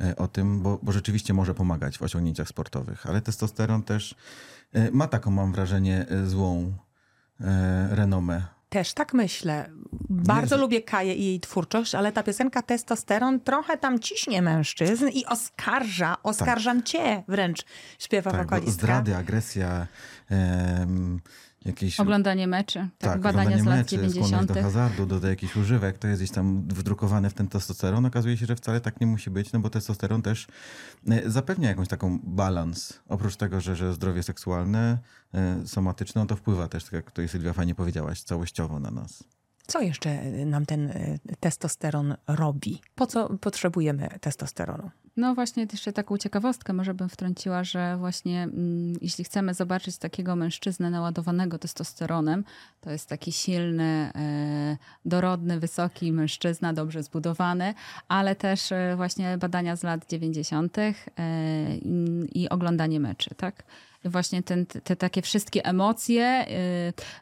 e, 0.00 0.16
o 0.16 0.28
tym, 0.28 0.62
bo, 0.62 0.78
bo 0.82 0.92
rzeczywiście 0.92 1.34
może 1.34 1.54
pomagać 1.54 1.98
w 1.98 2.02
osiągnięciach 2.02 2.48
sportowych, 2.48 3.06
ale 3.06 3.20
testosteron 3.20 3.82
też 3.82 4.14
e, 4.72 4.90
ma 4.90 5.06
taką, 5.08 5.30
mam 5.30 5.52
wrażenie, 5.52 6.06
e, 6.08 6.26
złą 6.26 6.72
e, 7.40 7.88
renomę. 7.90 8.42
Też 8.68 8.94
tak 8.94 9.14
myślę. 9.14 9.70
Bardzo 10.10 10.56
lubię 10.56 10.82
Kaję 10.82 11.14
i 11.14 11.24
jej 11.24 11.40
twórczość, 11.40 11.94
ale 11.94 12.12
ta 12.12 12.22
piosenka 12.22 12.62
Testosteron 12.62 13.40
trochę 13.40 13.78
tam 13.78 13.98
ciśnie 13.98 14.42
mężczyzn 14.42 15.08
i 15.08 15.26
oskarża, 15.26 16.16
oskarżam 16.22 16.82
cię 16.82 17.22
wręcz, 17.28 17.64
śpiewa 17.98 18.30
Tak, 18.30 18.42
wokalistka. 18.42 18.72
zdrady, 18.72 19.16
agresja, 19.16 19.86
em, 20.30 21.20
jakieś... 21.64 22.00
Oglądanie 22.00 22.46
meczy, 22.46 22.88
tak, 22.98 23.12
Tak, 23.12 23.20
badania 23.20 23.58
z 23.58 23.60
oglądanie 23.60 23.76
lat 23.76 23.92
meczy, 23.92 24.10
skłonność 24.10 24.14
90. 24.14 24.52
do 24.52 24.62
hazardu, 24.62 25.06
do, 25.06 25.20
do 25.20 25.28
jakichś 25.28 25.56
używek, 25.56 25.98
to 25.98 26.08
jest 26.08 26.20
gdzieś 26.22 26.30
tam 26.30 26.62
wdrukowane 26.68 27.30
w 27.30 27.34
ten 27.34 27.48
testosteron. 27.48 28.06
Okazuje 28.06 28.36
się, 28.36 28.46
że 28.46 28.56
wcale 28.56 28.80
tak 28.80 29.00
nie 29.00 29.06
musi 29.06 29.30
być, 29.30 29.52
no 29.52 29.60
bo 29.60 29.70
testosteron 29.70 30.22
też 30.22 30.46
e, 31.08 31.30
zapewnia 31.30 31.68
jakąś 31.68 31.88
taką 31.88 32.18
balans. 32.22 33.00
Oprócz 33.08 33.36
tego, 33.36 33.60
że, 33.60 33.76
że 33.76 33.94
zdrowie 33.94 34.22
seksualne, 34.22 34.98
e, 35.34 35.66
somatyczne, 35.66 36.20
no 36.20 36.26
to 36.26 36.36
wpływa 36.36 36.68
też, 36.68 36.84
tak 36.84 36.92
jak 36.92 37.10
tutaj 37.10 37.28
Sylwia 37.28 37.52
fajnie 37.52 37.74
powiedziałaś, 37.74 38.22
całościowo 38.22 38.80
na 38.80 38.90
nas. 38.90 39.24
Co 39.66 39.80
jeszcze 39.80 40.22
nam 40.24 40.66
ten 40.66 40.90
y, 40.90 41.18
testosteron 41.40 42.14
robi? 42.28 42.80
Po 42.94 43.06
co 43.06 43.38
potrzebujemy 43.38 44.08
testosteronu? 44.20 44.90
No 45.16 45.34
właśnie, 45.34 45.66
jeszcze 45.72 45.92
taką 45.92 46.18
ciekawostkę 46.18 46.72
może 46.72 46.94
bym 46.94 47.08
wtrąciła, 47.08 47.64
że 47.64 47.96
właśnie 47.96 48.42
mm, 48.42 48.94
jeśli 49.00 49.24
chcemy 49.24 49.54
zobaczyć 49.54 49.98
takiego 49.98 50.36
mężczyznę 50.36 50.90
naładowanego 50.90 51.58
testosteronem, 51.58 52.44
to 52.80 52.90
jest 52.90 53.08
taki 53.08 53.32
silny, 53.32 54.12
e, 54.14 54.76
dorodny, 55.04 55.60
wysoki 55.60 56.12
mężczyzna, 56.12 56.72
dobrze 56.72 57.02
zbudowany, 57.02 57.74
ale 58.08 58.36
też 58.36 58.72
e, 58.72 58.94
właśnie 58.96 59.38
badania 59.38 59.76
z 59.76 59.82
lat 59.82 60.08
90. 60.10 60.78
E, 60.78 60.92
i, 61.76 62.42
i 62.42 62.48
oglądanie 62.48 63.00
meczy, 63.00 63.34
tak? 63.34 63.64
Właśnie 64.04 64.42
ten, 64.42 64.66
te 64.66 64.96
takie 64.96 65.22
wszystkie 65.22 65.64
emocje, 65.64 66.24
e, 66.24 66.46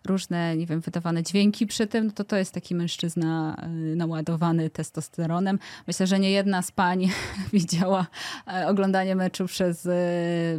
różne, 0.06 0.56
nie 0.56 0.66
wiem, 0.66 0.80
wydawane 0.80 1.22
dźwięki 1.22 1.66
przy 1.66 1.86
tym, 1.86 2.06
no 2.06 2.12
to 2.12 2.24
to 2.24 2.36
jest 2.36 2.52
taki 2.54 2.74
mężczyzna 2.74 3.56
e, 3.62 3.68
naładowany 3.96 4.70
testosteronem. 4.70 5.58
Myślę, 5.86 6.06
że 6.06 6.18
nie 6.18 6.30
jedna 6.30 6.62
z 6.62 6.72
pań 6.72 7.08
widziała 7.52 8.06
e, 8.46 8.68
oglądanie 8.68 9.16
meczu 9.16 9.46
przez, 9.46 9.86
e, 9.86 9.90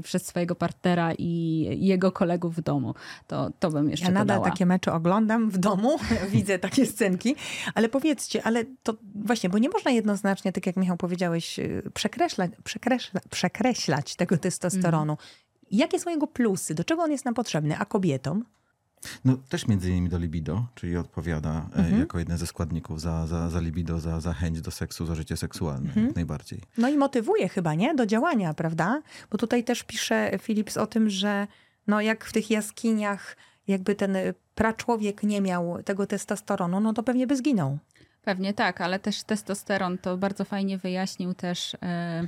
przez 0.03 0.25
swojego 0.25 0.55
partnera 0.55 1.13
i 1.17 1.67
jego 1.79 2.12
kolegów 2.12 2.55
w 2.55 2.62
domu. 2.62 2.95
To, 3.27 3.51
to 3.60 3.71
bym 3.71 3.89
jeszcze 3.89 4.05
Ja 4.05 4.12
nadal 4.12 4.38
dodała. 4.38 4.49
takie 4.49 4.65
mecze 4.65 4.93
oglądam 4.93 5.49
w 5.49 5.57
domu, 5.57 5.97
widzę 6.31 6.60
takie 6.60 6.86
scenki, 6.86 7.36
ale 7.75 7.89
powiedzcie, 7.89 8.43
ale 8.43 8.65
to 8.84 8.93
właśnie, 9.15 9.49
bo 9.49 9.57
nie 9.57 9.69
można 9.69 9.91
jednoznacznie, 9.91 10.51
tak 10.51 10.65
jak 10.65 10.75
Michał 10.77 10.97
powiedziałeś, 10.97 11.60
y, 11.60 11.91
przekreślać, 11.93 12.51
przekreśla, 12.63 13.21
przekreślać 13.29 14.15
tego 14.15 14.38
testosteronu. 14.38 15.17
Jakie 15.71 15.99
są 15.99 16.10
jego 16.10 16.27
plusy? 16.27 16.75
Do 16.75 16.84
czego 16.84 17.03
on 17.03 17.12
jest 17.12 17.25
nam 17.25 17.34
potrzebny? 17.34 17.77
A 17.77 17.86
kobietom? 17.86 18.45
No 19.25 19.38
też 19.49 19.67
między 19.67 19.89
innymi 19.89 20.10
do 20.10 20.17
libido, 20.17 20.65
czyli 20.75 20.97
odpowiada 20.97 21.69
e, 21.75 21.99
jako 21.99 22.19
jeden 22.19 22.38
ze 22.38 22.47
składników 22.47 23.01
za, 23.01 23.27
za, 23.27 23.49
za 23.49 23.60
libido, 23.60 23.99
za, 23.99 24.19
za 24.19 24.34
chęć 24.34 24.62
do 24.62 24.71
seksu, 24.71 25.05
za 25.05 25.15
życie 25.15 25.38
seksualne, 25.38 25.91
jak 25.95 26.15
najbardziej. 26.15 26.62
No 26.77 26.89
i 26.89 26.97
motywuje 26.97 27.49
chyba, 27.49 27.73
nie? 27.73 27.95
Do 27.95 28.05
działania, 28.05 28.53
prawda? 28.53 29.01
Bo 29.31 29.38
tutaj 29.38 29.63
też 29.63 29.84
pisze 29.84 30.39
Philips 30.41 30.77
o 30.77 30.88
tym, 30.88 31.10
że 31.10 31.47
no 31.88 32.01
jak 32.01 32.25
w 32.25 32.34
tych 32.34 32.49
jaskiniach 32.49 33.38
jakby 33.67 33.95
ten 33.95 34.15
y, 34.15 34.34
praczłowiek 34.55 35.23
nie 35.23 35.41
miał 35.41 35.84
tego 35.84 36.07
testosteronu, 36.07 36.79
no 36.79 36.93
to 36.93 37.03
pewnie 37.03 37.27
by 37.27 37.36
zginął. 37.36 37.77
Pewnie 38.21 38.53
tak, 38.53 38.81
ale 38.81 38.99
też 38.99 39.23
testosteron 39.23 39.97
to 39.97 40.17
bardzo 40.17 40.45
fajnie 40.45 40.77
wyjaśnił 40.77 41.34
też 41.34 41.77
e, 41.81 42.27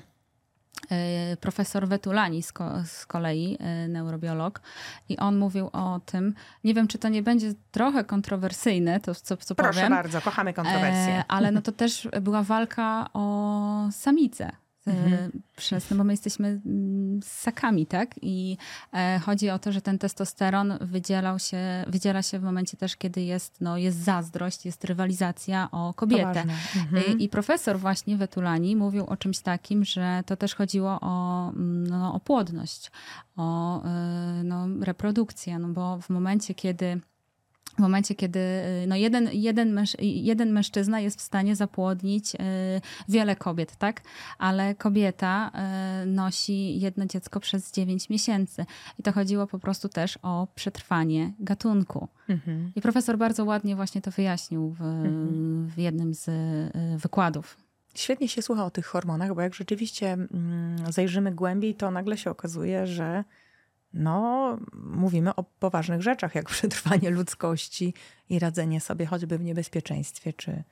profesor 1.39 1.87
Wetulani 1.87 2.43
z, 2.43 2.53
ko, 2.53 2.71
z 2.85 3.05
kolei, 3.05 3.57
e, 3.59 3.87
neurobiolog. 3.87 4.61
I 5.09 5.17
on 5.17 5.37
mówił 5.37 5.69
o 5.73 6.01
tym, 6.05 6.33
nie 6.63 6.73
wiem, 6.73 6.87
czy 6.87 6.97
to 6.97 7.09
nie 7.09 7.23
będzie 7.23 7.53
trochę 7.71 8.03
kontrowersyjne, 8.03 8.99
to 8.99 9.15
co, 9.15 9.37
co 9.37 9.55
Proszę 9.55 9.73
powiem. 9.73 9.89
bardzo, 9.89 10.21
kochamy 10.21 10.53
kontrowersje. 10.53 11.13
E, 11.13 11.23
ale 11.27 11.51
no 11.51 11.61
to 11.61 11.71
też 11.71 12.07
była 12.21 12.43
walka 12.43 13.09
o 13.13 13.87
samicę. 13.91 14.51
E, 14.87 15.29
Przez, 15.55 15.89
no 15.89 15.97
bo 15.97 16.03
my 16.03 16.13
jesteśmy 16.13 16.61
mm, 16.65 17.19
ssakami, 17.23 17.85
tak? 17.85 18.15
I 18.21 18.57
e, 18.93 19.19
chodzi 19.25 19.49
o 19.49 19.59
to, 19.59 19.71
że 19.71 19.81
ten 19.81 19.99
testosteron 19.99 20.77
wydzielał 20.81 21.39
się, 21.39 21.57
wydziela 21.87 22.21
się 22.21 22.39
w 22.39 22.43
momencie 22.43 22.77
też, 22.77 22.95
kiedy 22.95 23.21
jest, 23.21 23.61
no, 23.61 23.77
jest 23.77 23.97
zazdrość, 23.97 24.65
jest 24.65 24.85
rywalizacja 24.85 25.71
o 25.71 25.93
kobietę. 25.93 26.23
ważne. 26.23 26.53
Mhm. 26.75 27.19
I, 27.19 27.23
I 27.23 27.29
profesor 27.29 27.79
właśnie 27.79 28.17
Wetulani 28.17 28.75
mówił 28.75 29.05
o 29.05 29.17
czymś 29.17 29.39
takim, 29.39 29.85
że 29.85 30.23
to 30.25 30.37
też 30.37 30.55
chodziło 30.55 30.99
o, 31.01 31.49
mm, 31.49 31.87
no, 31.87 32.13
o 32.13 32.19
płodność, 32.19 32.91
o 33.35 33.83
no, 34.43 34.67
reprodukcję, 34.81 35.59
no 35.59 35.67
bo 35.67 35.97
w 35.97 36.09
momencie, 36.09 36.53
kiedy 36.53 37.01
w 37.77 37.79
momencie, 37.79 38.15
kiedy 38.15 38.39
y, 38.39 38.87
no 38.87 38.95
jeden, 38.95 39.29
jeden, 39.31 39.73
męż, 39.73 39.95
jeden 39.99 40.51
mężczyzna 40.51 40.99
jest 40.99 41.19
w 41.19 41.21
stanie 41.21 41.55
zapłodnić 41.55 42.35
y, 42.35 42.37
wiele 43.09 43.35
kobiet, 43.35 43.75
tak? 43.75 44.01
Ale 44.37 44.75
kobieta 44.75 45.51
y, 46.03 46.05
nosi 46.05 46.79
jedno 46.79 47.05
dziecko 47.05 47.39
przez 47.39 47.71
9 47.71 48.09
miesięcy. 48.09 48.65
I 48.99 49.03
to 49.03 49.11
chodziło 49.11 49.47
po 49.47 49.59
prostu 49.59 49.89
też 49.89 50.19
o 50.21 50.47
przetrwanie 50.55 51.33
gatunku. 51.39 52.07
Mhm. 52.29 52.71
I 52.75 52.81
profesor 52.81 53.17
bardzo 53.17 53.45
ładnie 53.45 53.75
właśnie 53.75 54.01
to 54.01 54.11
wyjaśnił 54.11 54.75
w, 54.79 54.79
w 55.75 55.77
jednym 55.77 56.13
z 56.13 56.29
wykładów. 57.01 57.57
Świetnie 57.95 58.27
się 58.27 58.41
słucha 58.41 58.65
o 58.65 58.71
tych 58.71 58.85
hormonach, 58.85 59.35
bo 59.35 59.41
jak 59.41 59.53
rzeczywiście 59.53 60.13
mm, 60.13 60.91
zajrzymy 60.91 61.31
głębiej, 61.31 61.75
to 61.75 61.91
nagle 61.91 62.17
się 62.17 62.31
okazuje, 62.31 62.87
że 62.87 63.23
no, 63.93 64.57
mówimy 64.73 65.35
o 65.35 65.43
poważnych 65.43 66.01
rzeczach, 66.01 66.35
jak 66.35 66.49
przetrwanie 66.55 67.09
ludzkości 67.09 67.93
i 68.29 68.39
radzenie 68.39 68.81
sobie 68.81 69.05
choćby 69.05 69.37
w 69.37 69.43
niebezpieczeństwie, 69.43 70.33
czy 70.33 70.63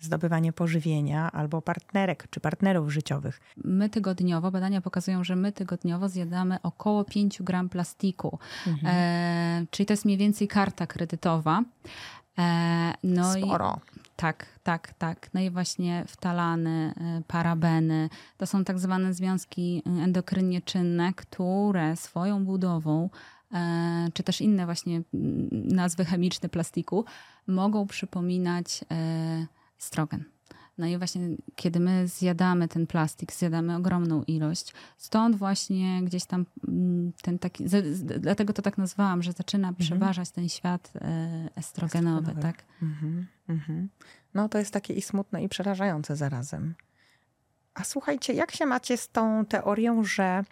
zdobywanie 0.00 0.52
pożywienia, 0.52 1.32
albo 1.32 1.62
partnerek, 1.62 2.26
czy 2.30 2.40
partnerów 2.40 2.92
życiowych. 2.92 3.40
My 3.56 3.88
tygodniowo, 3.88 4.50
badania 4.50 4.80
pokazują, 4.80 5.24
że 5.24 5.36
my 5.36 5.52
tygodniowo 5.52 6.08
zjadamy 6.08 6.62
około 6.62 7.04
5 7.04 7.42
gram 7.42 7.68
plastiku. 7.68 8.38
E, 8.84 9.66
czyli 9.70 9.86
to 9.86 9.92
jest 9.92 10.04
mniej 10.04 10.18
więcej 10.18 10.48
karta 10.48 10.86
kredytowa. 10.86 11.62
E, 12.38 12.94
no 13.02 13.36
i 13.36 13.42
Sporo. 13.42 13.80
Tak, 14.16 14.46
tak, 14.62 14.92
tak. 14.92 15.34
No 15.34 15.40
i 15.40 15.50
właśnie 15.50 16.04
wtalany, 16.06 16.94
y, 17.20 17.22
parabeny. 17.26 18.08
To 18.36 18.46
są 18.46 18.64
tak 18.64 18.78
zwane 18.78 19.14
związki 19.14 19.82
y, 19.86 20.02
endokrynnie 20.02 20.62
czynne, 20.62 21.12
które 21.14 21.96
swoją 21.96 22.44
budową, 22.44 23.10
e, 23.52 24.08
czy 24.14 24.22
też 24.22 24.40
inne 24.40 24.64
właśnie 24.64 25.02
nazwy 25.52 26.04
chemiczne 26.04 26.48
plastiku, 26.48 27.04
mogą 27.46 27.86
przypominać 27.86 28.84
e, 28.90 29.46
estrogen. 29.80 30.24
No 30.78 30.86
i 30.86 30.98
właśnie, 30.98 31.28
kiedy 31.56 31.80
my 31.80 32.08
zjadamy 32.08 32.68
ten 32.68 32.86
plastik, 32.86 33.32
zjadamy 33.32 33.76
ogromną 33.76 34.22
ilość, 34.22 34.74
stąd 34.98 35.36
właśnie 35.36 36.02
gdzieś 36.02 36.24
tam 36.24 36.46
mm, 36.68 37.12
ten 37.22 37.38
taki, 37.38 37.64
dlatego 38.18 38.52
to 38.52 38.62
tak 38.62 38.78
nazwałam, 38.78 39.22
że 39.22 39.32
zaczyna 39.32 39.72
przeważać 39.72 40.30
ten 40.30 40.48
świat 40.48 40.92
e, 40.94 41.48
estrogenowy, 41.56 42.18
Estrogenowy. 42.18 42.42
tak? 42.42 42.64
Mhm, 42.82 43.26
mhm. 43.48 43.88
No 44.34 44.48
to 44.48 44.58
jest 44.58 44.70
takie 44.72 44.94
i 44.94 45.02
smutne, 45.02 45.42
i 45.44 45.48
przerażające 45.48 46.16
zarazem. 46.16 46.74
A 47.74 47.84
słuchajcie, 47.84 48.32
jak 48.32 48.52
się 48.52 48.66
macie 48.66 48.96
z 48.96 49.08
tą 49.08 49.44
teorią, 49.44 50.04
że 50.04 50.44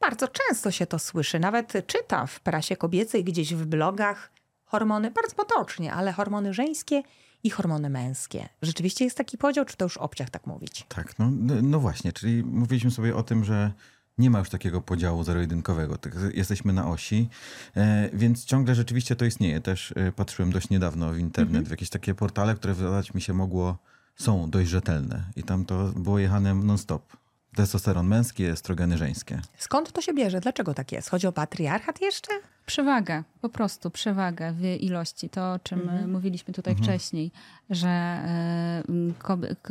bardzo 0.00 0.28
często 0.28 0.70
się 0.70 0.86
to 0.86 0.98
słyszy, 0.98 1.38
nawet 1.38 1.72
czyta 1.86 2.26
w 2.26 2.40
prasie 2.40 2.76
kobiecej, 2.76 3.24
gdzieś 3.24 3.54
w 3.54 3.66
blogach. 3.66 4.30
Hormony, 4.64 5.10
bardzo 5.10 5.34
potocznie, 5.34 5.92
ale 5.92 6.12
hormony 6.12 6.54
żeńskie 6.54 7.02
i 7.46 7.50
hormony 7.50 7.90
męskie. 7.90 8.48
Rzeczywiście 8.62 9.04
jest 9.04 9.16
taki 9.16 9.38
podział, 9.38 9.64
czy 9.64 9.76
to 9.76 9.84
już 9.84 9.96
obciach 9.96 10.30
tak 10.30 10.46
mówić? 10.46 10.86
Tak, 10.88 11.18
no, 11.18 11.30
no 11.62 11.80
właśnie, 11.80 12.12
czyli 12.12 12.44
mówiliśmy 12.44 12.90
sobie 12.90 13.16
o 13.16 13.22
tym, 13.22 13.44
że 13.44 13.72
nie 14.18 14.30
ma 14.30 14.38
już 14.38 14.50
takiego 14.50 14.80
podziału 14.80 15.24
zero-jedynkowego. 15.24 15.98
Tak, 15.98 16.12
Jesteśmy 16.34 16.72
na 16.72 16.88
osi, 16.88 17.28
e, 17.76 18.10
więc 18.12 18.44
ciągle 18.44 18.74
rzeczywiście 18.74 19.16
to 19.16 19.24
istnieje. 19.24 19.60
Też 19.60 19.94
e, 19.96 20.12
patrzyłem 20.12 20.52
dość 20.52 20.70
niedawno 20.70 21.12
w 21.12 21.18
internet, 21.18 21.68
w 21.68 21.70
jakieś 21.70 21.90
takie 21.90 22.14
portale, 22.14 22.54
które 22.54 22.74
wydać 22.74 23.14
mi 23.14 23.22
się 23.22 23.32
mogło, 23.32 23.78
są 24.16 24.50
dość 24.50 24.70
rzetelne. 24.70 25.24
I 25.36 25.42
tam 25.42 25.64
to 25.64 25.84
było 25.84 26.18
jechane 26.18 26.54
non-stop. 26.54 27.16
Testosteron 27.56 28.06
męski, 28.06 28.44
estrogeny 28.44 28.98
żeńskie. 28.98 29.40
Skąd 29.58 29.92
to 29.92 30.00
się 30.00 30.14
bierze? 30.14 30.40
Dlaczego 30.40 30.74
tak 30.74 30.92
jest? 30.92 31.08
Chodzi 31.10 31.26
o 31.26 31.32
patriarchat 31.32 32.00
jeszcze? 32.00 32.32
Przewagę, 32.66 33.22
po 33.40 33.48
prostu 33.48 33.90
przewagę 33.90 34.52
w 34.52 34.62
ilości. 34.64 35.28
To, 35.30 35.52
o 35.52 35.58
czym 35.58 35.80
Mhm. 35.80 36.04
e, 36.04 36.06
mówiliśmy 36.06 36.54
tutaj 36.54 36.76
wcześniej, 36.76 37.32
że 37.70 37.88
e, 37.88 38.82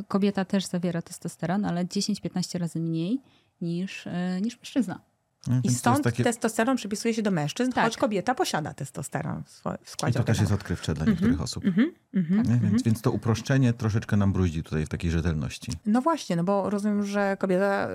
kobieta 0.08 0.46
też 0.46 0.66
zawiera 0.66 1.02
testosteron, 1.02 1.66
ale 1.66 1.86
10-15 1.86 2.60
razy 2.60 2.80
mniej 2.80 3.22
niż, 3.62 4.08
e, 4.08 4.42
niż 4.42 4.58
mężczyzna. 4.58 5.00
Nie? 5.48 5.58
I 5.58 5.62
Więc 5.62 5.78
stąd 5.78 6.04
takie- 6.04 6.24
testosteron 6.24 6.78
przypisuje 6.78 7.14
się 7.14 7.22
do 7.22 7.32
mężczyzn, 7.32 7.72
Tak. 7.72 7.84
choć 7.84 7.98
kobieta 7.98 8.36
posiada 8.36 8.74
testosteron 8.74 9.44
w 9.44 9.50
w 9.50 9.66
I 9.86 9.90
składzie 9.90 10.20
to 10.20 10.24
też 10.24 10.40
jest 10.40 10.52
odkrywcze 10.52 10.94
dla 10.94 11.06
niektórych 11.06 11.42
osób. 11.42 11.66
Mhm, 11.66 11.92
Nie? 12.14 12.60
Więc, 12.70 12.84
więc 12.84 13.02
to 13.02 13.12
uproszczenie 13.12 13.74
troszeczkę 13.74 14.18
nam 14.18 14.34
bruździ 14.34 14.64
tutaj 14.64 14.86
w 14.86 14.90
takiej 14.90 15.12
rzetelności. 15.12 15.72
No 15.86 16.02
właśnie, 16.02 16.36
no 16.36 16.44
bo 16.44 16.70
rozumiem, 16.70 17.06
że 17.06 17.38
kobieta 17.40 17.88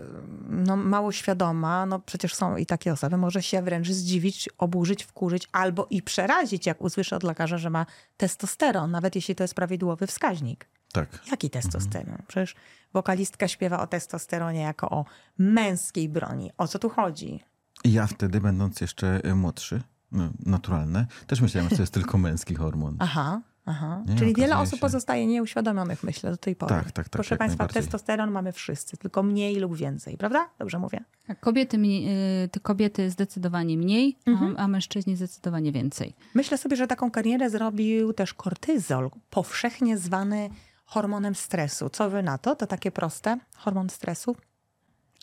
no, 0.48 0.76
mało 0.76 1.12
świadoma, 1.12 1.86
no 1.86 1.98
przecież 1.98 2.34
są 2.34 2.56
i 2.56 2.66
takie 2.66 2.92
osoby, 2.92 3.16
może 3.16 3.42
się 3.42 3.62
wręcz 3.62 3.88
zdziwić, 3.90 4.48
oburzyć, 4.58 5.04
wkurzyć 5.04 5.48
albo 5.52 5.86
i 5.90 6.02
przerazić, 6.02 6.66
jak 6.66 6.80
usłyszy 6.80 7.16
od 7.16 7.22
lekarza, 7.22 7.58
że 7.58 7.70
ma 7.70 7.86
testosteron, 8.16 8.90
nawet 8.90 9.14
jeśli 9.14 9.34
to 9.34 9.44
jest 9.44 9.54
prawidłowy 9.54 10.06
wskaźnik. 10.06 10.66
Tak. 10.92 11.08
Jaki 11.30 11.50
testosteron? 11.50 12.18
Przecież 12.28 12.54
wokalistka 12.92 13.48
śpiewa 13.48 13.80
o 13.80 13.86
testosteronie 13.86 14.60
jako 14.60 14.90
o 14.90 15.04
męskiej 15.38 16.08
broni. 16.08 16.50
O 16.58 16.68
co 16.68 16.78
tu 16.78 16.88
chodzi? 16.88 17.40
Ja 17.84 18.06
wtedy, 18.06 18.40
będąc 18.40 18.80
jeszcze 18.80 19.20
y, 19.26 19.34
młodszy, 19.34 19.82
no, 20.12 20.30
naturalne, 20.46 21.06
też 21.26 21.40
myślałem, 21.40 21.70
że 21.70 21.76
to 21.76 21.82
jest 21.82 21.94
tylko 21.94 22.18
męski 22.18 22.54
hormon. 22.54 22.96
Aha, 22.98 23.40
aha. 23.66 24.02
Nie, 24.06 24.16
Czyli 24.16 24.34
wiele 24.34 24.58
osób 24.58 24.74
się. 24.74 24.80
pozostaje 24.80 25.26
nieuświadomionych, 25.26 26.02
myślę, 26.04 26.30
do 26.30 26.36
tej 26.36 26.56
pory. 26.56 26.68
Tak, 26.74 26.84
tak, 26.84 26.92
tak, 26.94 27.08
Proszę 27.08 27.34
jak 27.34 27.38
Państwa, 27.38 27.66
testosteron 27.68 28.30
mamy 28.30 28.52
wszyscy, 28.52 28.96
tylko 28.96 29.22
mniej 29.22 29.56
lub 29.56 29.76
więcej, 29.76 30.16
prawda? 30.16 30.48
Dobrze 30.58 30.78
mówię? 30.78 31.04
Tak, 31.26 31.40
Kobiety, 31.40 31.78
mniej- 31.78 32.08
e, 32.54 32.60
kobiety 32.62 33.10
zdecydowanie 33.10 33.76
mniej, 33.78 34.18
a, 34.56 34.62
a 34.62 34.68
mężczyźni 34.68 35.16
zdecydowanie 35.16 35.72
więcej. 35.72 36.14
Myślę 36.34 36.58
sobie, 36.58 36.76
że 36.76 36.86
taką 36.86 37.10
karierę 37.10 37.50
zrobił 37.50 38.12
też 38.12 38.34
kortyzol, 38.34 39.10
powszechnie 39.30 39.98
zwany 39.98 40.50
hormonem 40.90 41.34
stresu. 41.34 41.88
Co 41.88 42.10
wy 42.10 42.22
na 42.22 42.38
to? 42.38 42.56
To 42.56 42.66
takie 42.66 42.90
proste? 42.90 43.38
Hormon 43.56 43.90
stresu? 43.90 44.36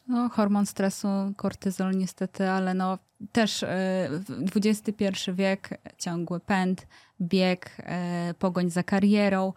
No, 0.08 0.30
hormon 0.30 0.66
stresu, 0.66 1.08
kortyzol 1.38 1.92
niestety, 1.98 2.50
ale 2.50 2.74
no 2.74 2.98
też 3.32 3.64
e, 3.64 4.10
XXI 4.56 5.32
wiek, 5.34 5.70
ciągły 5.98 6.40
pęd, 6.40 6.88
bieg, 7.22 7.78
e, 7.80 8.34
pogoń 8.40 8.70
za 8.70 8.84
karierą, 8.84 9.54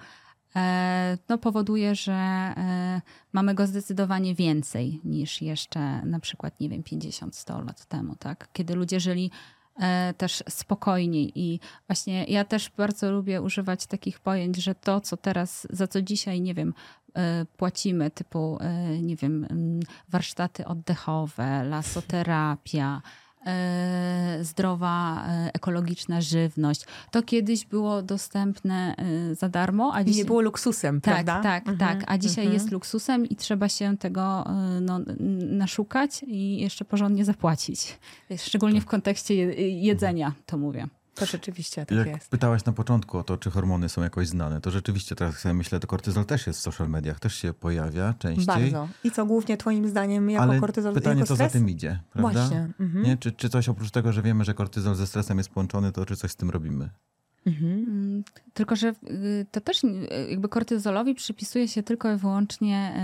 e, 0.56 1.18
no 1.28 1.38
powoduje, 1.38 1.94
że 1.94 2.12
e, 2.12 3.00
mamy 3.32 3.54
go 3.54 3.66
zdecydowanie 3.66 4.34
więcej 4.34 5.00
niż 5.04 5.42
jeszcze 5.42 6.06
na 6.06 6.20
przykład, 6.20 6.60
nie 6.60 6.68
wiem, 6.68 6.82
50-100 6.82 7.66
lat 7.66 7.86
temu, 7.86 8.16
tak? 8.16 8.48
Kiedy 8.52 8.74
ludzie 8.74 9.00
żyli 9.00 9.30
e, 9.34 9.59
też 10.16 10.44
spokojniej. 10.48 11.32
I 11.34 11.60
właśnie 11.88 12.24
ja 12.24 12.44
też 12.44 12.70
bardzo 12.76 13.10
lubię 13.10 13.42
używać 13.42 13.86
takich 13.86 14.20
pojęć, 14.20 14.56
że 14.56 14.74
to, 14.74 15.00
co 15.00 15.16
teraz, 15.16 15.66
za 15.70 15.86
co 15.86 16.02
dzisiaj, 16.02 16.40
nie 16.40 16.54
wiem, 16.54 16.74
e, 17.14 17.46
płacimy, 17.56 18.10
typu, 18.10 18.58
e, 18.60 18.98
nie 18.98 19.16
wiem, 19.16 19.46
warsztaty 20.08 20.66
oddechowe, 20.66 21.64
lasoterapia, 21.64 22.96
e, 22.96 23.00
zdrowa, 24.44 25.24
e, 25.28 25.50
ekologiczna 25.54 26.20
żywność, 26.20 26.84
to 27.10 27.22
kiedyś 27.22 27.64
było 27.66 28.02
dostępne 28.02 28.94
e, 28.96 29.34
za 29.34 29.48
darmo, 29.48 29.94
a 29.94 30.04
dzisiaj... 30.04 30.18
nie 30.18 30.24
było 30.24 30.40
luksusem, 30.40 31.00
Tak, 31.00 31.14
prawda? 31.14 31.42
tak, 31.42 31.68
Mhm, 31.68 31.78
tak. 31.98 32.10
A 32.10 32.18
dzisiaj 32.18 32.44
mhm. 32.44 32.54
jest 32.54 32.72
luksusem 32.72 33.26
i 33.26 33.36
trzeba 33.36 33.68
się 33.68 33.96
tego 33.96 34.44
no, 34.80 35.00
naszukać 35.50 36.22
i 36.26 36.60
jeszcze 36.60 36.84
porządnie 36.84 37.24
zapłacić. 37.24 37.98
Szczególnie 38.36 38.80
w 38.80 38.86
kontekście 38.86 39.34
je- 39.34 39.80
jedzenia, 39.80 40.32
to 40.46 40.58
mówię. 40.58 40.88
To 41.14 41.26
rzeczywiście 41.26 41.86
tak 41.86 41.98
Jak 41.98 42.06
jest. 42.06 42.30
pytałaś 42.30 42.64
na 42.64 42.72
początku 42.72 43.18
o 43.18 43.24
to, 43.24 43.38
czy 43.38 43.50
hormony 43.50 43.88
są 43.88 44.02
jakoś 44.02 44.28
znane, 44.28 44.60
to 44.60 44.70
rzeczywiście 44.70 45.14
teraz 45.14 45.44
myślę, 45.44 45.80
to 45.80 45.86
kortyzol 45.86 46.24
też 46.24 46.46
jest 46.46 46.58
w 46.58 46.62
social 46.62 46.88
mediach, 46.88 47.20
też 47.20 47.34
się 47.34 47.52
pojawia 47.52 48.14
częściej. 48.18 48.46
Bardzo. 48.46 48.88
I 49.04 49.10
co 49.10 49.26
głównie 49.26 49.56
twoim 49.56 49.88
zdaniem 49.88 50.30
jako 50.30 50.42
Ale 50.42 50.60
kortyzol 50.60 50.94
pytanie, 50.94 51.20
jako 51.20 51.28
co 51.28 51.34
stres? 51.34 51.52
za 51.52 51.58
tym 51.58 51.68
idzie, 51.70 52.00
prawda? 52.12 52.40
Właśnie. 52.40 52.68
Mhm. 52.80 53.04
Nie? 53.04 53.16
Czy, 53.16 53.32
czy 53.32 53.48
coś 53.48 53.68
oprócz 53.68 53.90
tego, 53.90 54.12
że 54.12 54.22
wiemy, 54.22 54.44
że 54.44 54.54
kortyzol 54.54 54.94
ze 54.94 55.06
stresem 55.06 55.38
jest 55.38 55.50
połączony, 55.50 55.92
to 55.92 56.06
czy 56.06 56.16
coś 56.16 56.30
z 56.30 56.36
tym 56.36 56.50
robimy? 56.50 56.90
Mhm. 57.46 57.72
Mm, 57.88 58.24
Tylko, 58.54 58.76
że 58.76 58.88
y, 58.88 59.46
to 59.50 59.60
też 59.60 59.84
y, 59.84 59.88
jakby 60.30 60.48
kortyzolowi 60.48 61.14
przypisuje 61.14 61.68
się 61.68 61.82
tylko 61.82 62.12
i 62.12 62.16
wyłącznie 62.16 62.94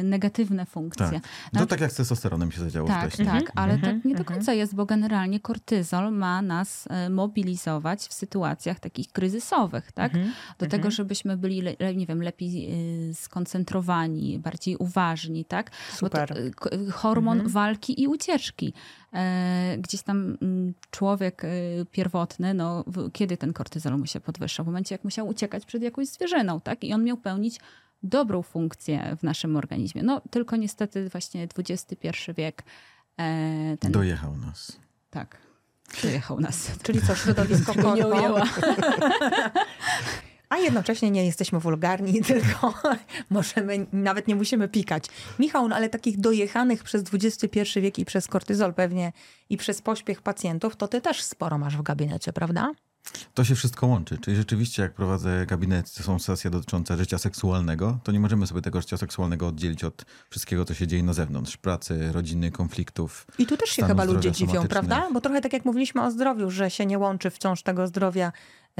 y, 0.00 0.02
negatywne 0.02 0.66
funkcje. 0.66 1.10
Tak. 1.10 1.22
No 1.52 1.66
tak 1.66 1.80
jak 1.80 1.92
z 1.92 1.94
testosteronem 1.94 2.52
się 2.52 2.60
zadziało 2.60 2.88
Tak, 2.88 3.08
wcześniej. 3.08 3.28
tak, 3.28 3.52
ale 3.54 3.74
Mhm, 3.74 3.94
tak 3.96 4.04
nie 4.04 4.14
do 4.14 4.20
mhm. 4.20 4.36
końca 4.38 4.52
jest, 4.52 4.74
bo 4.74 4.86
generalnie 4.86 5.40
kortyzol 5.40 6.12
ma 6.12 6.42
nas 6.42 6.88
e, 6.90 7.10
mobilizować 7.10 8.00
w 8.00 8.12
sytuacjach 8.12 8.80
takich 8.80 9.12
kryzysowych, 9.12 9.92
tak? 9.92 10.14
Mhm, 10.14 10.32
Do 10.58 10.66
tego, 10.66 10.90
żebyśmy 10.90 11.36
byli, 11.36 11.62
nie 11.96 12.06
wiem, 12.06 12.22
lepiej 12.22 12.70
e, 13.10 13.14
skoncentrowani, 13.14 14.38
bardziej 14.38 14.76
uważni, 14.76 15.44
tak? 15.44 15.70
Bo 15.70 16.08
to, 16.08 16.18
Super. 16.18 16.32
e, 16.38 16.50
k- 16.50 16.70
e, 16.70 16.90
hormon 16.90 17.48
walki 17.48 18.02
i 18.02 18.06
ucieczki. 18.08 18.72
E, 19.16 19.76
gdzieś 19.78 20.02
tam 20.02 20.36
mm, 20.42 20.74
człowiek 20.90 21.44
e, 21.44 21.48
pierwotny, 21.90 22.54
no, 22.54 22.84
kiedy 23.12 23.36
ten 23.36 23.52
kortyzol 23.52 23.98
mu 23.98 24.06
się 24.06 24.20
podwyższał? 24.20 24.64
W 24.64 24.68
momencie, 24.68 24.94
jak 24.94 25.04
musiał 25.04 25.28
uciekać 25.28 25.66
przed 25.66 25.82
jakąś 25.82 26.08
zwierzyną, 26.08 26.60
tak? 26.60 26.84
I 26.84 26.92
on 26.92 27.04
miał 27.04 27.16
pełnić 27.16 27.60
dobrą 28.02 28.42
funkcję 28.42 29.16
w 29.18 29.22
naszym 29.22 29.56
organizmie. 29.56 30.02
No, 30.02 30.20
tylko 30.30 30.56
niestety 30.56 31.08
właśnie 31.08 31.48
XXI 31.58 32.08
wiek 32.36 32.62
e, 33.18 33.76
ten... 33.80 33.92
Dojechał 33.92 34.36
nas. 34.36 34.76
Tak, 35.10 35.36
dojechał 36.02 36.40
nas. 36.40 36.70
Czyli 36.82 37.02
co, 37.02 37.14
środowisko 37.24 37.74
korpo? 37.74 38.40
A 40.48 40.56
jednocześnie 40.56 41.10
nie 41.10 41.26
jesteśmy 41.26 41.60
wulgarni, 41.60 42.22
tylko 42.24 42.74
możemy, 43.30 43.86
nawet 43.92 44.28
nie 44.28 44.36
musimy 44.36 44.68
pikać. 44.68 45.04
Michał, 45.38 45.68
no 45.68 45.76
ale 45.76 45.88
takich 45.88 46.20
dojechanych 46.20 46.82
przez 46.82 47.04
XXI 47.12 47.80
wiek 47.80 47.98
i 47.98 48.04
przez 48.04 48.28
kortyzol 48.28 48.74
pewnie 48.74 49.12
i 49.50 49.56
przez 49.56 49.82
pośpiech 49.82 50.22
pacjentów, 50.22 50.76
to 50.76 50.88
ty 50.88 51.00
też 51.00 51.22
sporo 51.22 51.58
masz 51.58 51.76
w 51.76 51.82
gabinecie, 51.82 52.32
prawda? 52.32 52.72
To 53.34 53.44
się 53.44 53.54
wszystko 53.54 53.86
łączy. 53.86 54.18
Czyli 54.18 54.36
rzeczywiście, 54.36 54.82
jak 54.82 54.94
prowadzę 54.94 55.46
gabinet, 55.46 55.94
to 55.94 56.02
są 56.02 56.18
sesje 56.18 56.50
dotyczące 56.50 56.96
życia 56.96 57.18
seksualnego, 57.18 57.98
to 58.04 58.12
nie 58.12 58.20
możemy 58.20 58.46
sobie 58.46 58.62
tego 58.62 58.80
życia 58.80 58.96
seksualnego 58.96 59.46
oddzielić 59.48 59.84
od 59.84 60.04
wszystkiego, 60.30 60.64
co 60.64 60.74
się 60.74 60.86
dzieje 60.86 61.02
na 61.02 61.12
zewnątrz. 61.12 61.56
Pracy, 61.56 62.12
rodziny, 62.12 62.50
konfliktów. 62.50 63.26
I 63.38 63.46
tu 63.46 63.56
też 63.56 63.70
się 63.70 63.86
chyba 63.86 64.04
ludzie 64.04 64.32
dziwią, 64.32 64.68
prawda? 64.68 65.08
Bo 65.12 65.20
trochę 65.20 65.40
tak 65.40 65.52
jak 65.52 65.64
mówiliśmy 65.64 66.02
o 66.02 66.10
zdrowiu, 66.10 66.50
że 66.50 66.70
się 66.70 66.86
nie 66.86 66.98
łączy 66.98 67.30
wciąż 67.30 67.62
tego 67.62 67.86
zdrowia 67.86 68.32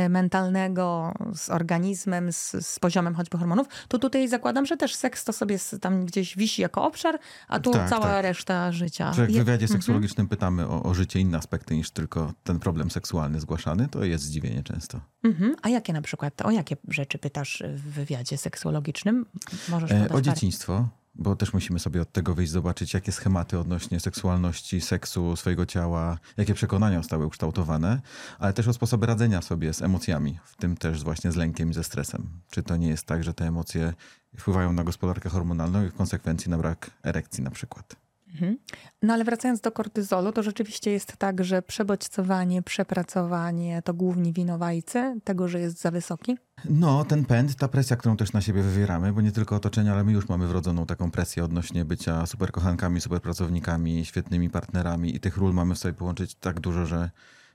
mentalnego 0.09 1.15
z 1.35 1.51
organizmem, 1.51 2.33
z, 2.33 2.67
z 2.67 2.79
poziomem 2.79 3.15
choćby 3.15 3.39
hormonów, 3.39 3.67
to 3.89 3.99
tutaj 3.99 4.29
zakładam, 4.29 4.67
że 4.67 4.77
też 4.77 4.95
seks 4.95 5.25
to 5.25 5.33
sobie 5.33 5.59
tam 5.81 6.07
gdzieś 6.07 6.37
wisi 6.37 6.63
jako 6.63 6.85
obszar, 6.85 7.19
a 7.49 7.61
tu 7.61 7.71
Tak, 7.71 7.89
cała 7.89 8.07
tak. 8.07 8.23
reszta 8.23 8.73
życia. 8.73 9.13
Jak 9.19 9.31
w 9.31 9.35
wywiadzie 9.35 9.69
seksuologicznym 9.69 10.29
pytamy 10.29 10.69
o, 10.69 10.83
o 10.83 10.95
życie, 10.95 11.21
inne 11.21 11.39
aspekty 11.39 11.77
niż 11.77 11.91
tylko 11.91 12.33
ten 12.45 12.59
problem 12.59 12.91
seksualny 12.91 13.41
zgłaszany, 13.41 13.89
to 13.89 14.05
jest 14.05 14.25
zdziwienie 14.25 14.63
często. 14.63 15.01
Mhm. 15.25 15.57
A 15.63 15.69
jakie 15.69 15.93
na 15.93 16.03
przykład, 16.03 16.43
o 16.43 16.51
jakie 16.51 16.77
rzeczy 16.89 17.19
pytasz 17.19 17.63
w 17.75 17.83
wywiadzie 17.83 18.39
seksuologicznym? 18.39 19.27
Możesz 19.69 19.91
E, 19.93 19.95
o 19.95 20.09
parę. 20.09 20.89
Bo 21.19 21.37
też 21.37 21.53
musimy 21.53 21.79
sobie 21.79 22.03
od 22.03 22.13
tego 22.13 22.35
wyjść, 22.35 22.53
zobaczyć, 22.53 22.95
jakie 22.95 23.13
schematy 23.13 23.59
odnośnie 23.59 24.01
seksualności, 24.01 24.81
seksu, 24.81 25.37
swojego 25.37 25.67
ciała, 25.67 26.19
jakie 26.37 26.55
przekonania 26.55 26.99
zostały 26.99 27.27
ukształtowane, 27.27 28.01
ale 28.39 28.53
też 28.53 28.69
o 28.69 28.73
sposoby 28.73 29.07
radzenia 29.07 29.43
sobie 29.43 29.75
z 29.75 29.83
emocjami, 29.83 30.39
w 30.45 30.57
tym 30.57 30.77
też 30.77 31.05
właśnie 31.05 31.33
z 31.33 31.37
lękiem 31.37 31.71
i 31.71 31.75
ze 31.75 31.85
stresem. 31.85 32.29
Czy 32.51 32.63
to 32.63 32.77
nie 32.77 32.89
jest 32.89 33.07
tak, 33.07 33.25
że 33.25 33.35
te 33.35 33.47
emocje 33.47 33.93
wpływają 34.39 34.73
na 34.73 34.85
gospodarkę 34.85 35.29
hormonalną 35.29 35.85
i 35.87 35.89
w 35.89 35.95
konsekwencji 35.95 36.51
na 36.51 36.59
brak 36.59 36.91
erekcji 37.03 37.45
na 37.45 37.51
przykład? 37.51 38.06
Mhm. 38.37 38.59
No 39.03 39.15
ale 39.15 39.25
wracając 39.25 39.61
do 39.61 39.73
kortyzolu, 39.73 40.33
to 40.33 40.43
rzeczywiście 40.43 40.91
jest 40.91 41.17
tak, 41.17 41.45
że 41.45 41.63
przebodźcowanie, 41.63 42.63
przepracowanie 42.63 43.83
to 43.83 43.95
główni 43.95 44.33
winowajcy 44.33 45.21
tego, 45.25 45.49
że 45.49 45.61
jest 45.61 45.81
za 45.81 45.91
wysoki? 45.91 46.37
No, 46.65 47.05
ten 47.05 47.25
pęd, 47.25 47.57
ta 47.57 47.69
presja, 47.69 47.97
którą 47.97 48.17
też 48.17 48.33
na 48.33 48.41
siebie 48.41 48.63
wywieramy, 48.63 49.13
bo 49.13 49.21
nie 49.21 49.33
tylko 49.33 49.57
otoczenie, 49.57 49.93
ale 49.93 50.05
my 50.05 50.13
już 50.13 50.29
mamy 50.29 50.47
wrodzoną 50.47 50.87
taką 50.87 51.11
presję 51.11 51.45
odnośnie 51.45 51.85
bycia 51.85 52.27
super 52.27 52.53
kochankami, 52.53 53.01
super 53.01 53.21
pracownikami, 53.21 54.05
świetnymi 54.05 54.51
partnerami 54.51 55.17
i 55.17 55.21
tych 55.21 55.37
ról 55.37 55.55
mamy 55.55 55.75
w 55.75 55.79
sobie 55.79 55.95
połączyć 55.95 56.35
tak 56.35 56.61
dużo, 56.61 56.87
że 56.87 57.11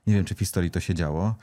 nie 0.06 0.14
wiem, 0.14 0.24
czy 0.24 0.34
w 0.34 0.38
historii 0.38 0.70
to 0.70 0.80
się 0.80 0.94
działo, 0.94 1.34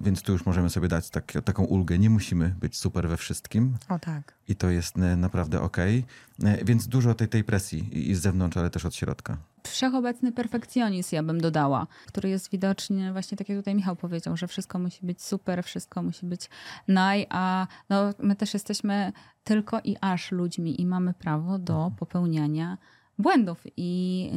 więc 0.00 0.22
tu 0.22 0.32
już 0.32 0.46
możemy 0.46 0.70
sobie 0.70 0.88
dać 0.88 1.10
tak, 1.10 1.32
taką 1.44 1.64
ulgę. 1.64 1.98
Nie 1.98 2.10
musimy 2.10 2.54
być 2.60 2.76
super 2.76 3.08
we 3.08 3.16
wszystkim. 3.16 3.76
O 3.88 3.98
tak. 3.98 4.34
I 4.48 4.56
to 4.56 4.70
jest 4.70 4.98
e, 4.98 5.16
naprawdę 5.16 5.60
okej. 5.60 6.04
Okay. 6.38 6.64
Więc 6.64 6.88
dużo 6.88 7.14
tej, 7.14 7.28
tej 7.28 7.44
presji 7.44 8.10
i 8.10 8.14
z 8.14 8.20
zewnątrz, 8.20 8.56
ale 8.56 8.70
też 8.70 8.84
od 8.84 8.94
środka. 8.94 9.36
Wszechobecny 9.66 10.32
perfekcjonizm, 10.32 11.14
ja 11.14 11.22
bym 11.22 11.40
dodała, 11.40 11.86
który 12.06 12.28
jest 12.28 12.50
widoczny, 12.50 13.12
właśnie 13.12 13.38
tak 13.38 13.48
jak 13.48 13.58
tutaj 13.58 13.74
Michał 13.74 13.96
powiedział, 13.96 14.36
że 14.36 14.48
wszystko 14.48 14.78
musi 14.78 15.06
być 15.06 15.22
super, 15.22 15.64
wszystko 15.64 16.02
musi 16.02 16.26
być 16.26 16.50
naj, 16.88 17.26
a 17.30 17.66
no, 17.90 18.12
my 18.18 18.36
też 18.36 18.54
jesteśmy 18.54 19.12
tylko 19.44 19.80
i 19.84 19.96
aż 20.00 20.32
ludźmi 20.32 20.80
i 20.80 20.86
mamy 20.86 21.14
prawo 21.14 21.58
do 21.58 21.74
mhm. 21.74 21.94
popełniania 21.94 22.78
błędów 23.18 23.62
i 23.76 24.30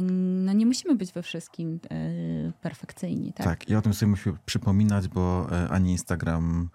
no, 0.44 0.52
nie 0.52 0.66
musimy 0.66 0.94
być 0.94 1.12
we 1.12 1.22
wszystkim 1.22 1.80
y, 1.92 2.52
perfekcyjni. 2.60 3.32
Tak? 3.32 3.46
tak, 3.46 3.68
i 3.68 3.74
o 3.74 3.82
tym 3.82 3.94
sobie 3.94 4.10
musimy 4.10 4.36
przypominać, 4.46 5.08
bo 5.08 5.48
e, 5.52 5.68
ani 5.68 5.90
Instagram, 5.90 6.68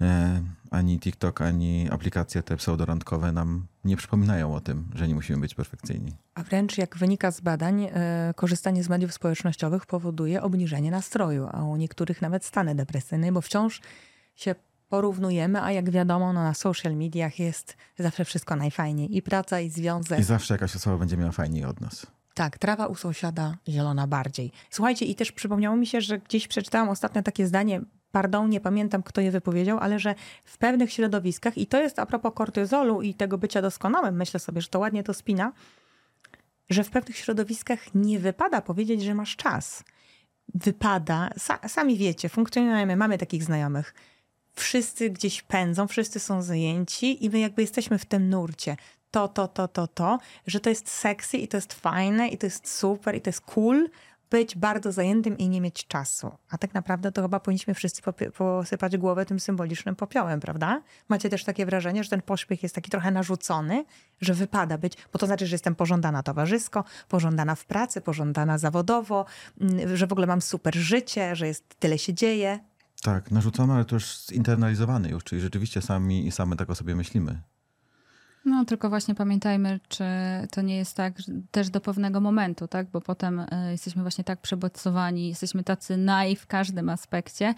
e, 0.00 0.42
ani 0.70 1.00
TikTok, 1.00 1.40
ani 1.40 1.90
aplikacje 1.90 2.42
te 2.42 2.56
pseudorandkowe 2.56 3.32
nam 3.32 3.66
nie 3.84 3.96
przypominają 3.96 4.54
o 4.54 4.60
tym, 4.60 4.90
że 4.94 5.08
nie 5.08 5.14
musimy 5.14 5.40
być 5.40 5.54
perfekcyjni. 5.54 6.16
A 6.34 6.42
wręcz 6.42 6.78
jak 6.78 6.96
wynika 6.96 7.30
z 7.30 7.40
badań, 7.40 7.88
korzystanie 8.36 8.84
z 8.84 8.88
mediów 8.88 9.12
społecznościowych 9.12 9.86
powoduje 9.86 10.42
obniżenie 10.42 10.90
nastroju, 10.90 11.48
a 11.52 11.64
u 11.64 11.76
niektórych 11.76 12.22
nawet 12.22 12.44
stany 12.44 12.74
depresyjne, 12.74 13.32
bo 13.32 13.40
wciąż 13.40 13.80
się 14.34 14.54
porównujemy, 14.88 15.62
a 15.62 15.72
jak 15.72 15.90
wiadomo, 15.90 16.32
no 16.32 16.42
na 16.42 16.54
social 16.54 16.96
mediach 16.96 17.38
jest 17.38 17.76
zawsze 17.98 18.24
wszystko 18.24 18.56
najfajniej. 18.56 19.16
I 19.16 19.22
praca, 19.22 19.60
i 19.60 19.70
związek. 19.70 20.20
I 20.20 20.22
zawsze 20.22 20.54
jakaś 20.54 20.76
osoba 20.76 20.98
będzie 20.98 21.16
miała 21.16 21.32
fajniej 21.32 21.64
od 21.64 21.80
nas. 21.80 22.06
Tak, 22.34 22.58
trawa 22.58 22.86
u 22.86 22.94
sąsiada, 22.94 23.56
zielona 23.68 24.06
bardziej. 24.06 24.52
Słuchajcie, 24.70 25.06
i 25.06 25.14
też 25.14 25.32
przypomniało 25.32 25.76
mi 25.76 25.86
się, 25.86 26.00
że 26.00 26.18
gdzieś 26.18 26.48
przeczytałam 26.48 26.88
ostatnio 26.88 27.22
takie 27.22 27.46
zdanie, 27.46 27.80
pardon, 28.12 28.50
nie 28.50 28.60
pamiętam 28.60 29.02
kto 29.02 29.20
je 29.20 29.30
wypowiedział, 29.30 29.78
ale 29.78 29.98
że 29.98 30.14
w 30.44 30.58
pewnych 30.58 30.92
środowiskach, 30.92 31.58
i 31.58 31.66
to 31.66 31.80
jest 31.80 31.98
a 31.98 32.06
propos 32.06 32.32
kortyzolu 32.34 33.02
i 33.02 33.14
tego 33.14 33.38
bycia 33.38 33.62
doskonałym, 33.62 34.16
myślę 34.16 34.40
sobie, 34.40 34.60
że 34.60 34.68
to 34.68 34.78
ładnie 34.78 35.02
to 35.02 35.14
spina, 35.14 35.52
że 36.70 36.84
w 36.84 36.90
pewnych 36.90 37.16
środowiskach 37.16 37.94
nie 37.94 38.18
wypada 38.18 38.62
powiedzieć, 38.62 39.02
że 39.02 39.14
masz 39.14 39.36
czas. 39.36 39.84
Wypada, 40.54 41.30
sa, 41.36 41.68
sami 41.68 41.96
wiecie, 41.96 42.28
funkcjonujemy, 42.28 42.96
mamy 42.96 43.18
takich 43.18 43.44
znajomych 43.44 43.94
wszyscy 44.58 45.10
gdzieś 45.10 45.42
pędzą, 45.42 45.86
wszyscy 45.86 46.20
są 46.20 46.42
zajęci 46.42 47.24
i 47.24 47.30
my 47.30 47.38
jakby 47.38 47.62
jesteśmy 47.62 47.98
w 47.98 48.04
tym 48.04 48.30
nurcie. 48.30 48.76
To, 49.10 49.28
to, 49.28 49.48
to, 49.48 49.68
to, 49.68 49.86
to, 49.86 50.18
że 50.46 50.60
to 50.60 50.70
jest 50.70 50.90
sexy 50.90 51.38
i 51.38 51.48
to 51.48 51.56
jest 51.56 51.72
fajne 51.72 52.28
i 52.28 52.38
to 52.38 52.46
jest 52.46 52.78
super 52.78 53.14
i 53.14 53.20
to 53.20 53.28
jest 53.28 53.40
cool 53.40 53.88
być 54.30 54.56
bardzo 54.56 54.92
zajętym 54.92 55.38
i 55.38 55.48
nie 55.48 55.60
mieć 55.60 55.86
czasu. 55.86 56.30
A 56.50 56.58
tak 56.58 56.74
naprawdę 56.74 57.12
to 57.12 57.22
chyba 57.22 57.40
powinniśmy 57.40 57.74
wszyscy 57.74 58.02
posypać 58.36 58.96
głowę 58.96 59.26
tym 59.26 59.40
symbolicznym 59.40 59.96
popiołem, 59.96 60.40
prawda? 60.40 60.82
Macie 61.08 61.28
też 61.28 61.44
takie 61.44 61.66
wrażenie, 61.66 62.04
że 62.04 62.10
ten 62.10 62.22
pośpiech 62.22 62.62
jest 62.62 62.74
taki 62.74 62.90
trochę 62.90 63.10
narzucony, 63.10 63.84
że 64.20 64.34
wypada 64.34 64.78
być, 64.78 64.92
bo 65.12 65.18
to 65.18 65.26
znaczy, 65.26 65.46
że 65.46 65.54
jestem 65.54 65.74
pożądana 65.74 66.22
towarzysko, 66.22 66.84
pożądana 67.08 67.54
w 67.54 67.64
pracy, 67.64 68.00
pożądana 68.00 68.58
zawodowo, 68.58 69.24
mm, 69.60 69.96
że 69.96 70.06
w 70.06 70.12
ogóle 70.12 70.26
mam 70.26 70.42
super 70.42 70.74
życie, 70.76 71.36
że 71.36 71.46
jest 71.46 71.74
tyle 71.78 71.98
się 71.98 72.14
dzieje. 72.14 72.58
Tak, 73.02 73.30
narzucone, 73.30 73.74
ale 73.74 73.84
to 73.84 73.96
już 73.96 74.26
zinternalizowane 74.26 75.08
już, 75.08 75.24
czyli 75.24 75.40
rzeczywiście 75.40 75.82
sami 75.82 76.26
i 76.26 76.30
same 76.30 76.56
tak 76.56 76.70
o 76.70 76.74
sobie 76.74 76.94
myślimy. 76.94 77.42
No, 78.48 78.64
tylko 78.64 78.88
właśnie 78.88 79.14
pamiętajmy, 79.14 79.80
czy 79.88 80.04
to 80.50 80.62
nie 80.62 80.76
jest 80.76 80.96
tak 80.96 81.14
też 81.50 81.70
do 81.70 81.80
pewnego 81.80 82.20
momentu, 82.20 82.68
tak? 82.68 82.90
Bo 82.90 83.00
potem 83.00 83.46
e, 83.50 83.70
jesteśmy 83.70 84.02
właśnie 84.02 84.24
tak 84.24 84.40
przebodźcowani, 84.40 85.28
jesteśmy 85.28 85.64
tacy 85.64 85.96
naj 85.96 86.36
w 86.36 86.46
każdym 86.46 86.88
aspekcie 86.88 87.54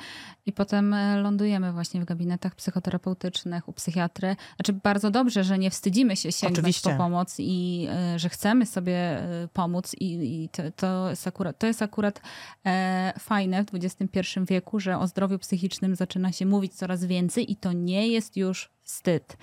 i 0.47 0.53
potem 0.53 0.95
e, 0.95 1.17
lądujemy 1.17 1.73
właśnie 1.73 2.01
w 2.01 2.05
gabinetach 2.05 2.55
psychoterapeutycznych, 2.55 3.69
u 3.69 3.73
psychiatry. 3.73 4.37
Znaczy 4.57 4.73
bardzo 4.73 5.11
dobrze, 5.11 5.45
że 5.45 5.59
nie 5.59 5.71
wstydzimy 5.71 6.17
się 6.17 6.33
sięgnąć 6.33 6.59
Oczywiście. 6.59 6.91
po 6.91 6.97
pomoc 6.97 7.37
i 7.39 7.87
e, 7.91 8.19
że 8.19 8.29
chcemy 8.29 8.67
sobie 8.67 9.23
pomóc 9.53 9.95
i, 10.01 10.43
i 10.45 10.49
to, 10.49 10.63
to, 10.77 11.11
jest 11.11 11.27
akurat, 11.27 11.59
to 11.59 11.67
jest 11.67 11.83
akurat 11.83 12.21
e, 12.67 13.13
fajne 13.19 13.65
w 13.65 13.75
XXI 13.75 14.19
wieku, 14.49 14.81
że 14.81 14.99
o 14.99 15.07
zdrowiu 15.07 15.39
psychicznym 15.39 15.97
zaczyna 15.97 16.33
się 16.33 16.47
mówić 16.47 16.75
coraz 16.75 17.05
więcej 17.05 17.53
i 17.53 17.57
to 17.57 17.73
nie 17.73 18.09
jest 18.09 18.37
już 18.37 18.71
wstyd 18.83 19.37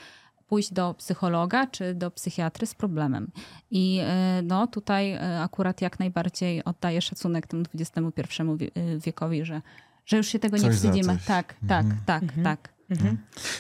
pójść 0.48 0.74
do 0.74 0.94
psychologa 0.94 1.68
czy 1.68 1.94
do 1.94 2.12
psychiatry 2.12 2.68
z 2.68 2.76
problemem. 2.76 3.32
I 3.72 4.00
e, 4.04 4.42
no, 4.44 4.68
tutaj 4.68 5.12
e, 5.12 5.42
akurat 5.42 5.82
jak 5.82 6.00
najbardziej 6.00 6.64
oddaję 6.64 7.02
szacunek 7.02 7.48
temu 7.48 7.64
XXI 7.76 8.42
e, 8.76 9.00
wiekowi, 9.00 9.46
że, 9.46 9.62
że 10.06 10.18
już 10.18 10.28
się 10.28 10.40
tego 10.40 10.58
coś 10.58 10.66
nie 10.66 10.72
wstydzimy. 10.72 11.18
Tak, 11.28 11.56
tak, 11.68 11.86
mhm. 11.86 12.02
tak, 12.06 12.24
mhm. 12.24 12.44
tak. 12.44 12.70
Mhm. 12.90 13.18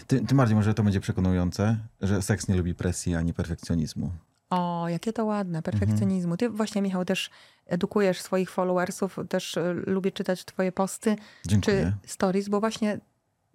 Ty, 0.08 0.26
tym 0.26 0.38
bardziej 0.38 0.56
może 0.56 0.73
to 0.73 0.84
będzie 0.84 1.00
przekonujące, 1.00 1.78
że 2.02 2.21
seks 2.21 2.47
nie 2.47 2.56
lubi 2.56 2.76
presji 2.76 3.15
ani 3.15 3.34
perfekcjonizmu. 3.34 4.12
O, 4.50 4.89
jakie 4.89 5.13
to 5.13 5.26
ładne, 5.26 5.62
perfekcjonizmu. 5.62 6.38
Ty 6.38 6.50
właśnie, 6.50 6.82
Michał, 6.82 7.06
też 7.06 7.30
edukujesz 7.65 8.21
swoich 8.21 8.50
followersów, 8.50 9.19
też 9.30 9.58
lubię 9.86 10.12
czytać 10.12 10.45
twoje 10.45 10.71
posty 10.71 11.15
Dziękuję. 11.47 11.93
czy 12.02 12.10
stories, 12.10 12.50
bo 12.50 12.60
właśnie 12.60 13.00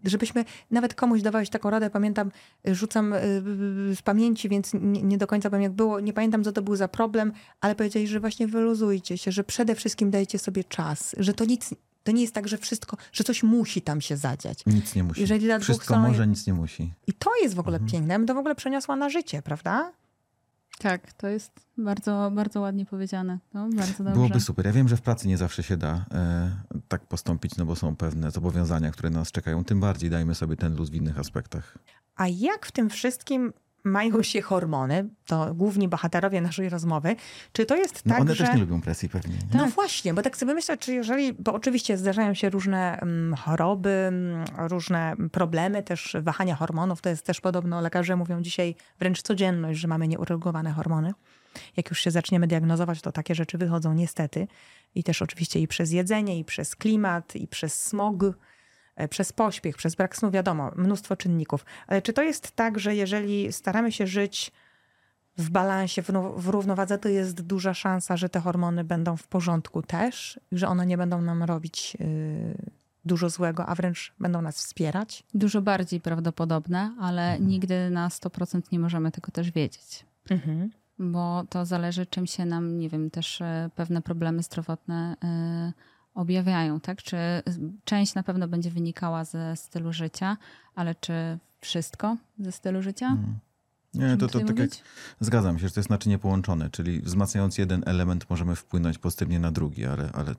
żebyśmy 0.04 0.44
nawet 0.70 0.94
komuś 0.94 1.22
dawałeś 1.22 1.50
taką 1.50 1.70
radę, 1.70 1.90
pamiętam, 1.90 2.30
rzucam 2.64 3.12
y, 3.12 3.18
z 3.96 4.02
pamięci, 4.02 4.48
więc 4.48 4.74
nie, 4.74 5.02
nie, 5.02 5.18
do 5.18 5.26
końca 5.26 5.50
pamiętam 5.50 5.62
jak 5.62 5.72
było, 5.72 6.00
nie 6.00 6.12
pamiętam 6.12 6.44
co 6.44 6.52
to 6.52 6.62
był 6.62 6.76
za 6.76 6.88
problem, 6.88 7.32
ale 7.60 7.74
powiedzieli, 7.74 8.06
że 8.06 8.20
właśnie 8.20 8.46
wyluzujcie 8.46 9.18
się, 9.18 9.32
że 9.32 9.44
przede 9.44 9.74
wszystkim 9.74 10.10
dajcie 10.10 10.38
sobie 10.38 10.64
czas, 10.64 11.14
że 11.18 11.34
to 11.34 11.44
nic, 11.44 11.74
to 12.04 12.12
nie 12.12 12.22
jest 12.22 12.34
tak, 12.34 12.48
że 12.48 12.58
wszystko, 12.58 12.96
że 13.12 13.24
coś 13.24 13.42
musi 13.42 13.82
tam 13.82 14.00
się 14.00 14.16
zadziać. 14.16 14.66
Nic 14.66 14.94
nie 14.94 15.02
musi. 15.02 15.20
Jeżeli 15.20 15.46
dla 15.46 15.58
wszystko 15.58 15.98
może, 15.98 16.26
nic 16.26 16.46
nie 16.46 16.54
musi. 16.54 16.92
I 17.06 17.12
to 17.12 17.30
jest 17.42 17.54
w 17.54 17.60
ogóle 17.60 17.76
mhm. 17.76 17.92
piękne. 17.92 18.14
Ja 18.14 18.18
bym 18.18 18.28
to 18.28 18.34
w 18.34 18.38
ogóle 18.38 18.54
przeniosła 18.54 18.96
na 18.96 19.08
życie, 19.08 19.42
prawda? 19.42 19.92
Tak, 20.82 21.12
to 21.12 21.28
jest 21.28 21.52
bardzo, 21.78 22.30
bardzo 22.34 22.60
ładnie 22.60 22.86
powiedziane. 22.86 23.38
No, 23.54 23.68
bardzo 23.68 24.04
dobrze. 24.04 24.12
Byłoby 24.12 24.40
super. 24.40 24.66
Ja 24.66 24.72
wiem, 24.72 24.88
że 24.88 24.96
w 24.96 25.02
pracy 25.02 25.28
nie 25.28 25.38
zawsze 25.38 25.62
się 25.62 25.76
da 25.76 26.04
e, 26.14 26.50
tak 26.88 27.06
postąpić, 27.06 27.56
no 27.56 27.64
bo 27.64 27.76
są 27.76 27.96
pewne 27.96 28.30
zobowiązania, 28.30 28.90
które 28.90 29.10
nas 29.10 29.32
czekają. 29.32 29.64
Tym 29.64 29.80
bardziej 29.80 30.10
dajmy 30.10 30.34
sobie 30.34 30.56
ten 30.56 30.76
luz 30.76 30.90
w 30.90 30.94
innych 30.94 31.18
aspektach. 31.18 31.78
A 32.16 32.28
jak 32.28 32.66
w 32.66 32.72
tym 32.72 32.90
wszystkim 32.90 33.52
mają 33.84 34.22
się 34.22 34.42
hormony, 34.42 35.08
to 35.26 35.54
główni 35.54 35.88
bohaterowie 35.88 36.40
naszej 36.40 36.68
rozmowy. 36.68 37.16
Czy 37.52 37.66
to 37.66 37.76
jest 37.76 38.06
no 38.06 38.12
tak, 38.12 38.20
one 38.20 38.34
że... 38.34 38.44
też 38.44 38.54
nie 38.54 38.60
lubią 38.60 38.80
presji 38.80 39.08
pewnie. 39.08 39.34
Nie? 39.34 39.58
No 39.58 39.66
właśnie, 39.66 40.14
bo 40.14 40.22
tak 40.22 40.36
sobie 40.36 40.54
myślę, 40.54 40.78
czy 40.78 40.94
jeżeli, 40.94 41.32
bo 41.32 41.52
oczywiście 41.52 41.96
zdarzają 41.96 42.34
się 42.34 42.50
różne 42.50 42.98
um, 43.02 43.34
choroby, 43.34 44.10
um, 44.58 44.68
różne 44.68 45.14
problemy, 45.32 45.82
też 45.82 46.16
wahania 46.22 46.54
hormonów, 46.54 47.00
to 47.00 47.08
jest 47.08 47.26
też 47.26 47.40
podobno, 47.40 47.80
lekarze 47.80 48.16
mówią 48.16 48.42
dzisiaj 48.42 48.74
wręcz 48.98 49.22
codzienność, 49.22 49.80
że 49.80 49.88
mamy 49.88 50.08
nieuregulowane 50.08 50.72
hormony. 50.72 51.12
Jak 51.76 51.90
już 51.90 52.00
się 52.00 52.10
zaczniemy 52.10 52.46
diagnozować, 52.46 53.00
to 53.00 53.12
takie 53.12 53.34
rzeczy 53.34 53.58
wychodzą 53.58 53.94
niestety. 53.94 54.46
I 54.94 55.04
też 55.04 55.22
oczywiście 55.22 55.60
i 55.60 55.68
przez 55.68 55.92
jedzenie, 55.92 56.38
i 56.38 56.44
przez 56.44 56.76
klimat, 56.76 57.36
i 57.36 57.48
przez 57.48 57.82
smog, 57.82 58.24
przez 59.10 59.32
pośpiech, 59.32 59.76
przez 59.76 59.94
brak 59.94 60.16
snu, 60.16 60.30
wiadomo, 60.30 60.72
mnóstwo 60.76 61.16
czynników. 61.16 61.64
Ale 61.86 62.02
czy 62.02 62.12
to 62.12 62.22
jest 62.22 62.50
tak, 62.56 62.78
że 62.78 62.94
jeżeli 62.94 63.52
staramy 63.52 63.92
się 63.92 64.06
żyć 64.06 64.52
w 65.38 65.50
balansie, 65.50 66.02
w 66.36 66.48
równowadze, 66.48 66.98
to 66.98 67.08
jest 67.08 67.40
duża 67.40 67.74
szansa, 67.74 68.16
że 68.16 68.28
te 68.28 68.40
hormony 68.40 68.84
będą 68.84 69.16
w 69.16 69.26
porządku 69.26 69.82
też, 69.82 70.40
że 70.52 70.68
one 70.68 70.86
nie 70.86 70.98
będą 70.98 71.22
nam 71.22 71.42
robić 71.42 71.94
yy, 72.00 72.72
dużo 73.04 73.30
złego, 73.30 73.66
a 73.66 73.74
wręcz 73.74 74.12
będą 74.20 74.42
nas 74.42 74.56
wspierać? 74.56 75.24
Dużo 75.34 75.62
bardziej 75.62 76.00
prawdopodobne, 76.00 76.96
ale 77.00 77.30
mhm. 77.30 77.48
nigdy 77.48 77.90
na 77.90 78.08
100% 78.08 78.62
nie 78.72 78.78
możemy 78.78 79.10
tego 79.10 79.32
też 79.32 79.50
wiedzieć. 79.50 80.06
Mhm. 80.30 80.70
Bo 80.98 81.44
to 81.48 81.66
zależy, 81.66 82.06
czym 82.06 82.26
się 82.26 82.44
nam, 82.46 82.78
nie 82.78 82.88
wiem, 82.88 83.10
też 83.10 83.40
e, 83.40 83.70
pewne 83.74 84.02
problemy 84.02 84.42
zdrowotne 84.42 85.16
yy, 85.22 85.72
objawiają, 86.14 86.80
tak? 86.80 87.02
Czy 87.02 87.16
część 87.84 88.14
na 88.14 88.22
pewno 88.22 88.48
będzie 88.48 88.70
wynikała 88.70 89.24
ze 89.24 89.56
stylu 89.56 89.92
życia, 89.92 90.36
ale 90.74 90.94
czy 90.94 91.38
wszystko 91.60 92.16
ze 92.38 92.52
stylu 92.52 92.82
życia? 92.82 93.06
Hmm. 93.06 93.38
Nie, 93.94 94.16
to, 94.16 94.28
to, 94.28 94.40
tak 94.40 94.58
jak, 94.58 94.70
zgadzam 95.20 95.58
się, 95.58 95.68
że 95.68 95.74
to 95.74 95.80
jest 95.80 95.90
naczynie 95.90 96.18
połączone, 96.18 96.70
czyli 96.70 97.00
wzmacniając 97.00 97.58
jeden 97.58 97.82
element 97.86 98.30
możemy 98.30 98.56
wpłynąć 98.56 98.98
pozytywnie 98.98 99.38
na 99.38 99.52
drugi, 99.52 99.86
ale, 99.86 100.10
ale 100.12 100.34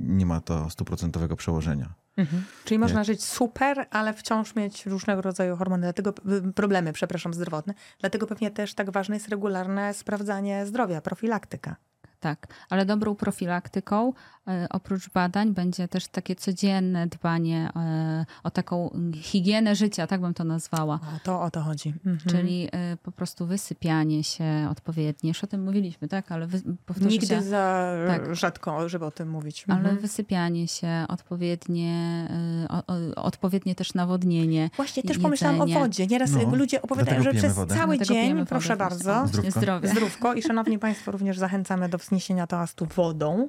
nie 0.00 0.26
ma 0.26 0.40
to 0.40 0.70
stuprocentowego 0.70 1.36
przełożenia. 1.36 1.94
Mhm. 2.16 2.44
Czyli 2.64 2.78
można 2.78 3.04
żyć 3.04 3.24
super, 3.24 3.86
ale 3.90 4.14
wciąż 4.14 4.54
mieć 4.54 4.86
różnego 4.86 5.22
rodzaju 5.22 5.56
hormony, 5.56 5.82
dlatego 5.82 6.12
problemy, 6.54 6.92
przepraszam, 6.92 7.34
zdrowotne. 7.34 7.74
Dlatego 8.00 8.26
pewnie 8.26 8.50
też 8.50 8.74
tak 8.74 8.90
ważne 8.90 9.16
jest 9.16 9.28
regularne 9.28 9.94
sprawdzanie 9.94 10.66
zdrowia, 10.66 11.00
profilaktyka. 11.00 11.76
tak. 12.20 12.46
Ale 12.70 12.86
dobrą 12.86 13.14
profilaktyką 13.14 14.12
oprócz 14.70 15.10
badań 15.10 15.54
będzie 15.54 15.88
też 15.88 16.06
takie 16.08 16.36
codzienne 16.36 17.06
dbanie 17.06 17.70
e, 17.76 18.26
o 18.44 18.50
taką 18.50 18.90
higienę 19.14 19.74
życia, 19.76 20.06
tak 20.06 20.20
bym 20.20 20.34
to 20.34 20.44
nazwała. 20.44 20.94
O, 20.94 21.20
to 21.24 21.42
o 21.42 21.50
to 21.50 21.60
chodzi. 21.60 21.94
Mhm. 22.06 22.18
Czyli 22.30 22.68
e, 22.72 22.96
po 23.02 23.12
prostu 23.12 23.46
wysypianie 23.46 24.24
się 24.24 24.68
odpowiednie. 24.70 25.28
Już 25.30 25.44
o 25.44 25.46
tym 25.46 25.64
mówiliśmy, 25.64 26.08
tak? 26.08 26.32
Ale 26.32 26.46
wy, 26.46 26.62
powtórzę 26.86 27.08
Nigdy 27.10 27.26
się, 27.26 27.42
za 27.42 27.92
Tak. 28.06 28.34
rzadko, 28.34 28.88
żeby 28.88 29.04
o 29.04 29.10
tym 29.10 29.28
mówić. 29.30 29.64
ale 29.68 29.78
Mhm. 29.78 29.98
wysypianie 29.98 30.68
się, 30.68 31.04
odpowiednie, 31.08 32.28
e, 32.30 32.68
o, 32.68 32.82
o, 32.86 33.24
odpowiednie 33.24 33.74
też 33.74 33.94
nawodnienie. 33.94 34.70
Właśnie 34.76 35.02
też 35.02 35.08
jedzenie. 35.10 35.22
pomyślałam 35.22 35.60
o 35.60 35.66
wodzie. 35.66 36.06
Nieraz 36.06 36.30
No, 36.32 36.56
ludzie 36.56 36.82
opowiadają, 36.82 37.22
że 37.22 37.32
przez 37.34 37.54
wodę. 37.54 37.74
cały 37.74 37.98
dzień, 37.98 38.34
wodę 38.34 38.46
proszę 38.46 38.76
bardzo, 38.76 39.26
Zdrówko. 39.26 39.88
Zdrówko. 39.88 40.34
I 40.34 40.42
szanowni 40.42 40.78
państwo, 40.78 41.12
również 41.12 41.38
zachęcamy 41.38 41.88
do 41.88 41.98
wzniesienia 41.98 42.46
toastu 42.46 42.86
wodą. 42.96 43.48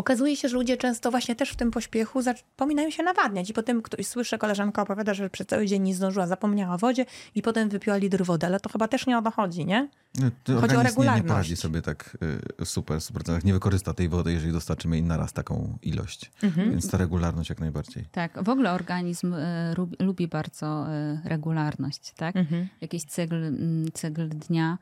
Okazuje 0.00 0.36
się, 0.36 0.48
że 0.48 0.54
ludzie 0.56 0.76
często 0.76 1.10
właśnie 1.10 1.36
też 1.36 1.50
w 1.50 1.56
tym 1.56 1.70
pośpiechu 1.70 2.22
zapominają 2.22 2.90
się 2.90 3.02
nawadniać 3.02 3.50
i 3.50 3.52
potem 3.52 3.82
ktoś 3.82 4.06
słyszy, 4.06 4.38
koleżanka 4.38 4.82
opowiada, 4.82 5.14
że 5.14 5.30
przez 5.30 5.46
cały 5.46 5.66
dzień 5.66 5.82
nie 5.82 5.94
zdążyła, 5.94 6.26
zapomniała 6.26 6.74
o 6.74 6.78
wodzie 6.78 7.06
i 7.34 7.42
potem 7.42 7.68
wypiła 7.68 7.96
litr 7.96 8.24
wody, 8.24 8.46
ale 8.46 8.60
to 8.60 8.68
chyba 8.68 8.88
też 8.88 9.06
nie 9.06 9.18
o 9.18 9.22
to 9.22 9.30
chodzi, 9.30 9.66
nie? 9.66 9.88
No, 10.18 10.30
Chodzi 10.46 10.52
o 10.52 10.58
organizm 10.58 10.76
nie, 10.76 10.76
nie 10.76 10.82
regularność. 10.82 11.28
poradzi 11.28 11.56
sobie 11.56 11.82
tak 11.82 12.18
y, 12.60 12.66
super, 12.66 13.00
super, 13.00 13.24
tak 13.24 13.44
nie 13.44 13.52
wykorzysta 13.52 13.94
tej 13.94 14.08
wody, 14.08 14.32
jeżeli 14.32 14.52
dostarczymy 14.52 14.96
jej 14.96 15.04
naraz 15.04 15.32
taką 15.32 15.78
ilość. 15.82 16.30
Mhm. 16.42 16.70
Więc 16.70 16.90
ta 16.90 16.98
regularność 16.98 17.50
jak 17.50 17.60
najbardziej. 17.60 18.04
Tak, 18.12 18.44
w 18.44 18.48
ogóle 18.48 18.72
organizm 18.72 19.34
e, 19.34 19.74
lubi, 19.98 20.28
bardzo 20.28 20.88
e, 20.88 21.20
regularność, 21.24 22.12
tak? 22.16 22.36
Mhm. 22.36 22.68
Jakiś 22.80 23.04
cykl, 23.04 23.34
mm, 23.34 23.92
cykl 23.92 24.28
dnia, 24.28 24.78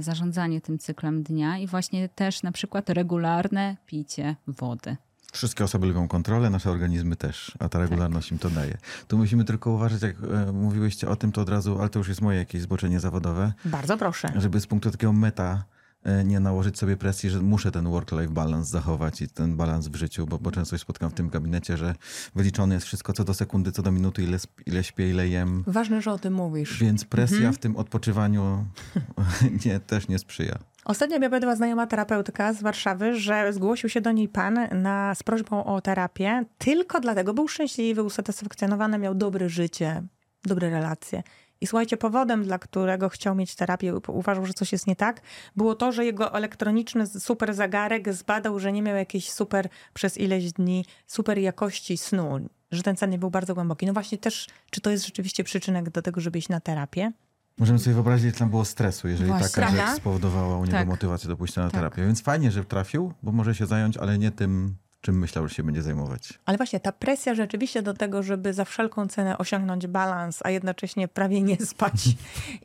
zarządzanie 0.00 0.60
tym 0.60 0.78
cyklem 0.78 1.22
dnia 1.22 1.58
i 1.58 1.66
właśnie 1.66 2.08
też 2.08 2.42
na 2.42 2.52
przykład 2.52 2.90
regularne 2.90 3.76
picie 3.86 4.36
wody. 4.46 4.96
Wszystkie 5.32 5.64
osoby 5.64 5.86
lubią 5.86 6.08
kontrolę, 6.08 6.50
nasze 6.50 6.70
organizmy 6.70 7.16
też, 7.16 7.52
a 7.58 7.68
ta 7.68 7.78
regularność 7.78 8.32
im 8.32 8.38
to 8.38 8.50
daje. 8.50 8.78
Tu 9.08 9.18
musimy 9.18 9.44
tylko 9.44 9.70
uważać, 9.70 10.02
jak 10.02 10.16
e, 10.48 10.52
mówiłyście 10.52 11.08
o 11.08 11.16
tym, 11.16 11.32
to 11.32 11.40
od 11.40 11.48
razu, 11.48 11.78
ale 11.80 11.88
to 11.88 11.98
już 11.98 12.08
jest 12.08 12.20
moje 12.20 12.38
jakieś 12.38 12.62
zboczenie 12.62 13.00
zawodowe, 13.00 13.52
Bardzo 13.64 13.98
proszę. 13.98 14.32
żeby 14.36 14.60
z 14.60 14.66
punktu 14.66 14.90
takiego 14.90 15.12
meta 15.12 15.52
e, 15.54 15.81
nie 16.24 16.40
nałożyć 16.40 16.78
sobie 16.78 16.96
presji, 16.96 17.30
że 17.30 17.40
muszę 17.42 17.70
ten 17.72 17.84
work-life 17.88 18.32
balance 18.32 18.70
zachować 18.70 19.22
i 19.22 19.28
ten 19.28 19.56
balans 19.56 19.88
w 19.88 19.94
życiu, 19.96 20.26
bo, 20.26 20.38
bo 20.38 20.50
często 20.50 20.76
się 20.76 20.82
spotkam 20.82 21.10
w 21.10 21.14
tym 21.14 21.28
gabinecie, 21.28 21.76
że 21.76 21.94
wyliczone 22.34 22.74
jest 22.74 22.86
wszystko 22.86 23.12
co 23.12 23.24
do 23.24 23.34
sekundy, 23.34 23.72
co 23.72 23.82
do 23.82 23.92
minuty, 23.92 24.22
ile, 24.22 24.38
ile 24.66 24.84
śpię, 24.84 25.10
ile 25.10 25.28
jem, 25.28 25.64
Ważne, 25.66 26.02
że 26.02 26.12
o 26.12 26.18
tym 26.18 26.34
mówisz. 26.34 26.78
więc 26.80 27.04
presja 27.04 27.36
Mhm. 27.36 27.54
w 27.54 27.58
tym 27.58 27.76
odpoczywaniu 27.76 28.64
nie, 29.66 29.80
też 29.80 30.08
nie 30.08 30.18
sprzyja. 30.18 30.58
Ostatnio 30.84 31.18
mi 31.18 31.26
opowiadała 31.26 31.56
znajoma 31.56 31.86
terapeutka 31.86 32.52
z 32.52 32.62
Warszawy, 32.62 33.18
że 33.20 33.52
zgłosił 33.52 33.88
się 33.88 34.00
do 34.00 34.12
niej 34.12 34.28
pan 34.28 34.58
na, 34.82 35.14
z 35.14 35.22
prośbą 35.22 35.64
o 35.64 35.80
terapię 35.80 36.44
tylko 36.58 37.00
dlatego, 37.00 37.34
był 37.34 37.48
szczęśliwy, 37.48 38.02
usatysfakcjonowany, 38.02 38.98
miał 38.98 39.14
dobre 39.14 39.48
życie, 39.48 40.02
dobre 40.44 40.70
relacje. 40.70 41.22
I 41.62 41.66
słuchajcie, 41.66 41.96
powodem, 41.96 42.44
dla 42.44 42.58
którego 42.58 43.08
chciał 43.08 43.34
mieć 43.34 43.54
terapię, 43.54 43.94
uważał, 44.08 44.46
że 44.46 44.54
coś 44.54 44.72
jest 44.72 44.86
nie 44.86 44.96
tak, 44.96 45.20
było 45.56 45.74
to, 45.74 45.92
że 45.92 46.04
jego 46.04 46.34
elektroniczny 46.34 47.06
super 47.06 47.54
zegarek 47.54 48.12
zbadał, 48.14 48.58
że 48.58 48.72
nie 48.72 48.82
miał 48.82 48.96
jakiejś 48.96 49.30
super 49.30 49.68
przez 49.94 50.18
ileś 50.18 50.52
dni 50.52 50.84
super 51.06 51.38
jakości 51.38 51.96
snu, 51.96 52.48
że 52.72 52.82
ten 52.82 52.96
sen 52.96 53.10
nie 53.10 53.18
był 53.18 53.30
bardzo 53.30 53.54
głęboki. 53.54 53.86
No 53.86 53.92
właśnie 53.92 54.18
też, 54.18 54.48
czy 54.70 54.80
to 54.80 54.90
jest 54.90 55.04
rzeczywiście 55.06 55.44
przyczynek 55.44 55.90
do 55.90 56.02
tego, 56.02 56.20
żeby 56.20 56.38
iść 56.38 56.48
na 56.48 56.60
terapię? 56.60 57.12
Możemy 57.58 57.78
sobie 57.78 57.94
wyobrazić, 57.94 58.24
ile 58.24 58.32
tam 58.32 58.50
było 58.50 58.64
stresu, 58.64 59.08
jeżeli 59.08 59.28
Właśnie. 59.30 59.48
taka 59.62 59.70
rzecz 59.76 59.96
spowodowała 59.96 60.56
u 60.58 60.64
niego 60.64 60.78
Tak. 60.78 60.88
motywację 60.88 61.28
do 61.28 61.36
pójścia 61.36 61.60
na 61.60 61.70
Tak. 61.70 61.74
terapię. 61.80 62.06
Więc 62.06 62.22
fajnie, 62.22 62.50
że 62.50 62.64
trafił, 62.64 63.12
bo 63.22 63.32
może 63.32 63.54
się 63.54 63.66
zająć, 63.66 63.96
ale 63.96 64.18
nie 64.18 64.30
tym, 64.30 64.76
czym 65.02 65.18
myślał, 65.18 65.48
że 65.48 65.54
się 65.54 65.62
będzie 65.62 65.82
zajmować. 65.82 66.38
Ale 66.44 66.56
właśnie 66.56 66.80
ta 66.80 66.92
presja 66.92 67.34
rzeczywiście 67.34 67.82
do 67.82 67.94
tego, 67.94 68.22
żeby 68.22 68.54
za 68.54 68.64
wszelką 68.64 69.08
cenę 69.08 69.38
osiągnąć 69.38 69.86
balans, 69.86 70.40
a 70.44 70.50
jednocześnie 70.50 71.08
prawie 71.08 71.42
nie 71.42 71.56
spać 71.66 72.08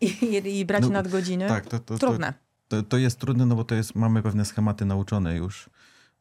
i, 0.02 0.42
i 0.60 0.66
brać 0.66 0.84
No, 0.84 0.90
nadgodziny, 0.90 1.48
Tak, 1.48 1.66
to, 1.66 1.80
to, 1.80 1.98
trudne. 1.98 2.34
to, 2.68 2.84
to 2.84 2.98
jest 2.98 3.20
trudne, 3.20 3.46
no 3.46 3.56
bo 3.56 3.64
to 3.64 3.76
jest, 3.76 3.96
mamy 3.96 4.22
pewne 4.24 4.46
schematy 4.46 4.86
nauczone 4.86 5.36
już 5.36 5.70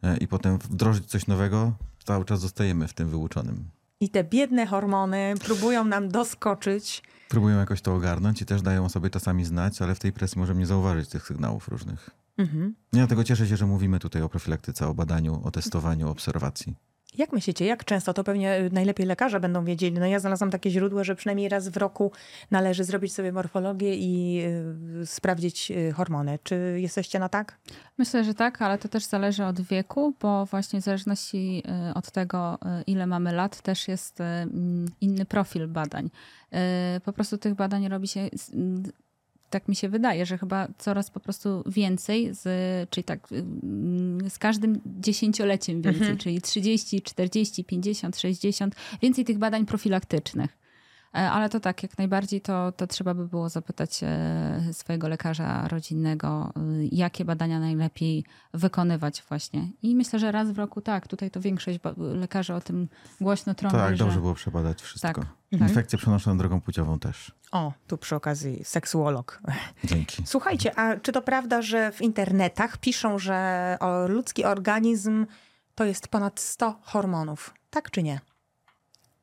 e, 0.02 0.16
i 0.16 0.28
potem 0.28 0.58
wdrożyć 0.58 1.06
coś 1.06 1.26
nowego, 1.26 1.72
cały 2.04 2.24
czas 2.24 2.40
zostajemy 2.40 2.88
w 2.88 2.94
tym 2.94 3.08
wyuczonym. 3.08 3.64
I 4.00 4.10
te 4.10 4.24
biedne 4.24 4.66
hormony 4.66 5.34
próbują 5.44 5.84
nam 5.84 6.08
doskoczyć. 6.08 7.02
Próbują 7.28 7.58
jakoś 7.58 7.80
to 7.80 7.94
ogarnąć 7.94 8.42
i 8.42 8.46
też 8.46 8.62
dają 8.62 8.88
sobie 8.88 9.10
czasami 9.10 9.44
znać, 9.44 9.82
ale 9.82 9.94
w 9.94 9.98
tej 9.98 10.12
presji 10.12 10.38
możemy 10.38 10.60
nie 10.60 10.66
zauważyć 10.66 11.08
tych 11.08 11.26
sygnałów 11.26 11.68
różnych. 11.68 12.10
Mhm. 12.38 12.74
Ja 12.92 12.98
dlatego 12.98 13.24
cieszę 13.24 13.46
się, 13.46 13.56
że 13.56 13.66
mówimy 13.66 13.98
tutaj 13.98 14.22
o 14.22 14.28
profilaktyce, 14.28 14.88
o 14.88 14.94
badaniu, 14.94 15.40
o 15.44 15.50
testowaniu, 15.50 16.08
o 16.08 16.10
obserwacji. 16.10 16.74
Jak 17.18 17.32
myślicie, 17.32 17.64
jak 17.64 17.84
często, 17.84 18.14
to 18.14 18.24
pewnie 18.24 18.58
y, 18.60 18.70
najlepiej 18.70 19.06
lekarze 19.06 19.40
będą 19.40 19.64
wiedzieli. 19.64 19.98
No 19.98 20.06
ja 20.06 20.18
znalazłam 20.20 20.50
takie 20.50 20.70
źródło, 20.70 21.04
że 21.04 21.14
przynajmniej 21.14 21.48
raz 21.48 21.68
w 21.68 21.76
roku 21.76 22.12
należy 22.50 22.84
zrobić 22.84 23.14
sobie 23.14 23.32
morfologię 23.32 23.96
i 23.96 24.42
y, 25.02 25.06
sprawdzić 25.06 25.70
y, 25.70 25.92
hormony. 25.92 26.38
Czy 26.42 26.78
jesteście 26.80 27.18
na 27.18 27.28
tak? 27.28 27.58
Myślę, 27.98 28.24
że 28.24 28.34
tak, 28.34 28.62
ale 28.62 28.78
to 28.78 28.88
też 28.88 29.04
zależy 29.04 29.44
od 29.44 29.60
wieku, 29.60 30.14
bo 30.20 30.46
właśnie 30.46 30.80
w 30.80 30.84
zależności 30.84 31.62
od 31.94 32.10
tego, 32.10 32.58
ile 32.86 33.06
mamy 33.06 33.32
lat, 33.32 33.62
też 33.62 33.88
jest 33.88 34.18
inny 35.00 35.24
profil 35.24 35.68
badań. 35.68 36.10
Po 37.04 37.12
prostu 37.12 37.38
tych 37.38 37.54
badań 37.54 37.88
robi 37.88 38.08
się, 38.08 38.30
tak 39.50 39.68
mi 39.68 39.76
się 39.76 39.88
wydaje, 39.88 40.26
że 40.26 40.38
chyba 40.38 40.68
coraz 40.78 41.10
po 41.10 41.20
prostu 41.20 41.62
więcej, 41.66 42.34
z, 42.34 42.44
czyli 42.90 43.04
tak 43.04 43.28
mm, 43.32 44.30
z 44.30 44.38
każdym 44.38 44.80
dziesięcioleciem 45.00 45.82
więcej, 45.82 46.00
Mhm. 46.02 46.18
czyli 46.18 46.40
30, 46.42 47.02
40, 47.02 47.64
50, 47.64 48.16
60, 48.18 48.74
więcej 49.02 49.24
tych 49.24 49.38
badań 49.38 49.66
profilaktycznych. 49.66 50.65
E, 51.16 51.30
Ale 51.30 51.48
to 51.48 51.60
tak, 51.60 51.82
jak 51.82 51.98
najbardziej 51.98 52.40
to, 52.40 52.72
to 52.72 52.86
trzeba 52.86 53.14
by 53.14 53.28
było 53.28 53.48
zapytać 53.48 54.00
e, 54.02 54.60
swojego 54.72 55.08
lekarza 55.08 55.68
rodzinnego, 55.68 56.52
y, 56.56 56.88
jakie 56.92 57.24
badania 57.24 57.60
najlepiej 57.60 58.24
wykonywać 58.54 59.22
właśnie. 59.28 59.68
I 59.82 59.94
myślę, 59.94 60.18
że 60.18 60.32
raz 60.32 60.50
w 60.50 60.58
roku 60.58 60.80
tak, 60.80 61.08
tutaj 61.08 61.30
to 61.30 61.40
większość 61.40 61.78
lekarzy 61.96 62.54
o 62.54 62.60
tym 62.60 62.88
głośno 63.20 63.54
trąbi, 63.54 63.76
Tak, 63.76 63.96
że 63.96 64.04
dobrze 64.04 64.20
było 64.20 64.34
przebadać 64.34 64.82
wszystko. 64.82 65.12
Tak. 65.12 65.26
Infekcje 65.50 65.98
przenoszone 65.98 66.38
drogą 66.38 66.60
płciową 66.60 66.98
też. 66.98 67.32
O, 67.52 67.72
tu 67.86 67.98
przy 67.98 68.16
okazji 68.16 68.64
seksuolog. 68.64 69.42
Dzięki. 69.84 70.22
Słuchajcie, 70.26 70.78
a 70.78 70.96
czy 70.96 71.12
to 71.12 71.22
prawda, 71.22 71.62
że 71.62 71.92
w 71.92 72.02
internetach 72.02 72.76
piszą, 72.76 73.18
że 73.18 73.76
o, 73.80 74.08
ludzki 74.08 74.44
organizm 74.44 75.26
to 75.74 75.84
jest 75.84 76.08
ponad 76.08 76.40
100 76.40 76.78
hormonów? 76.82 77.54
Tak 77.70 77.90
czy 77.90 78.02
nie? 78.02 78.20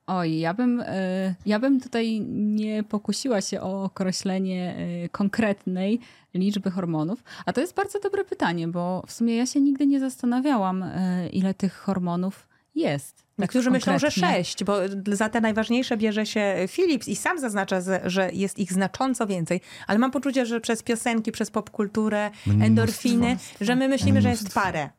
Oj, 0.08 0.40
ja 0.40 0.54
bym, 0.54 0.80
y, 0.82 1.36
ja 1.46 1.60
bym 1.60 1.82
tutaj 1.82 2.22
nie 2.30 2.84
pokusiła 2.84 3.42
się 3.42 3.62
o 3.62 3.84
określenie 3.84 4.76
y, 5.06 5.10
konkretnej 5.10 6.00
liczby 6.34 6.72
hormonów. 6.72 7.24
A 7.46 7.54
to 7.54 7.62
jest 7.62 7.76
bardzo 7.76 8.00
dobre 8.00 8.26
pytanie, 8.26 8.68
bo 8.68 9.04
w 9.08 9.12
sumie 9.12 9.36
ja 9.36 9.46
się 9.46 9.62
nigdy 9.62 9.88
nie 9.88 10.00
zastanawiałam, 10.00 10.84
y, 10.84 11.30
ile 11.34 11.54
tych 11.54 11.74
hormonów 11.74 12.48
jest. 12.76 13.16
tak 13.18 13.26
Niektórzy 13.38 13.72
myślą, 13.72 14.00
że 14.00 14.12
sześć, 14.12 14.64
bo 14.64 14.76
za 15.08 15.30
te 15.30 15.42
najważniejsze 15.42 15.98
bierze 15.98 16.26
się 16.26 16.56
Philips 16.70 17.08
i 17.08 17.16
sam 17.16 17.40
zaznacza, 17.40 17.78
że 18.06 18.30
jest 18.34 18.60
ich 18.60 18.74
znacząco 18.74 19.28
więcej. 19.28 19.62
Ale 19.88 20.00
mam 20.00 20.12
poczucie, 20.12 20.46
że 20.46 20.62
przez 20.62 20.84
piosenki, 20.84 21.32
przez 21.32 21.52
popkulturę, 21.52 22.32
Mnóstwo. 22.46 22.66
endorfiny, 22.66 23.38
że 23.62 23.76
my 23.76 23.88
myślimy, 23.88 24.22
że 24.22 24.30
jest 24.30 24.42
Mnóstwo. 24.42 24.62
parę. 24.62 24.90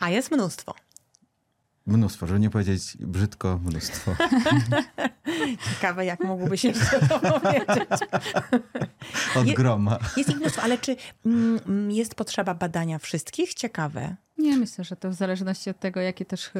A 0.00 0.10
jest 0.10 0.30
mnóstwo. 0.30 0.74
Mnóstwo, 1.86 2.26
żeby 2.26 2.40
nie 2.40 2.50
powiedzieć 2.50 2.96
brzydko, 3.00 3.60
mnóstwo. 3.64 4.16
Ciekawe, 5.74 6.04
jak 6.04 6.20
mógłby 6.20 6.58
się 6.58 6.72
to 6.72 7.20
powiedzieć. 7.20 8.00
Od 9.36 9.50
groma. 9.50 9.98
Jest 10.16 10.30
ich 10.30 10.36
mnóstwo, 10.36 10.62
ale 10.62 10.78
czy 10.78 10.96
mm, 11.26 11.90
jest 11.90 12.14
potrzeba 12.14 12.54
badania 12.54 12.98
wszystkich? 12.98 13.54
Ciekawe. 13.54 14.16
Nie, 14.40 14.56
myślę, 14.56 14.84
że 14.84 14.96
to 14.96 15.10
w 15.10 15.14
zależności 15.14 15.70
od 15.70 15.78
tego, 15.80 16.00
jakie 16.00 16.24
też 16.24 16.50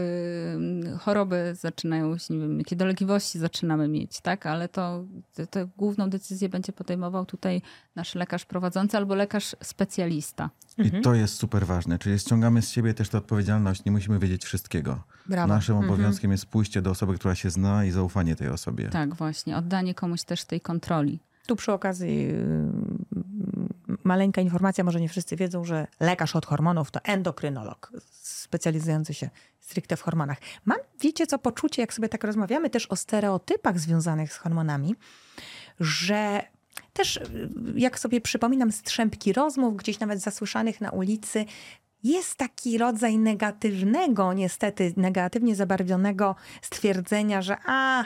choroby 0.98 1.54
zaczynają 1.60 2.18
się, 2.18 2.34
nie 2.34 2.40
wiem, 2.40 2.58
jakie 2.58 2.76
dolegliwości 2.76 3.38
zaczynamy 3.38 3.88
mieć, 3.88 4.20
tak? 4.20 4.46
Ale 4.46 4.68
to, 4.68 5.04
to, 5.34 5.46
to 5.46 5.60
główną 5.76 6.10
decyzję 6.10 6.48
będzie 6.48 6.72
podejmował 6.72 7.26
tutaj 7.26 7.62
nasz 7.96 8.14
lekarz 8.14 8.44
prowadzący 8.44 8.96
albo 8.96 9.14
lekarz 9.14 9.56
specjalista. 9.62 10.50
I 10.78 10.90
to 11.02 11.14
jest 11.14 11.34
super 11.34 11.66
ważne, 11.66 11.98
czyli 11.98 12.18
ściągamy 12.18 12.62
z 12.62 12.70
siebie 12.70 12.94
też 12.94 13.08
tę 13.08 13.18
odpowiedzialność, 13.18 13.84
nie 13.84 13.92
musimy 13.92 14.18
wiedzieć 14.18 14.44
wszystkiego. 14.44 15.02
Brawo. 15.26 15.54
Naszym 15.54 15.76
Mhm. 15.76 15.92
obowiązkiem 15.92 16.30
jest 16.32 16.46
pójście 16.46 16.82
do 16.82 16.90
osoby, 16.90 17.14
która 17.14 17.34
się 17.34 17.50
zna 17.50 17.84
i 17.84 17.90
zaufanie 17.90 18.36
tej 18.36 18.48
osobie. 18.48 18.88
Tak, 18.88 19.14
właśnie. 19.14 19.56
Oddanie 19.56 19.94
komuś 19.94 20.22
też 20.22 20.44
tej 20.44 20.60
kontroli. 20.60 21.20
Tu 21.46 21.56
przy 21.56 21.72
okazji 21.72 22.28
maleńka 24.10 24.40
informacja, 24.40 24.84
może 24.84 25.00
nie 25.00 25.08
wszyscy 25.08 25.36
wiedzą, 25.36 25.64
że 25.64 25.86
lekarz 26.00 26.36
od 26.36 26.46
hormonów 26.46 26.90
to 26.90 27.00
endokrynolog 27.04 27.92
specjalizujący 28.10 29.14
się 29.14 29.30
stricte 29.60 29.96
w 29.96 30.02
hormonach. 30.02 30.38
Mam, 30.64 30.78
wiecie 31.00 31.26
co, 31.26 31.38
poczucie, 31.38 31.82
jak 31.82 31.94
sobie 31.94 32.08
tak 32.08 32.24
rozmawiamy 32.24 32.70
też 32.70 32.86
o 32.86 32.96
stereotypach 32.96 33.78
związanych 33.78 34.32
z 34.32 34.36
hormonami, 34.36 34.94
że 35.80 36.42
też 36.92 37.16
y, 37.16 37.50
jak 37.74 37.98
sobie 37.98 38.20
przypominam 38.20 38.72
strzępki 38.72 39.32
rozmów, 39.32 39.76
gdzieś 39.76 40.00
nawet 40.00 40.20
zasłyszanych 40.20 40.80
na 40.80 40.90
ulicy, 40.90 41.44
jest 42.02 42.34
taki 42.36 42.78
rodzaj 42.78 43.18
negatywnego, 43.18 44.32
niestety 44.32 44.92
negatywnie 44.96 45.56
zabarwionego 45.56 46.36
stwierdzenia, 46.62 47.42
że 47.42 47.56
a, 47.66 48.04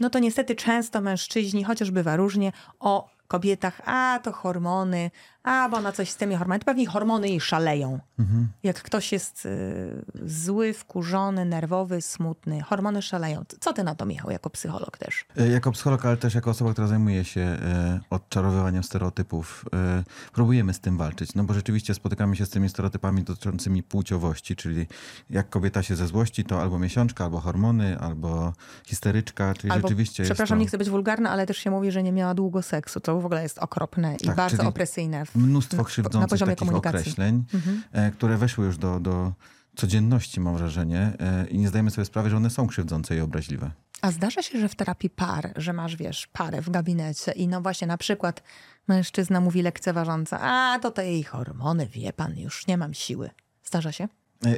no 0.00 0.10
to 0.10 0.18
niestety 0.18 0.54
często 0.54 1.00
mężczyźni, 1.00 1.64
chociaż 1.64 1.90
bywa 1.90 2.16
różnie, 2.16 2.52
o 2.80 3.16
kobietach, 3.28 3.80
a 3.84 4.20
to 4.22 4.32
hormony, 4.32 5.10
a 5.46 5.68
bo 5.68 5.76
ona 5.76 5.92
coś 5.92 6.10
z 6.10 6.16
tymi 6.16 6.34
hormonami, 6.36 6.60
to 6.60 6.64
pewnie 6.64 6.86
hormony 6.86 7.28
jej 7.28 7.40
szaleją. 7.40 7.98
Mhm. 8.18 8.48
Jak 8.62 8.82
ktoś 8.82 9.12
jest 9.12 9.46
y, 9.46 10.04
zły, 10.24 10.72
wkurzony, 10.72 11.44
nerwowy, 11.44 12.02
smutny, 12.02 12.60
hormony 12.62 13.02
szaleją. 13.02 13.44
Co 13.60 13.72
ty 13.72 13.84
na 13.84 13.94
to, 13.94 14.06
Michał, 14.06 14.30
jako 14.30 14.50
psycholog 14.50 14.98
też? 14.98 15.24
E, 15.36 15.48
Jako 15.48 15.72
psycholog, 15.72 16.06
ale 16.06 16.16
też 16.16 16.34
jako 16.34 16.50
osoba, 16.50 16.72
która 16.72 16.86
zajmuje 16.86 17.24
się 17.24 17.40
e, 17.40 18.00
odczarowywaniem 18.10 18.82
stereotypów, 18.84 19.64
e, 19.74 20.04
próbujemy 20.32 20.74
z 20.74 20.80
tym 20.80 20.96
walczyć. 20.98 21.34
No 21.34 21.44
bo 21.44 21.54
rzeczywiście 21.54 21.94
spotykamy 21.94 22.36
się 22.36 22.46
z 22.46 22.50
tymi 22.50 22.68
stereotypami 22.68 23.22
dotyczącymi 23.22 23.82
płciowości, 23.82 24.56
czyli 24.56 24.86
jak 25.30 25.50
kobieta 25.50 25.82
się 25.82 25.96
ze 25.96 26.06
złości, 26.06 26.44
to 26.44 26.62
albo 26.62 26.78
miesiączka, 26.78 27.24
albo 27.24 27.40
hormony, 27.40 27.98
albo 27.98 28.52
histeryczka, 28.86 29.54
czyli 29.54 29.70
Albo, 29.70 29.88
rzeczywiście 29.88 30.24
przepraszam, 30.24 30.58
jest 30.58 30.64
nie 30.64 30.68
chcę 30.68 30.78
być 30.78 30.90
wulgarna, 30.90 31.30
ale 31.30 31.46
też 31.46 31.56
się 31.58 31.70
mówi, 31.70 31.90
że 31.90 32.02
nie 32.02 32.12
miała 32.12 32.34
długo 32.34 32.62
seksu. 32.62 33.00
To 33.00 33.20
w 33.20 33.26
ogóle 33.26 33.42
jest 33.42 33.58
okropne 33.58 34.14
i 34.14 34.26
Tak, 34.26 34.36
bardzo 34.36 34.56
czyli 34.56 34.68
opresyjne. 34.68 35.26
W, 35.26 35.32
to 35.32 35.35
mnóstwo 35.36 35.76
na 35.76 35.84
krzywdzących 35.84 36.30
poziomie 36.30 36.52
takich 36.52 36.68
komunikacji. 36.68 37.00
określeń, 37.00 37.44
Mhm. 37.54 37.82
e, 37.92 38.10
które 38.10 38.36
weszły 38.36 38.66
już 38.66 38.78
do, 38.78 39.00
do 39.00 39.32
codzienności, 39.76 40.40
mam 40.40 40.56
wrażenie, 40.56 41.12
e, 41.20 41.46
i 41.46 41.58
nie 41.58 41.68
zdajemy 41.68 41.90
sobie 41.90 42.04
sprawy, 42.04 42.30
że 42.30 42.36
one 42.36 42.50
są 42.50 42.66
krzywdzące 42.66 43.16
i 43.16 43.20
obraźliwe. 43.20 43.70
A 44.02 44.10
zdarza 44.10 44.42
się, 44.42 44.60
że 44.60 44.68
w 44.68 44.74
terapii 44.74 45.10
par, 45.10 45.52
że 45.56 45.72
masz, 45.72 45.96
wiesz, 45.96 46.26
parę 46.32 46.62
w 46.62 46.70
gabinecie 46.70 47.32
i 47.32 47.48
no 47.48 47.60
właśnie 47.60 47.86
na 47.86 47.98
przykład 47.98 48.42
mężczyzna 48.88 49.40
mówi 49.40 49.62
lekceważąco, 49.62 50.36
a 50.40 50.78
to 50.78 50.90
te 50.90 51.06
jej 51.10 51.22
hormony, 51.24 51.86
wie 51.86 52.12
pan, 52.12 52.38
już 52.38 52.66
nie 52.66 52.76
mam 52.76 52.94
siły. 52.94 53.30
Zdarza 53.64 53.92
się? 53.92 54.08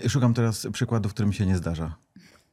E, 0.05 0.09
Szukam 0.09 0.35
teraz 0.35 0.67
przykładów, 0.73 1.15
którym 1.15 1.33
się 1.33 1.47
nie 1.47 1.57
zdarza. 1.57 1.95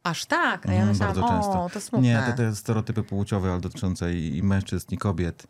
Aż 0.04 0.26
tak, 0.26 0.66
a 0.66 0.70
ja 0.70 0.74
Mhm, 0.76 0.90
myślałam, 0.90 1.16
bardzo 1.16 1.30
często. 1.34 1.64
o, 1.66 1.70
to 1.70 1.82
smutne. 1.82 2.08
Nie, 2.08 2.24
te, 2.28 2.34
te 2.34 2.56
stereotypy 2.56 3.04
płciowe, 3.04 3.52
ale 3.52 3.62
dotyczące 3.62 4.14
i, 4.14 4.38
i 4.38 4.44
mężczyzn, 4.44 4.94
i 4.94 4.98
kobiet, 4.98 5.48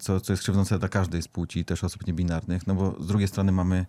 co, 0.00 0.20
co 0.20 0.32
jest 0.32 0.42
krzywdzące 0.42 0.78
dla 0.78 0.88
każdej 0.88 1.22
z 1.22 1.28
płci, 1.28 1.64
też 1.64 1.84
osób 1.84 2.06
niebinarnych, 2.06 2.66
no 2.66 2.74
bo 2.74 3.02
z 3.02 3.06
drugiej 3.06 3.28
strony 3.28 3.52
mamy 3.52 3.86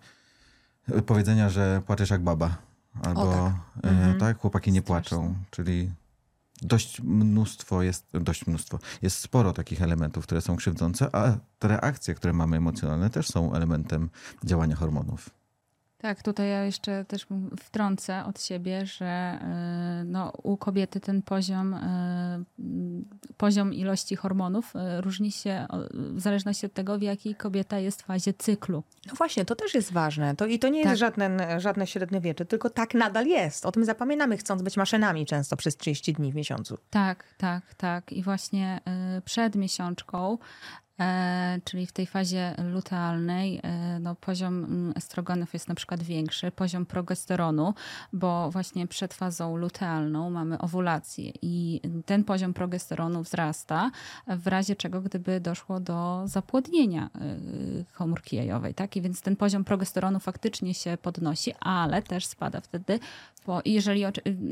e, 0.88 1.02
powiedzenia, 1.02 1.50
że 1.50 1.82
płaczesz 1.86 2.10
jak 2.10 2.22
baba, 2.22 2.56
albo 3.02 3.32
tak. 3.32 3.84
e, 3.84 3.94
Mhm. 3.94 4.18
tak, 4.18 4.38
chłopaki 4.38 4.72
nie 4.72 4.82
płaczą, 4.82 5.34
czyli 5.50 5.90
dość 6.62 7.00
mnóstwo 7.00 7.82
jest, 7.82 8.06
dość 8.12 8.46
mnóstwo, 8.46 8.78
jest 9.02 9.18
sporo 9.18 9.52
takich 9.52 9.82
elementów, 9.82 10.24
które 10.24 10.40
są 10.40 10.56
krzywdzące, 10.56 11.16
a 11.16 11.36
te 11.58 11.68
reakcje, 11.68 12.14
które 12.14 12.32
mamy 12.32 12.56
emocjonalne 12.56 13.10
też 13.10 13.26
są 13.28 13.54
elementem 13.54 14.10
działania 14.44 14.76
hormonów. 14.76 15.30
Tak, 16.04 16.22
tutaj 16.22 16.48
ja 16.48 16.64
jeszcze 16.64 17.04
też 17.04 17.26
wtrącę 17.60 18.24
od 18.24 18.42
siebie, 18.42 18.86
że 18.86 19.38
y, 20.02 20.04
no, 20.04 20.32
u 20.42 20.56
kobiety 20.56 21.00
ten 21.00 21.22
poziom, 21.22 21.74
y, 21.74 23.34
poziom 23.36 23.74
ilości 23.74 24.16
hormonów 24.16 24.72
y, 24.76 25.00
różni 25.00 25.32
się 25.32 25.66
w 25.90 26.20
zależności 26.20 26.66
od 26.66 26.72
tego, 26.72 26.98
w 26.98 27.02
jakiej 27.02 27.34
kobieta 27.34 27.78
jest 27.78 28.02
w 28.02 28.04
fazie 28.04 28.34
cyklu. 28.34 28.82
No 29.06 29.14
właśnie, 29.14 29.44
to 29.44 29.54
też 29.54 29.74
jest 29.74 29.92
ważne. 29.92 30.36
To, 30.36 30.46
I 30.46 30.58
to 30.58 30.68
nie 30.68 30.78
jest 30.78 30.90
Tak. 30.90 30.98
żadne, 30.98 31.60
żadne 31.60 31.86
średniowiecze, 31.86 32.44
tylko 32.44 32.70
tak 32.70 32.94
nadal 32.94 33.26
jest. 33.26 33.66
O 33.66 33.72
tym 33.72 33.84
zapominamy, 33.84 34.36
chcąc 34.36 34.62
być 34.62 34.76
maszynami 34.76 35.26
często 35.26 35.56
przez 35.56 35.76
30 35.76 36.12
dni 36.12 36.32
w 36.32 36.34
miesiącu. 36.34 36.78
Tak, 36.90 37.34
tak, 37.38 37.74
tak. 37.74 38.12
I 38.12 38.22
właśnie 38.22 38.80
przed 39.24 39.56
miesiączką, 39.56 40.38
czyli 41.64 41.86
w 41.86 41.92
tej 41.92 42.06
fazie 42.06 42.54
lutealnej, 42.72 43.60
e, 43.62 43.98
no, 44.00 44.14
poziom 44.14 44.64
mm, 44.64 44.92
estrogenów 44.96 45.52
jest 45.52 45.68
na 45.68 45.74
przykład 45.74 46.02
większy, 46.02 46.50
poziom 46.50 46.86
progesteronu, 46.86 47.74
bo 48.12 48.50
właśnie 48.50 48.86
przed 48.86 49.14
fazą 49.14 49.56
lutealną 49.56 50.30
mamy 50.30 50.58
owulację 50.58 51.32
i 51.42 51.80
ten 52.06 52.24
poziom 52.24 52.54
progesteronu 52.54 53.22
wzrasta, 53.22 53.90
w 54.26 54.46
razie 54.46 54.76
czego 54.76 55.00
gdyby 55.00 55.40
doszło 55.40 55.80
do 55.80 56.22
zapłodnienia 56.24 57.10
y, 57.80 57.84
komórki 57.94 58.36
jajowej. 58.36 58.74
Tak? 58.74 58.96
I 58.96 59.02
więc 59.02 59.22
ten 59.22 59.36
poziom 59.36 59.64
progesteronu 59.64 60.20
faktycznie 60.20 60.74
się 60.74 60.98
podnosi, 61.02 61.52
ale 61.60 62.02
też 62.02 62.26
spada 62.26 62.60
wtedy, 62.60 62.98
bo 63.46 63.60
jeżeli, 63.64 64.04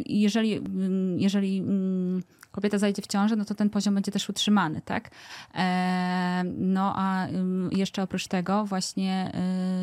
jeżeli, 0.06 0.54
mm, 0.56 1.20
jeżeli 1.20 1.58
mm, 1.58 2.22
kobieta 2.52 2.78
zajdzie 2.78 3.02
w 3.02 3.06
ciążę, 3.06 3.36
no 3.36 3.44
to 3.44 3.54
ten 3.54 3.70
poziom 3.70 3.94
będzie 3.94 4.12
też 4.12 4.28
utrzymany, 4.28 4.80
tak? 4.84 5.10
E, 5.54 6.42
no 6.44 6.92
a 6.96 7.26
ym, 7.26 7.70
jeszcze 7.72 8.02
oprócz 8.02 8.26
tego 8.26 8.64
właśnie 8.64 9.32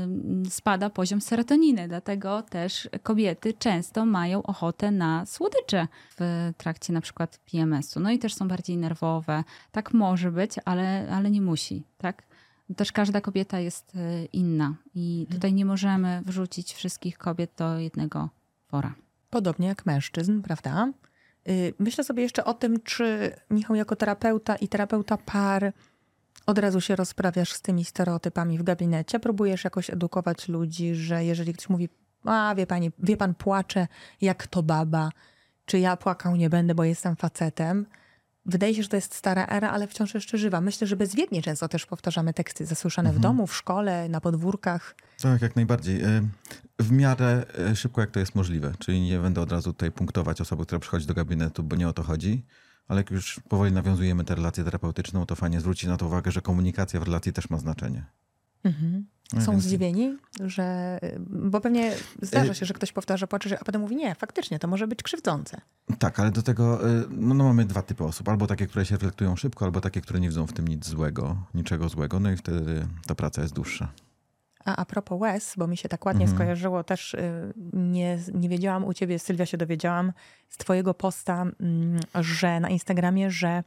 ym, 0.03 0.43
spada 0.49 0.89
poziom 0.89 1.21
serotoniny, 1.21 1.87
dlatego 1.87 2.41
też 2.41 2.89
kobiety 3.03 3.53
często 3.53 4.05
mają 4.05 4.43
ochotę 4.43 4.91
na 4.91 5.25
słodycze 5.25 5.87
w 6.19 6.51
trakcie 6.57 6.93
na 6.93 7.01
przykład 7.01 7.39
PMS-u. 7.51 7.99
No 7.99 8.11
i 8.11 8.19
też 8.19 8.33
są 8.33 8.47
bardziej 8.47 8.77
nerwowe. 8.77 9.43
Tak 9.71 9.93
może 9.93 10.31
być, 10.31 10.55
ale, 10.65 11.07
ale 11.11 11.31
nie 11.31 11.41
musi, 11.41 11.83
tak? 11.97 12.23
Też 12.75 12.91
każda 12.91 13.21
kobieta 13.21 13.59
jest 13.59 13.95
y, 13.95 14.25
inna 14.33 14.75
i 14.95 15.27
tutaj 15.31 15.53
nie 15.53 15.65
możemy 15.65 16.21
wrzucić 16.25 16.73
wszystkich 16.73 17.17
kobiet 17.17 17.51
do 17.57 17.79
jednego 17.79 18.29
wora. 18.71 18.93
Podobnie 19.29 19.67
jak 19.67 19.85
mężczyzn, 19.85 20.41
prawda? 20.41 20.91
Y, 21.49 21.73
Myślę 21.79 22.03
sobie 22.03 22.23
jeszcze 22.23 22.45
o 22.45 22.53
tym, 22.53 22.81
czy 22.81 23.35
Michał 23.49 23.75
jako 23.75 23.95
terapeuta 23.95 24.55
i 24.55 24.67
terapeuta 24.67 25.17
par 25.17 25.73
od 26.45 26.57
razu 26.57 26.81
się 26.81 26.95
rozprawiasz 26.95 27.53
z 27.53 27.61
tymi 27.61 27.85
stereotypami 27.85 28.57
w 28.57 28.63
gabinecie, 28.63 29.19
próbujesz 29.19 29.63
jakoś 29.63 29.89
edukować 29.89 30.47
ludzi, 30.47 30.95
że 30.95 31.25
jeżeli 31.25 31.53
ktoś 31.53 31.69
mówi, 31.69 31.89
a 32.25 32.55
wie 32.57 32.67
pani, 32.67 32.91
wie 32.99 33.17
pan, 33.17 33.35
płacze 33.35 33.87
jak 34.21 34.47
to 34.47 34.63
baba, 34.63 35.11
czy 35.65 35.79
ja 35.79 35.97
płakał 35.97 36.35
nie 36.35 36.49
będę, 36.49 36.75
bo 36.75 36.83
jestem 36.83 37.15
facetem. 37.15 37.85
Wydaje 38.45 38.75
się, 38.75 38.83
że 38.83 38.89
to 38.89 38.95
jest 38.95 39.15
stara 39.15 39.47
era, 39.47 39.69
ale 39.69 39.87
wciąż 39.87 40.13
jeszcze 40.13 40.37
żywa. 40.37 40.61
Myślę, 40.61 40.87
że 40.87 40.95
bezwiednie 40.95 41.41
często 41.41 41.67
też 41.67 41.85
powtarzamy 41.85 42.33
teksty 42.33 42.65
zasłyszane 42.65 43.13
w 43.13 43.19
domu, 43.19 43.47
w 43.47 43.55
szkole, 43.55 44.09
na 44.09 44.21
podwórkach. 44.21 44.95
Tak, 45.21 45.41
jak 45.41 45.55
najbardziej. 45.55 46.01
W 46.79 46.91
miarę 46.91 47.45
e, 47.59 47.75
szybko, 47.75 48.01
jak 48.01 48.11
to 48.11 48.19
jest 48.19 48.35
możliwe. 48.35 48.73
Czyli 48.79 49.01
nie 49.01 49.19
będę 49.19 49.41
od 49.41 49.51
razu 49.51 49.73
tutaj 49.73 49.91
punktować 49.91 50.41
osoby, 50.41 50.65
która 50.65 50.79
przychodzi 50.79 51.05
do 51.05 51.13
gabinetu, 51.13 51.63
bo 51.63 51.75
nie 51.75 51.87
o 51.87 51.93
to 51.93 52.03
chodzi. 52.03 52.45
Ale 52.87 52.99
jak 52.99 53.11
już 53.11 53.39
powoli 53.49 53.71
nawiązujemy 53.71 54.23
tę 54.23 54.35
relację 54.35 54.63
terapeutyczną, 54.63 55.25
to 55.25 55.35
fajnie 55.35 55.59
zwrócić 55.59 55.89
na 55.89 55.97
to 55.97 56.05
uwagę, 56.05 56.31
że 56.31 56.41
komunikacja 56.41 56.99
w 56.99 57.03
relacji 57.03 57.33
też 57.33 57.49
ma 57.49 57.57
znaczenie. 57.57 58.05
Mhm. 58.63 59.05
No 59.33 59.41
Są 59.41 59.51
więc- 59.51 59.63
zdziwieni, 59.63 60.17
że. 60.45 60.99
Bo 61.29 61.61
pewnie 61.61 61.91
zdarza 62.21 62.53
się, 62.53 62.65
że 62.65 62.73
ktoś 62.73 62.91
powtarza, 62.91 63.27
płacze, 63.27 63.59
a 63.59 63.63
potem 63.63 63.81
mówi: 63.81 63.95
Nie, 63.95 64.15
faktycznie 64.15 64.59
to 64.59 64.67
może 64.67 64.87
być 64.87 65.03
krzywdzące. 65.03 65.61
Tak, 65.99 66.19
ale 66.19 66.31
do 66.31 66.41
tego 66.41 66.89
y, 66.89 67.05
no, 67.09 67.33
no 67.33 67.43
mamy 67.43 67.65
dwa 67.65 67.81
typy 67.81 68.03
osób. 68.03 68.29
Albo 68.29 68.47
takie, 68.47 68.67
które 68.67 68.85
się 68.85 68.95
reflektują 68.95 69.35
szybko, 69.35 69.65
albo 69.65 69.81
takie, 69.81 70.01
które 70.01 70.19
nie 70.19 70.29
widzą 70.29 70.47
w 70.47 70.53
tym 70.53 70.67
nic 70.67 70.87
złego, 70.87 71.37
niczego 71.53 71.89
złego. 71.89 72.19
No 72.19 72.31
i 72.31 72.37
wtedy 72.37 72.87
ta 73.07 73.15
praca 73.15 73.41
jest 73.41 73.53
dłuższa. 73.53 73.91
A 74.69 74.75
a 74.75 74.85
propos 74.85 75.21
łez, 75.21 75.53
bo 75.57 75.67
mi 75.67 75.77
się 75.77 75.89
tak 75.89 76.05
ładnie 76.05 76.25
Mhm. 76.25 76.37
skojarzyło, 76.37 76.83
też 76.83 77.13
y, 77.13 77.53
nie, 77.73 78.19
nie 78.33 78.49
wiedziałam 78.49 78.85
u 78.85 78.93
ciebie, 78.93 79.19
Sylwia, 79.19 79.45
się 79.45 79.57
dowiedziałam 79.57 80.13
z 80.49 80.57
twojego 80.57 80.93
posta, 80.93 81.45
mm, 81.59 81.99
że 82.15 82.59
na 82.59 82.69
Instagramie, 82.69 83.31
że 83.31 83.63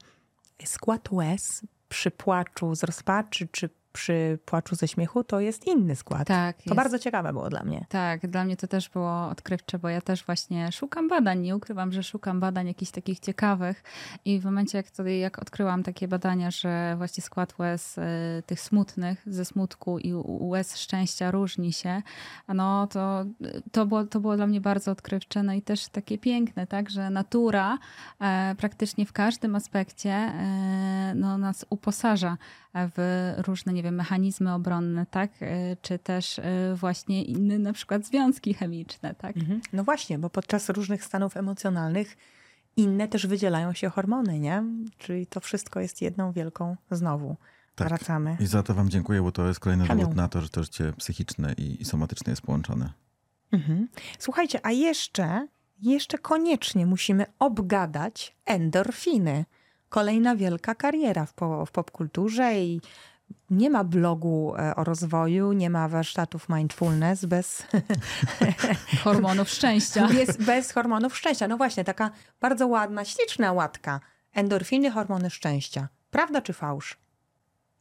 skład 0.64 1.12
łez 1.12 1.62
przy 1.88 2.10
płaczu 2.10 2.74
z 2.74 2.82
rozpaczy 2.82 3.48
czy 3.52 3.70
przy 3.92 4.38
płaczu 4.44 4.76
ze 4.76 4.88
śmiechu 4.88 5.24
to 5.24 5.40
jest 5.40 5.66
inny 5.66 5.96
skład. 5.96 6.28
Tak, 6.28 6.56
To 6.56 6.62
jest. 6.66 6.76
bardzo 6.76 6.98
ciekawe 6.98 7.32
było 7.32 7.50
dla 7.50 7.62
mnie. 7.62 7.86
Tak, 7.88 8.26
dla 8.26 8.44
mnie 8.44 8.56
to 8.56 8.66
też 8.66 8.88
było 8.88 9.28
odkrywcze, 9.28 9.78
bo 9.78 9.88
ja 9.88 10.00
też 10.00 10.24
właśnie 10.24 10.72
szukam 10.72 11.08
badań. 11.08 11.40
Nie 11.40 11.56
ukrywam, 11.56 11.92
że 11.92 12.02
szukam 12.02 12.40
badań 12.40 12.66
jakichś 12.66 12.90
takich 12.90 13.20
ciekawych. 13.20 13.82
I 14.24 14.40
w 14.40 14.44
momencie, 14.44 14.78
jak, 14.78 14.86
wtedy, 14.86 15.16
jak 15.16 15.38
odkryłam 15.38 15.82
takie 15.82 16.08
badania, 16.08 16.50
że 16.50 16.94
właśnie 16.96 17.22
skład 17.22 17.58
łez 17.58 17.98
y, 17.98 18.02
tych 18.46 18.60
smutnych 18.60 19.22
ze 19.26 19.44
smutku 19.44 19.98
i 19.98 20.12
łez 20.24 20.76
szczęścia 20.76 21.30
różni 21.30 21.72
się, 21.72 22.02
no 22.48 22.86
to, 22.86 23.24
to, 23.72 23.86
było, 23.86 24.04
to 24.04 24.20
było 24.20 24.36
dla 24.36 24.46
mnie 24.46 24.60
bardzo 24.60 24.90
odkrywcze. 24.90 25.42
No 25.42 25.52
i 25.52 25.62
też 25.62 25.88
takie 25.88 26.18
piękne, 26.18 26.66
tak, 26.66 26.90
że 26.90 27.10
natura 27.10 27.78
e, 28.20 28.54
praktycznie 28.58 29.06
w 29.06 29.12
każdym 29.12 29.56
aspekcie 29.56 30.10
e, 30.10 31.12
no, 31.16 31.38
nas 31.38 31.66
uposaża 31.70 32.36
w 32.74 33.32
różne, 33.46 33.72
nie 33.72 33.82
wiem, 33.82 33.94
mechanizmy 33.94 34.54
obronne, 34.54 35.06
tak? 35.06 35.30
E, 35.40 35.76
Czy 35.82 35.98
też 35.98 36.38
e, 36.38 36.74
właśnie 36.74 37.24
inne 37.24 37.58
na 37.58 37.72
przykład 37.72 38.06
związki 38.06 38.54
chemiczne, 38.54 39.14
tak? 39.14 39.36
Mhm. 39.36 39.60
No 39.72 39.84
właśnie, 39.84 40.18
bo 40.18 40.30
podczas 40.30 40.68
różnych 40.68 41.04
stanów 41.04 41.36
emocjonalnych 41.36 42.16
inne 42.76 43.08
też 43.08 43.26
wydzielają 43.26 43.72
się 43.72 43.88
hormony, 43.88 44.38
nie? 44.38 44.64
Czyli 44.98 45.26
to 45.26 45.40
wszystko 45.40 45.80
jest 45.80 46.02
jedną 46.02 46.32
wielką 46.32 46.76
znowu. 46.90 47.36
Tak. 47.74 47.88
Wracamy. 47.88 48.36
I 48.40 48.46
za 48.46 48.62
to 48.62 48.74
wam 48.74 48.88
dziękuję, 48.90 49.22
bo 49.22 49.32
to 49.32 49.48
jest 49.48 49.60
kolejny 49.60 49.86
dowód 49.88 50.14
na 50.14 50.28
to, 50.28 50.40
że 50.40 50.48
to 50.48 50.62
życie 50.62 50.92
psychiczne 50.96 51.54
i, 51.58 51.82
i 51.82 51.84
somatyczne 51.84 52.32
jest 52.32 52.42
połączone. 52.42 52.92
Mhm. 53.52 53.88
Słuchajcie, 54.18 54.60
a 54.62 54.70
jeszcze, 54.70 55.48
jeszcze 55.82 56.18
koniecznie 56.18 56.86
musimy 56.86 57.26
obgadać 57.38 58.36
endorfiny. 58.46 59.44
Kolejna 59.92 60.36
wielka 60.36 60.74
kariera 60.74 61.26
w, 61.26 61.34
w 61.66 61.70
popkulturze 61.70 62.54
i 62.54 62.80
nie 63.50 63.70
ma 63.70 63.84
blogu 63.84 64.54
e, 64.58 64.76
o 64.76 64.84
rozwoju, 64.84 65.52
nie 65.52 65.70
ma 65.70 65.88
warsztatów 65.88 66.48
mindfulness 66.48 67.24
bez, 67.24 67.66
Hormonów 69.04 69.48
szczęścia. 69.48 70.08
bez, 70.08 70.36
bez 70.36 70.72
hormonów 70.72 71.16
szczęścia. 71.16 71.48
No 71.48 71.56
właśnie, 71.56 71.84
taka 71.84 72.10
bardzo 72.40 72.66
ładna, 72.66 73.04
śliczna 73.04 73.52
łatka. 73.52 74.00
Endorfiny, 74.34 74.90
hormony 74.90 75.30
szczęścia. 75.30 75.88
Prawda 76.10 76.42
czy 76.42 76.52
fałsz? 76.52 76.98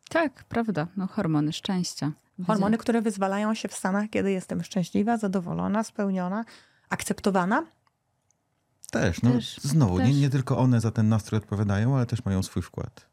Tak, 0.10 0.44
prawda. 0.44 0.88
No, 0.98 1.08
hormony 1.08 1.54
szczęścia. 1.54 2.12
Hormony, 2.48 2.78
które 2.78 3.02
wyzwalają 3.02 3.54
się 3.54 3.68
w 3.68 3.74
stanach, 3.74 4.10
kiedy 4.10 4.32
jestem 4.32 4.64
szczęśliwa, 4.64 5.18
zadowolona, 5.18 5.84
spełniona, 5.84 6.46
akceptowana. 6.90 7.64
Też, 8.92 9.22
no 9.22 9.32
Też, 9.32 9.58
znowu, 9.58 9.98
też. 9.98 10.08
Nie, 10.08 10.14
nie 10.22 10.30
tylko 10.30 10.58
one 10.58 10.82
za 10.82 10.92
ten 10.92 11.10
nastrój 11.10 11.38
odpowiadają, 11.38 11.96
ale 11.96 12.06
też 12.06 12.26
mają 12.26 12.44
swój 12.44 12.62
wkład. 12.64 13.06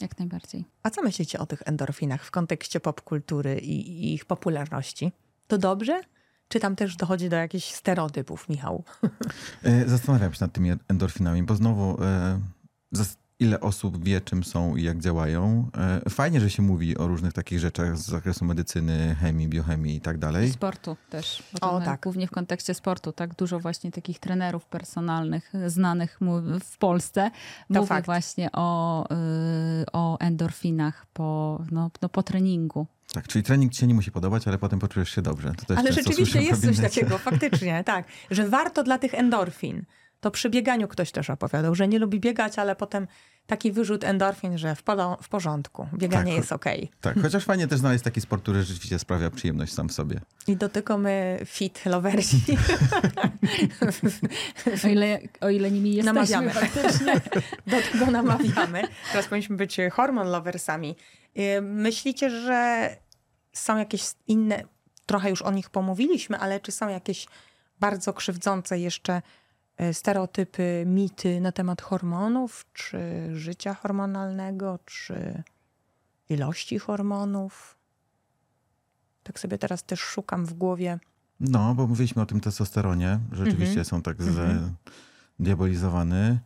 Jak 0.00 0.18
najbardziej. 0.18 0.64
A 0.82 0.90
co 0.90 1.02
myślicie 1.02 1.38
o 1.38 1.46
tych 1.46 1.62
endorfinach 1.64 2.24
w 2.24 2.30
kontekście 2.30 2.80
popkultury 2.80 3.58
i, 3.58 3.90
i 4.04 4.14
ich 4.14 4.24
popularności? 4.24 5.12
To 5.46 5.58
dobrze? 5.58 6.00
Czy 6.48 6.60
tam 6.60 6.76
też 6.76 6.96
dochodzi 6.96 7.28
do 7.28 7.36
jakichś 7.36 7.74
stereotypów, 7.74 8.48
Michał? 8.48 8.84
E, 9.62 9.88
Zastanawiam 9.88 10.34
się 10.34 10.44
nad 10.44 10.52
tymi 10.52 10.70
endorfinami, 10.88 11.42
bo 11.42 11.54
znowu 11.56 12.02
e, 12.04 12.40
zas- 12.94 13.16
ile 13.40 13.60
osób 13.60 14.04
wie, 14.04 14.20
czym 14.20 14.44
są 14.44 14.76
i 14.76 14.82
jak 14.82 14.98
działają. 15.00 15.70
E, 16.06 16.10
Fajnie, 16.10 16.40
że 16.40 16.50
się 16.50 16.62
mówi 16.62 16.96
o 16.98 17.06
różnych 17.06 17.32
takich 17.32 17.58
rzeczach 17.58 17.98
z 17.98 18.06
zakresu 18.06 18.44
medycyny, 18.44 19.16
chemii, 19.20 19.48
biochemii 19.48 19.96
i 19.96 20.00
tak 20.00 20.16
I 20.16 20.18
dalej. 20.18 20.52
sportu 20.52 20.96
też. 21.10 21.42
O, 21.60 21.78
to 21.78 21.80
tak. 21.84 22.00
Głównie 22.02 22.26
w 22.26 22.30
kontekście 22.30 22.74
sportu. 22.74 23.12
Tak 23.12 23.34
dużo 23.34 23.60
właśnie 23.60 23.90
takich 23.90 24.18
trenerów 24.18 24.66
personalnych 24.66 25.52
znanych 25.66 26.18
w 26.64 26.78
Polsce 26.78 27.30
mówi 27.68 27.86
fakt. 27.86 28.06
właśnie 28.06 28.52
o, 28.52 29.04
y, 29.82 29.86
o 29.92 30.18
endorfinach 30.20 31.06
po, 31.12 31.60
no, 31.70 31.90
no, 32.02 32.08
po 32.08 32.22
treningu. 32.22 32.86
Tak, 33.12 33.28
czyli 33.28 33.42
trening 33.44 33.72
ci 33.72 33.78
się 33.78 33.86
nie 33.86 33.94
musi 33.94 34.10
podobać, 34.12 34.48
ale 34.48 34.58
potem 34.58 34.78
poczujesz 34.78 35.10
się 35.10 35.22
dobrze. 35.22 35.52
To 35.56 35.64
też 35.66 35.78
Ale 35.78 35.92
rzeczywiście 35.92 36.42
jest 36.42 36.64
coś 36.66 36.80
takiego, 36.80 37.18
faktycznie, 37.18 37.84
tak. 37.84 38.04
Że 38.30 38.48
warto 38.48 38.82
dla 38.82 38.98
tych 38.98 39.14
endorfin. 39.14 39.84
To 40.26 40.30
przy 40.30 40.50
bieganiu 40.50 40.88
ktoś 40.88 41.10
też 41.12 41.30
opowiadał, 41.30 41.74
że 41.74 41.88
nie 41.88 41.98
lubi 41.98 42.20
biegać, 42.20 42.58
ale 42.58 42.76
potem 42.76 43.06
taki 43.46 43.72
wyrzut 43.72 44.04
endorfin, 44.04 44.58
że 44.58 44.74
w, 44.74 44.82
podo- 44.84 45.16
w 45.22 45.28
porządku, 45.28 45.88
bieganie 45.94 46.30
Tak. 46.32 46.36
jest 46.40 46.52
okej. 46.52 46.90
Tak, 47.00 47.16
chociaż 47.22 47.44
fajnie 47.44 47.66
też 47.68 47.78
znaleźć 47.78 48.04
taki 48.04 48.20
sport, 48.20 48.42
który 48.42 48.62
rzeczywiście 48.62 48.98
sprawia 48.98 49.30
przyjemność 49.30 49.72
sam 49.74 49.88
w 49.88 49.92
sobie. 49.92 50.20
I 50.46 50.56
dotykamy 50.56 51.38
fit 51.44 51.86
loversi. 51.86 52.40
O 54.84 54.88
ile, 54.88 55.18
o 55.40 55.48
ile 55.50 55.70
nimi 55.70 55.90
jesteśmy 55.94 56.14
Namawiamy. 56.14 56.50
faktycznie. 56.50 57.12
Do 57.66 57.76
tego 57.92 58.06
namawiamy. 58.10 58.82
Teraz 59.12 59.26
powinniśmy 59.26 59.56
być 59.56 59.76
hormon 59.92 60.28
loversami. 60.28 60.96
Y, 61.38 61.62
Myślicie, 61.62 62.30
że 62.30 62.88
są 63.52 63.76
jakieś 63.78 64.02
inne, 64.26 64.62
trochę 65.06 65.30
już 65.30 65.42
o 65.42 65.50
nich 65.52 65.70
pomówiliśmy, 65.70 66.38
ale 66.38 66.60
czy 66.60 66.72
są 66.72 66.88
jakieś 66.88 67.26
bardzo 67.80 68.12
krzywdzące 68.12 68.78
jeszcze 68.78 69.16
y, 69.16 69.22
stereotypy, 69.92 70.84
mity 70.86 71.40
na 71.40 71.52
temat 71.52 71.82
hormonów, 71.82 72.66
czy 72.72 72.98
życia 73.32 73.74
hormonalnego, 73.74 74.78
czy 74.84 75.42
ilości 76.28 76.78
hormonów? 76.78 77.76
Tak 79.22 79.38
sobie 79.40 79.58
teraz 79.58 79.82
też 79.84 80.00
szukam 80.00 80.46
w 80.46 80.54
głowie. 80.54 80.98
No, 81.40 81.74
bo 81.74 81.86
mówiliśmy 81.86 82.22
o 82.22 82.26
tym 82.26 82.40
testosteronie. 82.40 83.18
Rzeczywiście 83.32 83.66
Mhm. 83.66 83.84
są 83.84 84.02
tak 84.02 84.20
Mhm. 84.20 84.74
zdiabolizowany. 85.40 86.38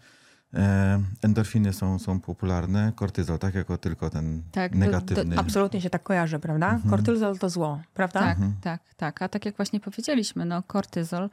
E, 0.54 1.02
endorfiny 1.22 1.72
są, 1.72 1.98
są 1.98 2.20
popularne. 2.20 2.92
Kortyzol, 2.96 3.38
tak 3.38 3.54
jako 3.54 3.78
tylko 3.78 4.10
ten 4.10 4.42
Tak, 4.52 4.74
negatywny. 4.74 5.38
Absolutnie 5.38 5.80
się 5.80 5.90
tak 5.90 6.02
kojarzy, 6.02 6.38
prawda? 6.38 6.78
Kortyzol 6.90 7.38
to 7.38 7.50
zło, 7.50 7.80
prawda? 7.94 8.20
Tak, 8.20 8.38
tak, 8.62 8.94
tak. 8.96 9.22
A 9.22 9.28
tak 9.28 9.44
jak 9.46 9.56
właśnie 9.56 9.80
powiedzieliśmy, 9.80 10.44
no, 10.44 10.62
kortyzol 10.62 11.24
e, 11.24 11.28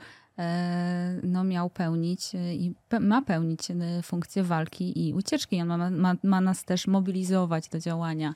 no, 1.23 1.43
miał 1.43 1.69
pełnić 1.69 2.35
e, 2.35 2.55
i 2.55 2.73
ma 2.99 3.21
pełnić 3.21 3.71
e, 3.71 3.75
funkcję 4.03 4.43
walki 4.43 5.07
i 5.07 5.13
ucieczki. 5.13 5.61
On 5.61 5.67
ma, 5.67 5.89
ma, 5.89 6.15
ma 6.23 6.41
nas 6.41 6.63
też 6.63 6.87
mobilizować 6.87 7.69
do 7.69 7.79
działania, 7.79 8.33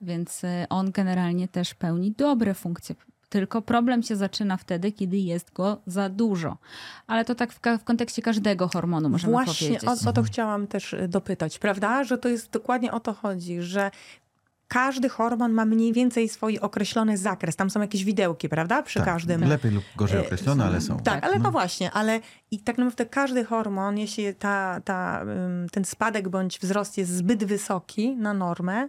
więc 0.00 0.44
e, 0.44 0.66
on 0.70 0.90
generalnie 0.90 1.48
też 1.48 1.74
pełni 1.74 2.12
dobre 2.12 2.54
funkcje. 2.54 2.94
Tylko 3.28 3.62
problem 3.62 4.02
się 4.02 4.16
zaczyna 4.16 4.56
wtedy, 4.56 4.92
kiedy 4.92 5.16
jest 5.16 5.52
go 5.52 5.80
za 5.86 6.08
dużo. 6.08 6.56
Ale 7.06 7.24
to 7.24 7.34
tak 7.34 7.52
w, 7.52 7.60
w 7.80 7.84
kontekście 7.84 8.22
każdego 8.22 8.68
hormonu 8.68 9.08
możemy 9.08 9.32
Właśnie 9.32 9.68
powiedzieć. 9.68 10.06
o, 10.06 10.10
o 10.10 10.12
to 10.12 10.22
chciałam 10.22 10.66
też 10.66 10.94
dopytać, 11.08 11.58
prawda? 11.58 12.04
Że 12.04 12.18
to 12.18 12.28
jest 12.28 12.50
dokładnie 12.50 12.92
o 12.92 13.00
to 13.00 13.12
chodzi, 13.12 13.62
że 13.62 13.90
każdy 14.72 15.08
hormon 15.08 15.52
ma 15.52 15.64
mniej 15.64 15.92
więcej 15.92 16.28
swój 16.28 16.58
określony 16.58 17.16
zakres. 17.18 17.56
Tam 17.56 17.70
są 17.70 17.80
jakieś 17.80 18.04
widełki, 18.04 18.48
prawda? 18.48 18.82
Przy 18.82 18.98
tak, 18.98 19.04
każdym. 19.08 19.44
Lepiej 19.48 19.70
lub 19.70 19.84
gorzej 19.96 20.18
E, 20.20 20.22
określone, 20.26 20.64
ale 20.64 20.80
są. 20.80 20.96
Tak, 21.00 21.24
ale 21.24 21.38
no 21.38 21.50
właśnie, 21.50 21.90
ale 21.90 22.20
i 22.50 22.58
tak 22.60 22.78
naprawdę 22.78 23.06
każdy 23.06 23.44
hormon, 23.44 23.98
jeśli 23.98 24.34
ta, 24.34 24.80
ta, 24.84 25.24
ten 25.72 25.84
spadek 25.84 26.28
bądź 26.28 26.58
wzrost 26.58 26.98
jest 26.98 27.10
zbyt 27.10 27.44
wysoki 27.44 28.16
na 28.16 28.34
normę, 28.34 28.88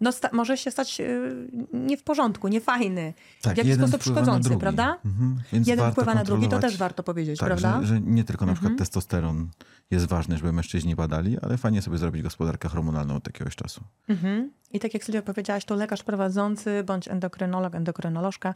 no 0.00 0.12
sta- 0.12 0.30
może 0.32 0.56
się 0.56 0.70
stać 0.70 1.00
y, 1.00 1.30
nie 1.72 1.96
w 1.96 2.02
porządku, 2.02 2.48
niefajny. 2.48 3.14
Tak, 3.42 3.54
w 3.54 3.56
jakiś 3.56 3.74
sposób 3.74 4.02
szkodzący, 4.02 4.48
drugi. 4.48 4.60
prawda? 4.60 4.98
Mhm, 5.04 5.36
więc 5.52 5.68
Jeden 5.68 5.92
wpływa 5.92 6.14
na 6.14 6.24
drugi, 6.24 6.48
to 6.48 6.58
też 6.58 6.76
warto 6.76 7.02
powiedzieć, 7.02 7.40
tak, 7.40 7.46
prawda? 7.46 7.80
Że, 7.80 7.86
że 7.86 8.00
nie 8.00 8.24
tylko 8.24 8.46
na 8.46 8.52
przykład 8.52 8.70
Mhm. 8.72 8.78
testosteron 8.78 9.48
jest 9.90 10.06
ważny, 10.06 10.36
żeby 10.36 10.52
mężczyźni 10.52 10.96
badali, 10.96 11.38
ale 11.42 11.56
fajnie 11.56 11.82
sobie 11.82 11.98
zrobić 11.98 12.22
gospodarkę 12.22 12.68
hormonalną 12.68 13.16
od 13.16 13.26
jakiegoś 13.26 13.56
czasu. 13.56 13.84
Mhm. 14.08 14.52
I 14.72 14.80
tak 14.80 14.94
jak 14.94 15.04
Sylwia 15.04 15.22
powiedziałaś, 15.22 15.64
to 15.64 15.74
lekarz 15.74 16.02
prowadzący 16.02 16.84
bądź 16.84 17.08
endokrynolog, 17.08 17.74
endokrynolożka 17.74 18.54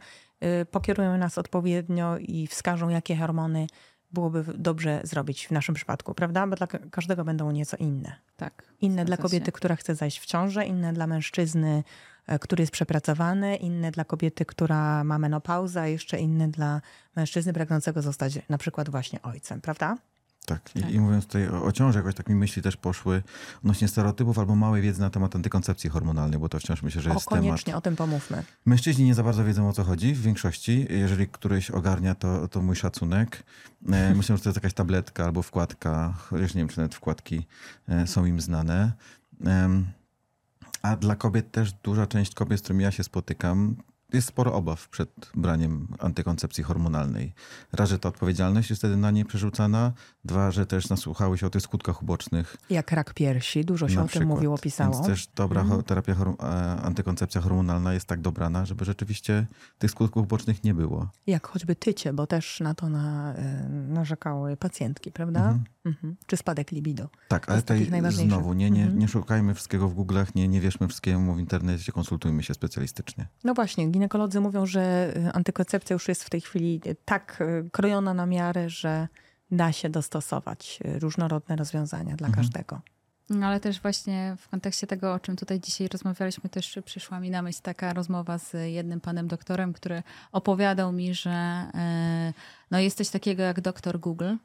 y, 0.61 0.65
pokierują 0.65 1.17
nas 1.17 1.37
odpowiednio 1.37 2.17
i 2.17 2.47
wskażą, 2.47 2.89
jakie 2.89 3.15
hormony 3.17 3.67
byłoby 4.11 4.43
dobrze 4.57 5.01
zrobić 5.03 5.47
w 5.47 5.51
naszym 5.51 5.75
przypadku, 5.75 6.13
prawda? 6.13 6.47
Bo 6.47 6.55
dla 6.55 6.67
ka- 6.67 6.79
każdego 6.91 7.23
będą 7.25 7.51
nieco 7.51 7.77
inne. 7.77 8.15
tak, 8.35 8.63
Inne 8.81 9.05
dla 9.05 9.17
kobiety, 9.17 9.45
się. 9.45 9.51
która 9.51 9.75
chce 9.75 9.95
zajść 9.95 10.19
w 10.19 10.25
ciążę, 10.25 10.65
inne 10.65 10.93
dla 10.93 11.07
mężczyzny, 11.07 11.83
e, 12.27 12.39
który 12.39 12.61
jest 12.61 12.71
przepracowany, 12.73 13.55
inne 13.55 13.91
dla 13.91 14.03
kobiety, 14.05 14.45
która 14.45 15.03
ma 15.03 15.19
menopauzę, 15.19 15.81
a 15.81 15.87
jeszcze 15.87 16.19
inne 16.19 16.47
dla 16.47 16.81
mężczyzny 17.15 17.53
pragnącego 17.53 18.01
zostać 18.01 18.39
na 18.49 18.57
przykład 18.57 18.89
właśnie 18.89 19.21
ojcem, 19.21 19.61
prawda? 19.61 19.97
Tak. 20.49 20.75
I, 20.75 20.81
Tak. 20.81 20.91
I 20.91 20.99
mówiąc 20.99 21.25
tutaj 21.25 21.49
o, 21.49 21.63
o 21.63 21.71
ciąży, 21.71 21.97
jakoś 21.97 22.15
tak 22.15 22.29
mi 22.29 22.35
myśli 22.35 22.61
też 22.61 22.77
poszły 22.77 23.23
odnośnie 23.57 23.87
stereotypów 23.87 24.39
albo 24.39 24.55
małej 24.55 24.81
wiedzy 24.81 25.01
na 25.01 25.09
temat 25.09 25.35
antykoncepcji 25.35 25.89
hormonalnej, 25.89 26.39
bo 26.39 26.49
to 26.49 26.59
wciąż 26.59 26.83
myślę, 26.83 27.01
że 27.01 27.09
O, 27.09 27.13
jest 27.13 27.29
temat. 27.29 27.43
koniecznie 27.43 27.75
o 27.75 27.81
tym 27.81 27.95
pomówmy. 27.95 28.43
Mężczyźni 28.65 29.05
nie 29.05 29.15
za 29.15 29.23
bardzo 29.23 29.45
wiedzą 29.45 29.69
o 29.69 29.73
co 29.73 29.83
chodzi 29.83 30.13
w 30.13 30.21
większości. 30.21 30.87
Jeżeli 30.89 31.27
któryś 31.27 31.71
ogarnia, 31.71 32.15
to, 32.15 32.47
to 32.47 32.61
mój 32.61 32.75
szacunek. 32.75 33.43
E, 33.91 34.13
myślę, 34.15 34.37
że 34.37 34.43
to 34.43 34.49
jest 34.49 34.57
jakaś 34.57 34.73
tabletka 34.73 35.25
albo 35.25 35.41
wkładka, 35.41 36.13
chociaż 36.17 36.53
nie 36.55 36.61
wiem, 36.61 36.69
czy 36.69 36.77
nawet 36.77 36.95
wkładki 36.95 37.45
e, 37.89 38.07
są 38.07 38.25
im 38.25 38.41
znane. 38.41 38.91
A 40.81 40.95
dla 40.95 41.15
kobiet 41.15 41.51
też 41.51 41.73
duża 41.73 42.07
część 42.07 42.35
kobiet, 42.35 42.59
z 42.59 42.61
którymi 42.61 42.83
ja 42.83 42.91
się 42.91 43.03
spotykam, 43.03 43.75
jest 44.13 44.27
sporo 44.27 44.53
obaw 44.53 44.89
przed 44.89 45.09
braniem 45.35 45.87
antykoncepcji 45.99 46.63
hormonalnej. 46.63 47.33
Raz, 47.73 47.89
że 47.89 47.99
ta 47.99 48.09
odpowiedzialność 48.09 48.69
jest 48.69 48.81
wtedy 48.81 48.97
na 48.97 49.11
nie 49.11 49.25
przerzucana. 49.25 49.91
Dwa, 50.25 50.51
że 50.51 50.65
też 50.65 50.89
nasłuchały 50.89 51.37
się 51.37 51.47
o 51.47 51.49
tych 51.49 51.61
skutkach 51.61 52.01
ubocznych 52.03 52.57
Jak 52.69 52.91
rak 52.91 53.13
piersi, 53.13 53.65
dużo 53.65 53.89
się 53.89 53.95
na 53.95 54.01
o 54.01 54.03
tym 54.03 54.09
przykład. 54.09 54.29
mówiło, 54.29 54.57
pisało. 54.57 54.93
Więc 54.93 55.05
też 55.07 55.27
dobra 55.35 55.63
ho- 55.63 55.83
terapia, 55.83 56.13
e, 56.13 56.45
antykoncepcja 56.81 57.41
hormonalna 57.41 57.93
jest 57.93 58.05
tak 58.05 58.21
dobrana, 58.21 58.65
żeby 58.65 58.85
rzeczywiście 58.85 59.47
tych 59.79 59.91
skutków 59.91 60.23
ubocznych 60.23 60.63
nie 60.63 60.73
było. 60.73 61.09
Jak 61.27 61.47
choćby 61.47 61.75
tycie, 61.75 62.13
bo 62.13 62.27
też 62.27 62.59
na 62.59 62.73
to 62.73 62.89
na, 62.89 63.33
y, 63.33 63.69
narzekały 63.69 64.57
pacjentki, 64.57 65.11
prawda? 65.11 65.39
Mhm. 65.39 65.63
Mhm. 65.85 66.15
Czy 66.27 66.37
spadek 66.37 66.71
libido. 66.71 67.09
Tak, 67.27 67.49
ale 67.49 67.61
tutaj 67.61 67.89
znowu 68.11 68.53
nie, 68.53 68.71
nie, 68.71 68.81
Mhm. 68.81 68.99
nie 68.99 69.07
szukajmy 69.07 69.53
wszystkiego 69.53 69.87
w 69.89 69.95
Google'ach, 69.95 70.35
nie, 70.35 70.47
nie 70.47 70.61
wierzmy 70.61 70.87
wszystkiemu 70.87 71.35
w 71.35 71.39
internecie, 71.39 71.91
konsultujmy 71.91 72.43
się 72.43 72.53
specjalistycznie. 72.53 73.27
No 73.43 73.53
właśnie, 73.53 73.87
ginekolodzy 73.91 74.39
mówią, 74.39 74.65
że 74.65 75.13
y, 75.17 75.31
antykoncepcja 75.33 75.93
już 75.93 76.07
jest 76.07 76.23
w 76.23 76.29
tej 76.29 76.41
chwili 76.41 76.81
y, 76.87 76.95
tak 77.05 77.41
y, 77.41 77.69
krojona 77.71 78.13
na 78.13 78.25
miarę, 78.25 78.69
że 78.69 79.07
da 79.51 79.71
się 79.71 79.89
dostosować 79.89 80.79
różnorodne 80.99 81.55
rozwiązania 81.55 82.15
dla 82.15 82.27
Mhm. 82.27 82.45
każdego. 82.45 82.81
No, 83.29 83.47
ale 83.47 83.59
też 83.59 83.81
właśnie 83.81 84.35
w 84.39 84.49
kontekście 84.49 84.87
tego, 84.87 85.13
o 85.13 85.19
czym 85.19 85.35
tutaj 85.35 85.59
dzisiaj 85.59 85.87
rozmawialiśmy, 85.87 86.49
też 86.49 86.79
przyszła 86.85 87.19
mi 87.19 87.29
na 87.29 87.41
myśl 87.41 87.59
taka 87.61 87.93
rozmowa 87.93 88.37
z 88.37 88.53
jednym 88.65 89.01
panem 89.01 89.27
doktorem, 89.27 89.73
który 89.73 90.03
opowiadał 90.31 90.91
mi, 90.91 91.13
że 91.13 91.29
e, 91.73 92.33
no 92.71 92.79
jest 92.79 92.97
coś 92.97 93.09
takiego 93.09 93.43
jak 93.43 93.61
doktor 93.61 93.99
Google, 93.99 94.25
E, 94.25 94.37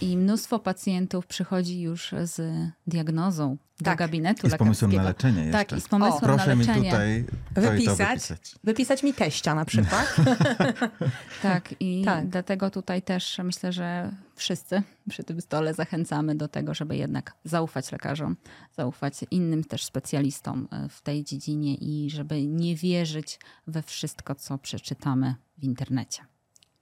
I 0.00 0.16
mnóstwo 0.16 0.58
pacjentów 0.58 1.26
przychodzi 1.26 1.80
już 1.80 2.14
z 2.22 2.40
diagnozą 2.86 3.56
do 3.78 3.84
Tak. 3.84 3.98
gabinetu 3.98 4.46
I 4.46 4.50
z 4.50 4.56
pomysłem 4.56 4.92
na 4.92 5.02
leczenie 5.02 5.44
jeszcze. 5.44 5.52
Tak, 5.64 5.78
i 5.78 5.80
z 5.80 5.88
pomysłem 5.88 6.20
na 6.22 6.36
Proszę 6.36 6.56
mi 6.56 6.66
leczenie. 6.66 6.90
tutaj 6.90 7.24
to 7.54 7.60
i 7.60 7.64
to 7.64 7.70
Wypisać, 7.70 8.08
wypisać. 8.08 8.54
wypisać 8.64 9.02
mi 9.02 9.14
teścia 9.14 9.54
na 9.54 9.64
przykład. 9.64 10.16
Tak, 11.42 11.74
i 11.80 12.02
Tak. 12.04 12.28
dlatego 12.28 12.70
tutaj 12.70 13.02
też 13.02 13.38
myślę, 13.44 13.72
że 13.72 14.10
wszyscy 14.34 14.82
przy 15.08 15.24
tym 15.24 15.40
stole 15.40 15.74
zachęcamy 15.74 16.34
do 16.34 16.48
tego, 16.48 16.74
żeby 16.74 16.96
jednak 16.96 17.34
zaufać 17.44 17.92
lekarzom, 17.92 18.36
zaufać 18.76 19.14
innym 19.30 19.64
też 19.64 19.84
specjalistom 19.84 20.68
e, 20.72 20.88
w 20.88 21.02
tej 21.02 21.24
dziedzinie 21.24 21.74
i 21.74 22.10
żeby 22.10 22.46
nie 22.46 22.76
wierzyć 22.76 23.38
we 23.66 23.82
wszystko, 23.82 24.34
co 24.34 24.58
przeczytamy 24.58 25.34
w 25.58 25.64
internecie. 25.64 26.22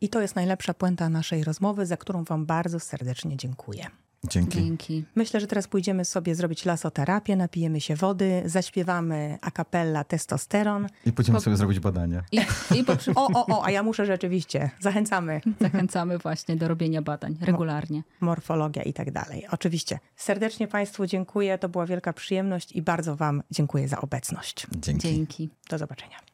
I 0.05 0.09
to 0.09 0.21
jest 0.21 0.37
najlepsza 0.37 0.75
puenta 0.75 1.09
naszej 1.09 1.45
rozmowy, 1.45 1.87
za 1.87 1.97
którą 1.97 2.25
Wam 2.25 2.47
bardzo 2.47 2.81
serdecznie 2.81 3.37
dziękuję. 3.37 3.87
Dzięki. 4.31 4.59
Dzięki. 4.59 5.05
Myślę, 5.15 5.41
że 5.41 5.47
teraz 5.47 5.69
pójdziemy 5.69 6.05
sobie 6.05 6.35
zrobić 6.35 6.65
lasoterapię, 6.65 7.37
napijemy 7.37 7.81
się 7.81 7.97
wody, 7.97 8.43
zaśpiewamy 8.47 9.39
a 9.41 9.51
cappella 9.51 10.05
testosteron. 10.05 10.87
I 11.07 11.13
pójdziemy 11.13 11.41
sobie 11.41 11.57
zrobić 11.57 11.81
badania. 11.81 12.23
I, 12.33 12.41
i 12.75 12.85
poprzy... 12.85 13.13
O, 13.17 13.27
o, 13.35 13.47
o, 13.47 13.65
a 13.65 13.71
ja 13.71 13.83
muszę 13.83 14.07
rzeczywiście. 14.07 14.71
Zachęcamy. 14.81 15.41
zachęcamy 15.61 16.19
właśnie 16.19 16.57
do 16.57 16.69
robienia 16.69 17.03
badań 17.03 17.37
regularnie. 17.41 18.03
Morfologia 18.21 18.83
i 18.83 18.93
tak 18.93 19.11
dalej. 19.11 19.47
Oczywiście. 19.51 19.99
Serdecznie 20.17 20.69
Państwu 20.69 21.07
dziękuję. 21.07 21.59
To 21.59 21.69
była 21.69 21.87
wielka 21.87 22.13
przyjemność 22.13 22.73
i 22.73 22.83
bardzo 22.83 23.17
Wam 23.17 23.43
dziękuję 23.51 23.89
za 23.89 24.01
obecność. 24.01 24.67
Dzięki. 24.73 25.09
Dzięki. 25.09 25.51
Do 25.71 25.79
zobaczenia. 25.79 26.34